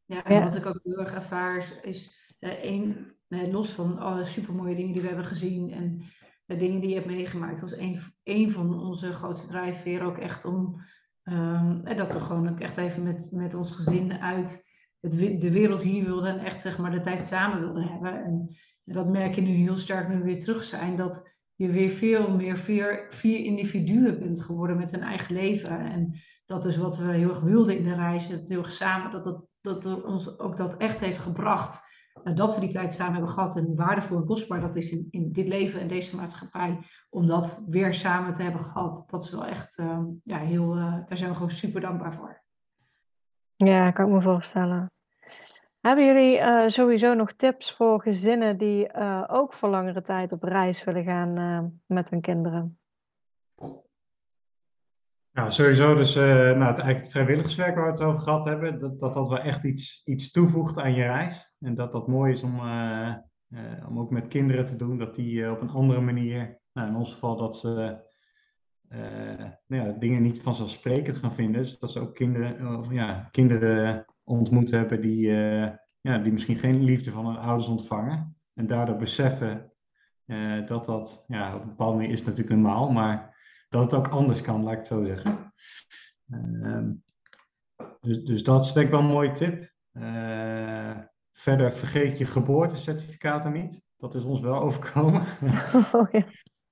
ja, 0.05 0.25
en 0.25 0.43
wat 0.43 0.57
ik 0.57 0.67
ook 0.67 0.81
heel 0.83 0.99
erg 0.99 1.15
ervaar 1.15 1.79
is, 1.83 2.35
uh, 2.41 2.51
één, 2.51 3.07
los 3.29 3.71
van 3.71 3.99
alle 3.99 4.25
supermooie 4.25 4.75
dingen 4.75 4.93
die 4.93 5.03
we 5.03 5.09
hebben 5.09 5.27
gezien 5.27 5.73
en 5.73 6.03
de 6.49 6.57
dingen 6.57 6.81
die 6.81 6.89
je 6.89 6.95
hebt 6.95 7.07
meegemaakt, 7.07 7.61
was 7.61 7.77
één, 7.77 8.01
één 8.23 8.51
van 8.51 8.81
onze 8.81 9.13
grootste 9.13 9.49
drijfveren 9.49 10.07
ook 10.07 10.19
echt 10.19 10.45
om 10.45 10.81
um, 11.25 11.85
dat 11.97 12.13
we 12.13 12.21
gewoon 12.21 12.49
ook 12.49 12.61
echt 12.61 12.77
even 12.77 13.03
met, 13.03 13.29
met 13.31 13.55
ons 13.55 13.71
gezin 13.71 14.13
uit 14.13 14.65
het, 15.01 15.41
de 15.41 15.53
wereld 15.53 15.83
hier 15.83 16.05
wilden 16.05 16.39
en 16.39 16.45
echt 16.45 16.63
zeg 16.63 16.79
maar 16.79 16.91
de 16.91 17.01
tijd 17.01 17.25
samen 17.25 17.61
wilden 17.61 17.83
hebben. 17.83 18.25
En, 18.25 18.49
en 18.85 18.95
dat 18.95 19.09
merk 19.09 19.35
je 19.35 19.41
nu 19.41 19.51
heel 19.51 19.77
sterk 19.77 20.09
nu 20.09 20.17
we 20.19 20.25
weer 20.25 20.41
terug 20.41 20.65
zijn, 20.65 20.97
dat 20.97 21.43
je 21.55 21.69
weer 21.69 21.91
veel 21.91 22.37
meer 22.37 22.59
vier, 22.59 23.07
vier 23.09 23.45
individuen 23.45 24.19
bent 24.19 24.43
geworden 24.43 24.77
met 24.77 24.93
een 24.93 25.03
eigen 25.03 25.35
leven. 25.35 25.81
En 25.81 26.15
dat 26.47 26.65
is 26.65 26.77
wat 26.77 26.97
we 26.97 27.13
heel 27.13 27.31
erg 27.31 27.41
wilden 27.41 27.77
in 27.77 27.85
de 27.85 27.95
reis. 27.95 28.29
Heel 28.29 28.63
erg 28.63 28.73
samen, 28.73 29.11
dat, 29.11 29.25
dat, 29.25 29.47
dat 29.61 30.05
ons 30.05 30.39
ook 30.39 30.57
dat 30.57 30.77
echt 30.77 31.01
heeft 31.01 31.19
gebracht. 31.19 31.88
Uh, 32.25 32.35
dat 32.37 32.55
we 32.55 32.61
die 32.61 32.73
tijd 32.73 32.93
samen 32.93 33.13
hebben 33.13 33.31
gehad 33.31 33.57
en 33.57 33.77
waardevol 33.77 34.17
en 34.17 34.25
kostbaar 34.25 34.61
dat 34.61 34.77
is 34.77 34.91
in, 34.91 35.09
in 35.11 35.33
dit 35.33 35.49
leven 35.49 35.81
en 35.81 35.89
deze 35.89 36.17
maatschappij. 36.17 36.79
Om 37.11 37.27
dat 37.27 37.67
weer 37.71 37.95
samen 37.95 38.33
te 38.33 38.43
hebben 38.43 38.61
gehad. 38.61 39.07
Dat 39.11 39.25
is 39.25 39.31
wel 39.31 39.47
echt, 39.47 39.79
uh, 39.79 39.99
ja, 40.25 40.39
heel, 40.39 40.77
uh, 40.77 40.95
daar 41.07 41.17
zijn 41.17 41.31
we 41.31 41.37
gewoon 41.37 41.51
super 41.51 41.81
dankbaar 41.81 42.15
voor. 42.15 42.43
Ja, 43.57 43.91
kan 43.91 44.07
ik 44.07 44.13
me 44.13 44.23
voorstellen. 44.23 44.91
Hebben 45.81 46.07
jullie 46.07 46.39
uh, 46.39 46.67
sowieso 46.67 47.15
nog 47.15 47.33
tips 47.33 47.73
voor 47.73 48.03
gezinnen 48.03 48.59
die 48.59 48.93
uh, 48.97 49.25
ook 49.27 49.53
voor 49.53 49.69
langere 49.69 50.03
tijd 50.03 50.33
op 50.33 50.43
reis 50.43 50.85
willen 50.85 51.05
gaan 51.05 51.81
met 51.87 52.11
hun 52.11 52.21
kinderen? 52.21 52.79
Ja, 55.39 55.51
sowieso 55.51 55.95
dus 55.95 56.15
nou, 56.15 56.49
het, 56.49 56.61
eigenlijk 56.61 56.99
het 56.99 57.11
vrijwilligerswerk 57.11 57.75
waar 57.75 57.85
we 57.85 57.91
het 57.91 58.01
over 58.01 58.21
gehad 58.21 58.45
hebben, 58.45 58.79
dat 58.79 59.01
dat, 59.01 59.15
dat 59.15 59.29
wel 59.29 59.39
echt 59.39 59.65
iets, 59.65 60.03
iets 60.05 60.31
toevoegt 60.31 60.79
aan 60.79 60.95
je 60.95 61.03
reis. 61.03 61.55
En 61.61 61.75
dat 61.75 61.93
dat 61.93 62.09
mooi 62.09 62.33
is 62.33 62.43
om, 62.43 62.61
om 63.89 63.99
ook 63.99 64.11
met 64.11 64.29
kinderen 64.29 64.67
te 64.67 64.77
doen, 64.77 64.99
dat 64.99 65.15
die 65.15 65.51
op 65.51 65.61
een 65.61 65.71
andere 65.71 66.01
manier, 66.01 66.61
nou, 66.73 66.89
in 66.89 66.97
ons 66.97 67.13
geval 67.13 67.37
dat 67.37 67.57
ze 67.57 68.01
nou 69.67 69.83
ja, 69.83 69.93
dingen 69.93 70.23
niet 70.23 70.43
vanzelfsprekend 70.43 71.17
gaan 71.17 71.35
vinden. 71.35 71.63
Dus 71.63 71.79
dat 71.79 71.91
ze 71.91 72.01
ook 72.01 72.15
kinderen, 72.15 72.85
ja, 72.91 73.29
kinderen 73.31 74.05
ontmoet 74.25 74.71
hebben 74.71 75.01
die, 75.01 75.31
ja, 76.01 76.19
die 76.23 76.33
misschien 76.33 76.59
geen 76.59 76.85
liefde 76.85 77.11
van 77.11 77.27
hun 77.27 77.39
ouders 77.39 77.69
ontvangen. 77.69 78.37
En 78.55 78.67
daardoor 78.67 78.97
beseffen 78.97 79.73
dat 80.67 80.85
dat, 80.85 81.25
ja, 81.29 81.55
op 81.55 81.63
een 81.63 81.69
bepaalde 81.69 81.97
manier 81.97 82.13
is 82.13 82.25
natuurlijk 82.25 82.61
normaal, 82.61 82.91
maar 82.91 83.37
dat 83.69 83.83
het 83.83 83.95
ook 83.95 84.09
anders 84.09 84.41
kan, 84.41 84.63
laat 84.63 84.73
ik 84.73 84.79
het 84.79 84.87
zo 84.87 85.05
zeggen. 85.05 85.53
Ehm, 86.31 86.93
dus, 88.01 88.25
dus 88.25 88.43
dat 88.43 88.65
is 88.65 88.73
denk 88.73 88.87
ik 88.87 88.93
wel 88.93 89.01
een 89.01 89.07
mooie 89.07 89.33
tip. 89.33 89.73
verder 91.33 91.73
vergeet 91.73 92.19
je 92.19 92.25
geboortecertificaten 92.25 93.53
niet. 93.53 93.83
Dat 93.97 94.15
is 94.15 94.25
ons 94.25 94.41
wel 94.41 94.61
overkomen. 94.67 95.23
Oh, 95.93 96.11
ja. 96.11 96.25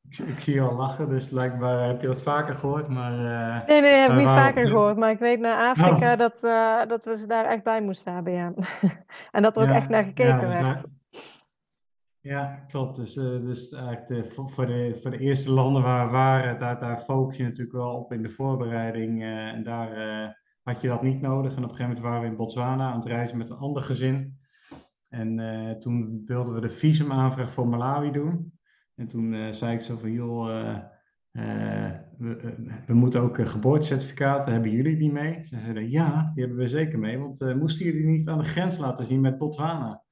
ik, 0.08 0.18
ik, 0.18 0.38
zie 0.38 0.54
je 0.54 0.60
al 0.60 0.74
lachen, 0.74 1.08
dus 1.08 1.28
blijkbaar 1.28 1.86
heb 1.86 2.00
je 2.00 2.06
dat 2.06 2.22
vaker 2.22 2.54
gehoord. 2.54 2.88
Maar, 2.88 3.12
uh, 3.12 3.66
nee, 3.66 3.80
nee, 3.80 4.00
heb 4.00 4.10
ik 4.10 4.16
niet 4.16 4.26
vaker 4.26 4.66
gehoord. 4.66 4.96
Maar 4.96 5.10
ik 5.10 5.18
weet 5.18 5.38
naar 5.38 5.68
Afrika 5.68 6.12
oh. 6.12 6.18
dat, 6.18 6.40
dat 6.88 7.04
we 7.04 7.16
ze 7.16 7.26
daar 7.26 7.44
echt 7.44 7.62
bij 7.62 7.82
moesten 7.82 8.14
hebben, 8.14 8.32
ja. 8.32 8.52
en 9.32 9.42
dat 9.42 9.56
er 9.56 9.62
ook 9.62 9.74
echt 9.74 9.88
naar 9.88 10.04
gekeken 10.04 10.48
werd. 10.48 10.84
Ja, 12.26 12.64
klopt. 12.68 12.96
Dus, 12.96 13.16
uh, 13.16 13.24
dus 13.24 13.72
eigenlijk 13.72 14.06
de, 14.06 14.24
voor, 14.24 14.66
de, 14.66 14.98
voor 15.02 15.10
de 15.10 15.18
eerste 15.18 15.50
landen 15.50 15.82
waar 15.82 16.06
we 16.06 16.12
waren, 16.12 16.58
daar, 16.58 16.80
daar 16.80 16.98
focus 16.98 17.36
je 17.36 17.42
natuurlijk 17.42 17.76
wel 17.76 17.94
op 17.94 18.12
in 18.12 18.22
de 18.22 18.28
voorbereiding. 18.28 19.22
en 19.22 19.62
daar 19.62 19.90
had 20.62 20.80
je 20.80 20.88
dat 20.88 21.02
niet 21.02 21.20
nodig. 21.20 21.56
En 21.56 21.64
op 21.64 21.70
een 21.70 21.76
gegeven 21.76 21.84
moment 21.84 22.00
waren 22.00 22.20
we 22.20 22.26
in 22.26 22.36
Botswana 22.36 22.90
aan 22.90 22.98
het 22.98 23.08
reizen 23.08 23.38
met 23.38 23.50
een 23.50 23.56
ander 23.56 23.82
gezin. 23.82 24.38
En 25.08 25.36
toen 25.80 26.22
wilden 26.24 26.54
we 26.54 26.60
de 26.60 26.68
visumaanvraag 26.68 27.50
voor 27.50 27.68
Malawi 27.68 28.10
doen. 28.10 28.58
En 28.94 29.06
toen 29.06 29.54
zei 29.54 29.74
ik 29.74 29.82
zo 29.82 29.96
van, 29.96 30.12
joh, 30.12 30.78
we, 31.32 32.54
we, 32.86 32.94
moeten 32.94 33.20
ook 33.20 33.48
geboortecertificaten, 33.48 34.52
hebben 34.52 34.70
jullie 34.70 34.96
die 34.96 35.12
mee? 35.12 35.44
Ze 35.44 35.60
zeiden, 35.60 35.90
ja, 35.90 36.30
die 36.34 36.44
hebben 36.44 36.62
we 36.62 36.68
zeker 36.68 36.98
mee, 36.98 37.18
want 37.18 37.56
moesten 37.56 37.86
jullie 37.86 38.06
niet 38.06 38.28
aan 38.28 38.38
de 38.38 38.44
grens 38.44 38.78
laten 38.78 39.04
zien 39.04 39.20
met 39.20 39.38
Botswana? 39.38 40.04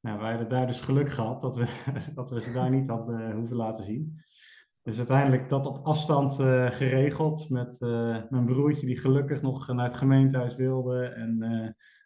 Nou, 0.00 0.18
wij 0.18 0.30
hadden 0.30 0.48
daar 0.48 0.66
dus 0.66 0.80
geluk 0.80 1.10
gehad 1.10 1.40
dat 1.40 1.54
we, 1.54 1.66
dat 2.14 2.30
we 2.30 2.40
ze 2.40 2.52
daar 2.52 2.70
niet 2.70 2.88
hadden 2.88 3.32
hoeven 3.32 3.56
laten 3.56 3.84
zien. 3.84 4.22
Dus 4.82 4.98
uiteindelijk 4.98 5.48
dat 5.48 5.66
op 5.66 5.86
afstand 5.86 6.34
geregeld 6.74 7.50
met 7.50 7.80
mijn 8.30 8.44
broertje 8.44 8.86
die 8.86 8.98
gelukkig 8.98 9.42
nog 9.42 9.66
naar 9.66 9.84
het 9.84 9.96
gemeentehuis 9.96 10.56
wilde 10.56 11.06
en 11.06 11.42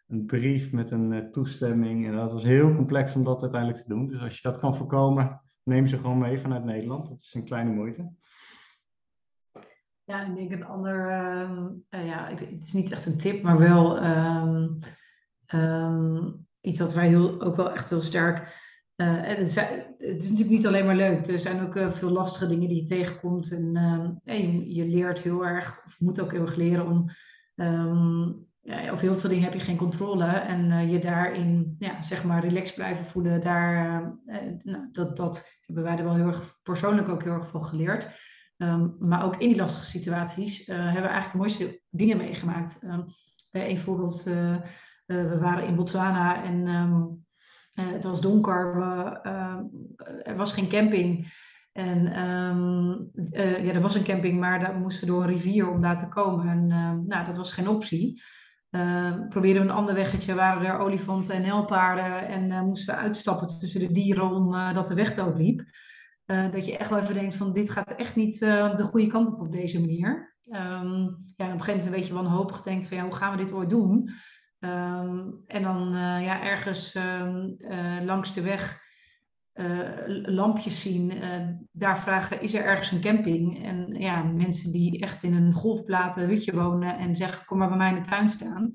een 0.07 0.25
brief 0.25 0.71
met 0.71 0.91
een 0.91 1.31
toestemming. 1.31 2.07
En 2.07 2.15
dat 2.15 2.31
was 2.31 2.43
heel 2.43 2.73
complex 2.73 3.15
om 3.15 3.23
dat 3.23 3.41
uiteindelijk 3.41 3.81
te 3.81 3.89
doen. 3.89 4.07
Dus 4.07 4.21
als 4.21 4.35
je 4.35 4.47
dat 4.47 4.59
kan 4.59 4.75
voorkomen, 4.75 5.41
neem 5.63 5.87
ze 5.87 5.97
gewoon 5.97 6.17
mee 6.17 6.39
vanuit 6.39 6.63
Nederland. 6.63 7.07
Dat 7.07 7.19
is 7.19 7.33
een 7.33 7.45
kleine 7.45 7.71
moeite. 7.71 8.11
Ja, 10.03 10.25
ik 10.25 10.35
denk 10.35 10.51
een 10.51 10.65
ander, 10.65 11.09
uh, 11.89 12.05
ja, 12.05 12.27
ik, 12.27 12.39
het 12.39 12.61
is 12.61 12.73
niet 12.73 12.91
echt 12.91 13.05
een 13.05 13.17
tip, 13.17 13.43
maar 13.43 13.57
wel 13.57 14.03
um, 14.05 14.77
iets 16.63 16.79
wat 16.79 16.93
wij 16.93 17.07
heel, 17.07 17.41
ook 17.41 17.55
wel 17.55 17.73
echt 17.73 17.89
heel 17.89 18.01
sterk. 18.01 18.61
Uh, 18.95 19.21
het, 19.21 19.39
is, 19.39 19.55
natuurlijk 20.07 20.49
niet 20.49 20.67
alleen 20.67 20.85
maar 20.85 20.95
leuk. 20.95 21.27
Er 21.27 21.39
zijn 21.39 21.61
ook 21.61 21.91
veel 21.91 22.09
lastige 22.09 22.47
dingen 22.47 22.67
die 22.67 22.77
je 22.77 22.83
tegenkomt. 22.83 23.51
En, 23.51 24.21
je, 24.23 24.75
je, 24.75 24.87
leert 24.87 25.19
heel 25.19 25.45
erg, 25.45 25.81
of 25.85 25.99
moet 25.99 26.21
ook 26.21 26.31
heel 26.31 26.41
erg 26.41 26.55
leren 26.55 26.87
om 26.87 27.09
um, 27.55 28.47
ja, 28.61 28.89
over 28.91 29.03
heel 29.03 29.15
veel 29.15 29.29
dingen 29.29 29.43
heb 29.43 29.53
je 29.53 29.59
geen 29.59 29.77
controle. 29.77 30.25
En 30.25 30.71
uh, 30.71 30.91
je 30.91 30.99
daarin, 30.99 31.75
ja, 31.77 32.01
zeg 32.01 32.23
maar, 32.23 32.45
relaxed 32.45 32.75
blijven 32.75 33.05
voelen, 33.05 33.41
daar, 33.41 34.01
nou, 34.63 34.89
dat, 34.91 35.17
dat 35.17 35.61
hebben 35.65 35.83
wij 35.83 35.97
er 35.97 36.03
wel 36.03 36.15
heel 36.15 36.27
erg 36.27 36.59
persoonlijk 36.63 37.09
ook 37.09 37.23
heel 37.23 37.33
erg 37.33 37.47
van 37.47 37.65
geleerd. 37.65 38.07
Um, 38.57 38.95
maar 38.99 39.25
ook 39.25 39.37
in 39.37 39.47
die 39.47 39.57
lastige 39.57 39.89
situaties 39.89 40.65
hebben 40.67 41.01
we 41.01 41.07
eigenlijk 41.07 41.31
de 41.31 41.37
mooiste 41.37 41.81
dingen 41.89 42.17
meegemaakt. 42.17 42.83
Um, 42.83 43.05
een 43.51 43.79
voorbeeld, 43.79 44.31
we 45.05 45.39
waren 45.39 45.67
in 45.67 45.75
Botswana 45.75 46.43
en 46.43 46.67
um, 46.67 47.25
het 47.93 48.03
was 48.03 48.21
donker, 48.21 48.75
we, 48.75 49.19
er 50.23 50.35
was 50.35 50.53
geen 50.53 50.67
camping. 50.67 51.27
En 51.71 52.29
um, 52.29 53.09
uh, 53.31 53.65
ja, 53.65 53.73
er 53.73 53.81
was 53.81 53.95
een 53.95 54.03
camping, 54.03 54.39
maar 54.39 54.59
daar 54.59 54.75
moesten 54.75 55.07
we 55.07 55.13
door 55.13 55.23
een 55.23 55.29
rivier 55.29 55.69
om 55.69 55.81
daar 55.81 55.97
te 55.97 56.09
komen. 56.09 56.47
En 56.47 56.67
nou, 57.07 57.25
dat 57.25 57.37
was 57.37 57.53
geen 57.53 57.67
optie. 57.67 58.21
Uh, 58.75 59.13
probeerden 59.29 59.63
we 59.63 59.69
een 59.69 59.75
ander 59.75 59.95
weggetje, 59.95 60.33
waren 60.33 60.65
er 60.65 60.77
olifanten 60.77 61.35
en 61.35 61.41
nelpaarden 61.41 62.27
en 62.27 62.49
uh, 62.49 62.61
moesten 62.61 62.97
uitstappen 62.97 63.59
tussen 63.59 63.79
de 63.79 63.91
dieren 63.91 64.31
omdat 64.31 64.89
uh, 64.89 64.95
de 64.95 64.95
weg 64.95 65.15
doodliep. 65.15 65.63
dat 66.25 66.65
je 66.65 66.77
echt 66.77 66.89
wel 66.89 66.99
even 66.99 67.13
denkt 67.13 67.35
van 67.35 67.53
dit 67.53 67.69
gaat 67.69 67.95
echt 67.95 68.15
niet 68.15 68.39
de 68.39 68.87
goede 68.91 69.07
kant 69.07 69.33
op 69.33 69.39
op 69.39 69.51
deze 69.51 69.79
manier. 69.79 70.35
Um, 70.49 71.33
ja, 71.35 71.45
op 71.45 71.51
een 71.51 71.63
gegeven 71.63 71.73
moment 71.73 71.89
weet 71.89 72.07
je 72.07 72.13
wanhopig 72.13 72.61
denkt 72.61 72.87
van 72.87 72.97
ja, 72.97 73.03
hoe 73.03 73.15
gaan 73.15 73.31
we 73.31 73.43
dit 73.43 73.53
ooit 73.53 73.69
doen? 73.69 74.09
Um, 74.63 75.43
en 75.47 75.63
dan 75.63 75.91
ja, 76.21 76.43
ergens 76.43 76.95
ehm, 76.95 77.49
langs 78.05 78.33
de 78.33 78.41
weg 78.41 78.81
uh, 79.53 79.89
lampjes 80.25 80.81
zien, 80.81 81.13
daar 81.71 81.99
vragen, 81.99 82.41
is 82.41 82.53
er 82.53 82.65
ergens 82.65 82.91
een 82.91 83.01
camping? 83.01 83.65
En 83.65 83.95
ja, 83.99 84.23
mensen 84.23 84.71
die 84.71 84.99
echt 84.99 85.23
in 85.23 85.33
een 85.33 85.53
golfplaten 85.53 86.27
hutje 86.27 86.55
wonen 86.55 86.97
en 86.97 87.15
zeggen, 87.15 87.45
kom 87.45 87.57
maar 87.57 87.67
bij 87.67 87.77
mij 87.77 87.89
in 87.89 88.03
de 88.03 88.09
tuin 88.09 88.29
staan. 88.29 88.73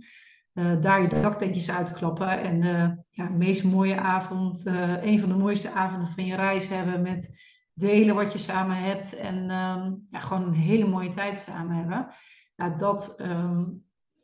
Daar 0.80 1.03
je 1.03 1.09
daktentjes 1.09 1.70
uitklappen 1.70 2.41
en 2.41 2.62
ja, 3.11 3.26
de 3.26 3.36
meest 3.36 3.64
mooie 3.64 4.01
avond, 4.01 4.66
een 5.03 5.20
van 5.20 5.28
de 5.28 5.36
mooiste 5.36 5.72
avonden 5.72 6.11
van 6.11 6.26
je 6.26 6.36
reis 6.36 6.68
hebben 6.68 7.03
met 7.03 7.39
delen 7.78 8.14
wat 8.14 8.32
je 8.32 8.39
samen 8.39 8.76
hebt 8.76 9.16
en 9.16 9.36
um, 9.36 10.03
ja, 10.07 10.20
gewoon 10.20 10.43
een 10.43 10.55
hele 10.55 10.86
mooie 10.86 11.09
tijd 11.09 11.39
samen 11.39 11.76
hebben. 11.76 12.09
Ja, 12.55 12.68
dat, 12.68 13.24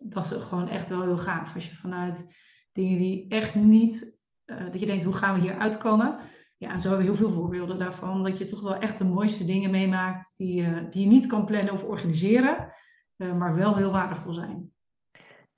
dat 0.05 0.25
is 0.25 0.43
gewoon 0.43 0.69
echt 0.69 0.89
wel 0.89 1.03
heel 1.03 1.19
gaaf. 1.19 1.55
Als 1.55 1.69
je 1.69 1.77
vanuit 1.77 2.37
dingen 2.73 2.99
die 2.99 3.29
echt 3.29 3.55
niet, 3.55 4.23
dat 4.45 4.81
je 4.81 4.87
denkt, 4.87 5.05
hoe 5.05 5.15
gaan 5.15 5.35
we 5.35 5.41
hier 5.41 5.59
uitkomen? 5.59 6.19
ja, 6.65 6.79
zo 6.79 6.89
hebben 6.89 7.07
we 7.07 7.13
heel 7.13 7.29
veel 7.29 7.35
voorbeelden 7.35 7.79
daarvan. 7.79 8.23
Dat 8.23 8.39
je 8.39 8.45
toch 8.45 8.63
wel 8.63 8.77
echt 8.77 8.99
de 8.99 9.05
mooiste 9.05 9.45
dingen 9.45 9.71
meemaakt 9.71 10.35
die, 10.37 10.63
uh, 10.63 10.79
die 10.91 11.03
je 11.03 11.09
niet 11.09 11.27
kan 11.27 11.45
plannen 11.45 11.73
of 11.73 11.85
organiseren, 11.85 12.69
uh, 13.17 13.33
maar 13.33 13.57
wel 13.57 13.77
heel 13.77 13.93
waardevol 13.93 14.33
zijn. 14.33 14.73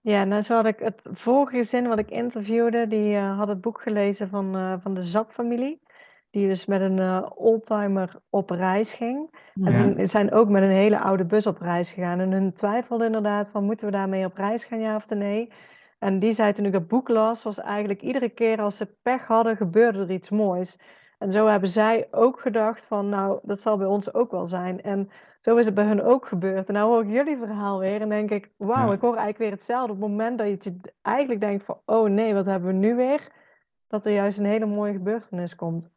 Ja, 0.00 0.24
nou 0.24 0.42
zo 0.42 0.54
had 0.54 0.66
ik 0.66 0.78
het 0.78 1.00
vorige 1.02 1.56
gezin 1.56 1.88
wat 1.88 1.98
ik 1.98 2.10
interviewde, 2.10 2.86
die 2.86 3.16
had 3.16 3.48
het 3.48 3.60
boek 3.60 3.80
gelezen 3.80 4.28
van, 4.28 4.78
van 4.82 4.94
de 4.94 5.02
Zap-familie. 5.02 5.80
Die 6.30 6.46
dus 6.46 6.66
met 6.66 6.80
een 6.80 7.30
oldtimer 7.36 8.16
op 8.30 8.50
reis 8.50 8.92
ging. 8.92 9.34
Ja. 9.54 9.70
En 9.70 10.08
zijn 10.08 10.32
ook 10.32 10.48
met 10.48 10.62
een 10.62 10.68
hele 10.68 10.98
oude 10.98 11.24
bus 11.24 11.46
op 11.46 11.58
reis 11.58 11.90
gegaan. 11.90 12.20
En 12.20 12.32
hun 12.32 12.52
twijfelde 12.52 13.04
inderdaad 13.04 13.50
van, 13.50 13.64
moeten 13.64 13.86
we 13.86 13.92
daarmee 13.92 14.24
op 14.24 14.36
reis 14.36 14.64
gaan, 14.64 14.80
ja 14.80 14.94
of 14.94 15.08
nee? 15.08 15.52
En 15.98 16.18
die 16.18 16.32
zei 16.32 16.52
toen 16.52 16.64
ik 16.64 16.72
dat 16.72 16.88
boek 16.88 17.08
las, 17.08 17.42
was 17.42 17.60
eigenlijk 17.60 18.02
iedere 18.02 18.28
keer 18.28 18.60
als 18.60 18.76
ze 18.76 18.96
pech 19.02 19.26
hadden, 19.26 19.56
gebeurde 19.56 19.98
er 19.98 20.10
iets 20.10 20.30
moois. 20.30 20.78
En 21.18 21.32
zo 21.32 21.46
hebben 21.46 21.68
zij 21.68 22.08
ook 22.10 22.40
gedacht 22.40 22.86
van, 22.86 23.08
nou, 23.08 23.38
dat 23.42 23.60
zal 23.60 23.76
bij 23.76 23.86
ons 23.86 24.14
ook 24.14 24.30
wel 24.30 24.44
zijn. 24.44 24.82
En 24.82 25.10
zo 25.40 25.56
is 25.56 25.66
het 25.66 25.74
bij 25.74 25.84
hun 25.84 26.02
ook 26.02 26.26
gebeurd. 26.26 26.68
En 26.68 26.74
nou 26.74 26.88
hoor 26.88 27.02
ik 27.02 27.10
jullie 27.10 27.36
verhaal 27.36 27.78
weer 27.78 28.00
en 28.00 28.08
denk 28.08 28.30
ik, 28.30 28.50
wauw, 28.56 28.92
ik 28.92 29.00
hoor 29.00 29.16
eigenlijk 29.16 29.38
weer 29.38 29.50
hetzelfde. 29.50 29.92
Op 29.92 30.00
het 30.00 30.08
moment 30.08 30.38
dat 30.38 30.64
je 30.64 30.76
eigenlijk 31.02 31.40
denkt 31.40 31.64
van, 31.64 31.80
oh 31.84 32.08
nee, 32.08 32.34
wat 32.34 32.46
hebben 32.46 32.68
we 32.68 32.74
nu 32.74 32.94
weer? 32.94 33.32
Dat 33.88 34.04
er 34.04 34.12
juist 34.12 34.38
een 34.38 34.44
hele 34.44 34.66
mooie 34.66 34.92
gebeurtenis 34.92 35.54
komt. 35.54 35.94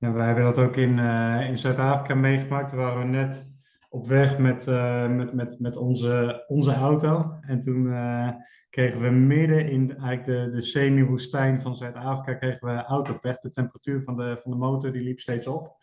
Ja, 0.00 0.12
wij 0.12 0.26
hebben 0.26 0.44
dat 0.44 0.58
ook 0.58 0.76
in, 0.76 0.98
uh, 0.98 1.48
in 1.48 1.58
Zuid-Afrika 1.58 2.14
meegemaakt. 2.14 2.72
Waar 2.72 2.98
we 2.98 3.04
net 3.04 3.58
op 3.88 4.06
weg 4.06 4.38
met, 4.38 4.66
uh, 4.66 5.08
met, 5.08 5.32
met, 5.32 5.60
met 5.60 5.76
onze, 5.76 6.44
onze 6.46 6.74
auto. 6.74 7.38
En 7.40 7.60
toen 7.60 7.86
uh, 7.86 8.30
kregen 8.70 9.00
we 9.00 9.10
midden 9.10 9.70
in 9.70 9.90
eigenlijk 9.90 10.24
de, 10.24 10.48
de 10.50 10.62
semi-woestijn 10.62 11.60
van 11.60 11.76
Zuid-Afrika 11.76 12.34
kregen 12.34 12.66
we 12.66 12.82
autopech. 12.82 13.38
De 13.38 13.50
temperatuur 13.50 14.02
van 14.02 14.16
de, 14.16 14.38
van 14.42 14.50
de 14.50 14.56
motor 14.56 14.92
die 14.92 15.02
liep 15.02 15.20
steeds 15.20 15.46
op. 15.46 15.76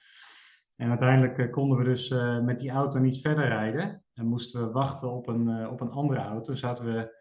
En 0.76 0.90
uiteindelijk 0.90 1.52
konden 1.52 1.78
we 1.78 1.84
dus 1.84 2.10
met 2.44 2.60
die 2.60 2.70
auto 2.70 3.00
niet 3.00 3.22
verder 3.22 3.48
rijden. 3.48 4.04
En 4.14 4.26
moesten 4.26 4.62
we 4.62 4.72
wachten 4.72 5.12
op 5.12 5.28
een, 5.28 5.68
op 5.68 5.82
een 5.82 5.92
andere 5.92 6.20
auto. 6.20 6.54
Zaten 6.54 6.86
we 6.86 7.20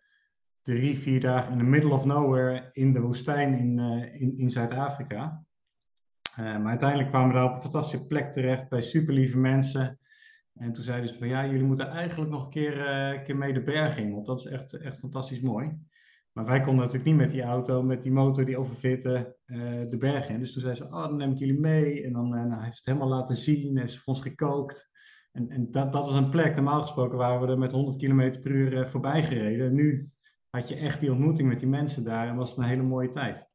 drie, 0.62 0.98
vier 0.98 1.20
dagen 1.20 1.52
in 1.52 1.58
the 1.58 1.64
middle 1.64 1.92
of 1.92 2.04
nowhere 2.04 2.68
in 2.72 2.92
de 2.92 3.00
woestijn 3.00 3.58
in, 3.58 3.78
in, 4.12 4.36
in 4.36 4.50
Zuid-Afrika. 4.50 5.44
Maar 6.36 6.66
uiteindelijk 6.66 7.08
kwamen 7.08 7.28
we 7.28 7.34
daar 7.34 7.48
op 7.48 7.54
een 7.54 7.62
fantastische 7.62 8.06
plek 8.06 8.32
terecht 8.32 8.68
bij 8.68 8.82
super 8.82 9.14
lieve 9.14 9.38
mensen. 9.38 9.98
En 10.54 10.72
toen 10.72 10.84
zeiden 10.84 11.08
ze 11.08 11.18
van 11.18 11.28
ja, 11.28 11.46
jullie 11.46 11.64
moeten 11.64 11.88
eigenlijk 11.88 12.30
nog 12.30 12.44
een 12.44 12.50
keer, 12.50 12.76
uh, 12.78 13.22
keer 13.22 13.36
mee 13.36 13.52
de 13.52 13.62
berg 13.62 13.98
in, 13.98 14.12
want 14.12 14.26
dat 14.26 14.38
is 14.38 14.46
echt, 14.46 14.72
echt 14.72 14.98
fantastisch 14.98 15.40
mooi. 15.40 15.78
Maar 16.32 16.44
wij 16.44 16.60
konden 16.60 16.84
natuurlijk 16.84 17.04
niet 17.04 17.20
met 17.20 17.30
die 17.30 17.42
auto, 17.42 17.82
met 17.82 18.02
die 18.02 18.12
motor 18.12 18.44
die 18.44 18.58
overfitte, 18.58 19.36
uh, 19.46 19.58
de 19.88 19.96
berg 19.98 20.28
in. 20.28 20.38
Dus 20.38 20.52
toen 20.52 20.62
zei 20.62 20.74
ze, 20.74 20.84
oh, 20.84 21.02
dan 21.02 21.16
neem 21.16 21.30
ik 21.30 21.38
jullie 21.38 21.60
mee. 21.60 22.04
En 22.04 22.12
dan 22.12 22.34
uh, 22.34 22.44
nou, 22.44 22.62
heeft 22.62 22.76
het 22.76 22.86
helemaal 22.86 23.08
laten 23.08 23.36
zien, 23.36 23.78
heeft 23.78 23.92
ze 23.92 23.98
voor 23.98 24.14
ons 24.14 24.22
gekookt. 24.22 24.90
En, 25.32 25.48
en 25.48 25.70
dat, 25.70 25.92
dat 25.92 26.06
was 26.06 26.16
een 26.16 26.30
plek, 26.30 26.54
normaal 26.54 26.80
gesproken 26.80 27.18
waren 27.18 27.40
we 27.40 27.46
er 27.46 27.58
met 27.58 27.72
100 27.72 27.96
km 27.96 28.40
per 28.40 28.50
uur 28.50 28.88
voorbij 28.88 29.22
gereden. 29.22 29.66
En 29.66 29.74
nu 29.74 30.10
had 30.50 30.68
je 30.68 30.76
echt 30.76 31.00
die 31.00 31.12
ontmoeting 31.12 31.48
met 31.48 31.58
die 31.58 31.68
mensen 31.68 32.04
daar 32.04 32.28
en 32.28 32.36
was 32.36 32.50
het 32.50 32.58
een 32.58 32.64
hele 32.64 32.82
mooie 32.82 33.08
tijd. 33.08 33.46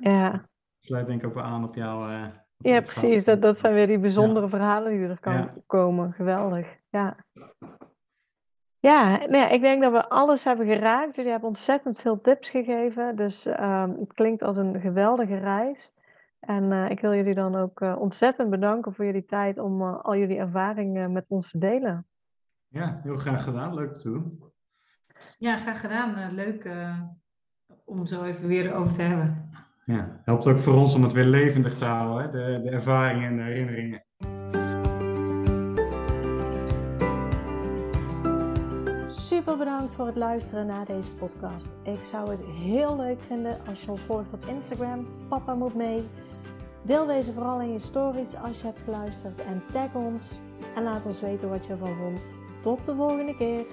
Ja. 0.00 0.47
Sluit 0.78 1.06
denk 1.06 1.22
ik 1.22 1.28
ook 1.28 1.34
wel 1.34 1.44
aan 1.44 1.64
op 1.64 1.74
jouw 1.74 2.30
ja, 2.58 2.80
precies. 2.80 3.24
Dat, 3.24 3.42
dat 3.42 3.58
zijn 3.58 3.74
weer 3.74 3.86
die 3.86 3.98
bijzondere 3.98 4.48
verhalen 4.48 4.92
die 4.92 5.08
er 5.08 5.20
kan 5.20 5.50
komen. 5.66 6.12
Geweldig. 6.12 6.76
Ja. 6.88 7.16
Ja, 8.80 9.16
nou 9.16 9.36
ja, 9.36 9.48
ik 9.48 9.60
denk 9.60 9.82
dat 9.82 9.92
we 9.92 10.08
alles 10.08 10.44
hebben 10.44 10.66
geraakt. 10.66 11.16
Jullie 11.16 11.30
hebben 11.30 11.48
ontzettend 11.48 12.00
veel 12.00 12.20
tips 12.20 12.50
gegeven. 12.50 13.16
Dus 13.16 13.46
um, 13.46 13.96
het 13.98 14.12
klinkt 14.12 14.42
als 14.42 14.56
een 14.56 14.80
geweldige 14.80 15.36
reis. 15.36 15.96
En 16.40 16.70
uh, 16.70 16.90
ik 16.90 17.00
wil 17.00 17.14
jullie 17.14 17.34
dan 17.34 17.56
ook 17.56 17.80
uh, 17.80 18.00
ontzettend 18.00 18.50
bedanken 18.50 18.94
voor 18.94 19.04
jullie 19.04 19.24
tijd 19.24 19.58
om 19.58 19.80
uh, 19.82 20.00
al 20.00 20.16
jullie 20.16 20.38
ervaringen 20.38 21.12
met 21.12 21.24
ons 21.28 21.50
te 21.50 21.58
delen. 21.58 22.06
Ja, 22.68 23.00
heel 23.02 23.16
graag 23.16 23.44
gedaan. 23.44 23.74
Leuk 23.74 23.98
te 23.98 24.08
doen. 24.08 24.42
Ja, 25.38 25.56
graag 25.56 25.80
gedaan. 25.80 26.34
leuk 26.34 26.70
om 27.84 28.06
zo 28.06 28.24
even 28.24 28.48
weer 28.48 28.74
over 28.74 28.94
te 28.94 29.02
hebben. 29.02 29.44
Ja, 29.88 30.20
helpt 30.24 30.46
ook 30.46 30.60
voor 30.60 30.74
ons 30.74 30.94
om 30.94 31.02
het 31.02 31.12
weer 31.12 31.24
levendig 31.24 31.78
te 31.78 31.84
houden, 31.84 32.22
hè? 32.22 32.30
De, 32.30 32.62
de 32.62 32.70
ervaringen 32.70 33.28
en 33.28 33.36
de 33.36 33.42
herinneringen. 33.42 34.02
Super 39.10 39.56
bedankt 39.56 39.94
voor 39.94 40.06
het 40.06 40.16
luisteren 40.16 40.66
naar 40.66 40.86
deze 40.86 41.14
podcast. 41.14 41.70
Ik 41.82 42.04
zou 42.04 42.30
het 42.30 42.40
heel 42.44 42.96
leuk 42.96 43.20
vinden 43.20 43.56
als 43.68 43.84
je 43.84 43.90
ons 43.90 44.00
volgt 44.00 44.32
op 44.32 44.44
Instagram. 44.44 45.06
Papa 45.28 45.54
moet 45.54 45.74
mee. 45.74 46.02
Deel 46.82 47.06
deze 47.06 47.32
vooral 47.32 47.60
in 47.60 47.72
je 47.72 47.78
stories 47.78 48.36
als 48.36 48.60
je 48.60 48.66
hebt 48.66 48.82
geluisterd 48.84 49.44
en 49.44 49.62
tag 49.72 49.94
ons 49.94 50.40
en 50.76 50.82
laat 50.82 51.06
ons 51.06 51.20
weten 51.20 51.48
wat 51.48 51.66
je 51.66 51.72
ervan 51.72 51.96
vond. 51.96 52.20
Tot 52.62 52.84
de 52.84 52.94
volgende 52.94 53.36
keer. 53.36 53.66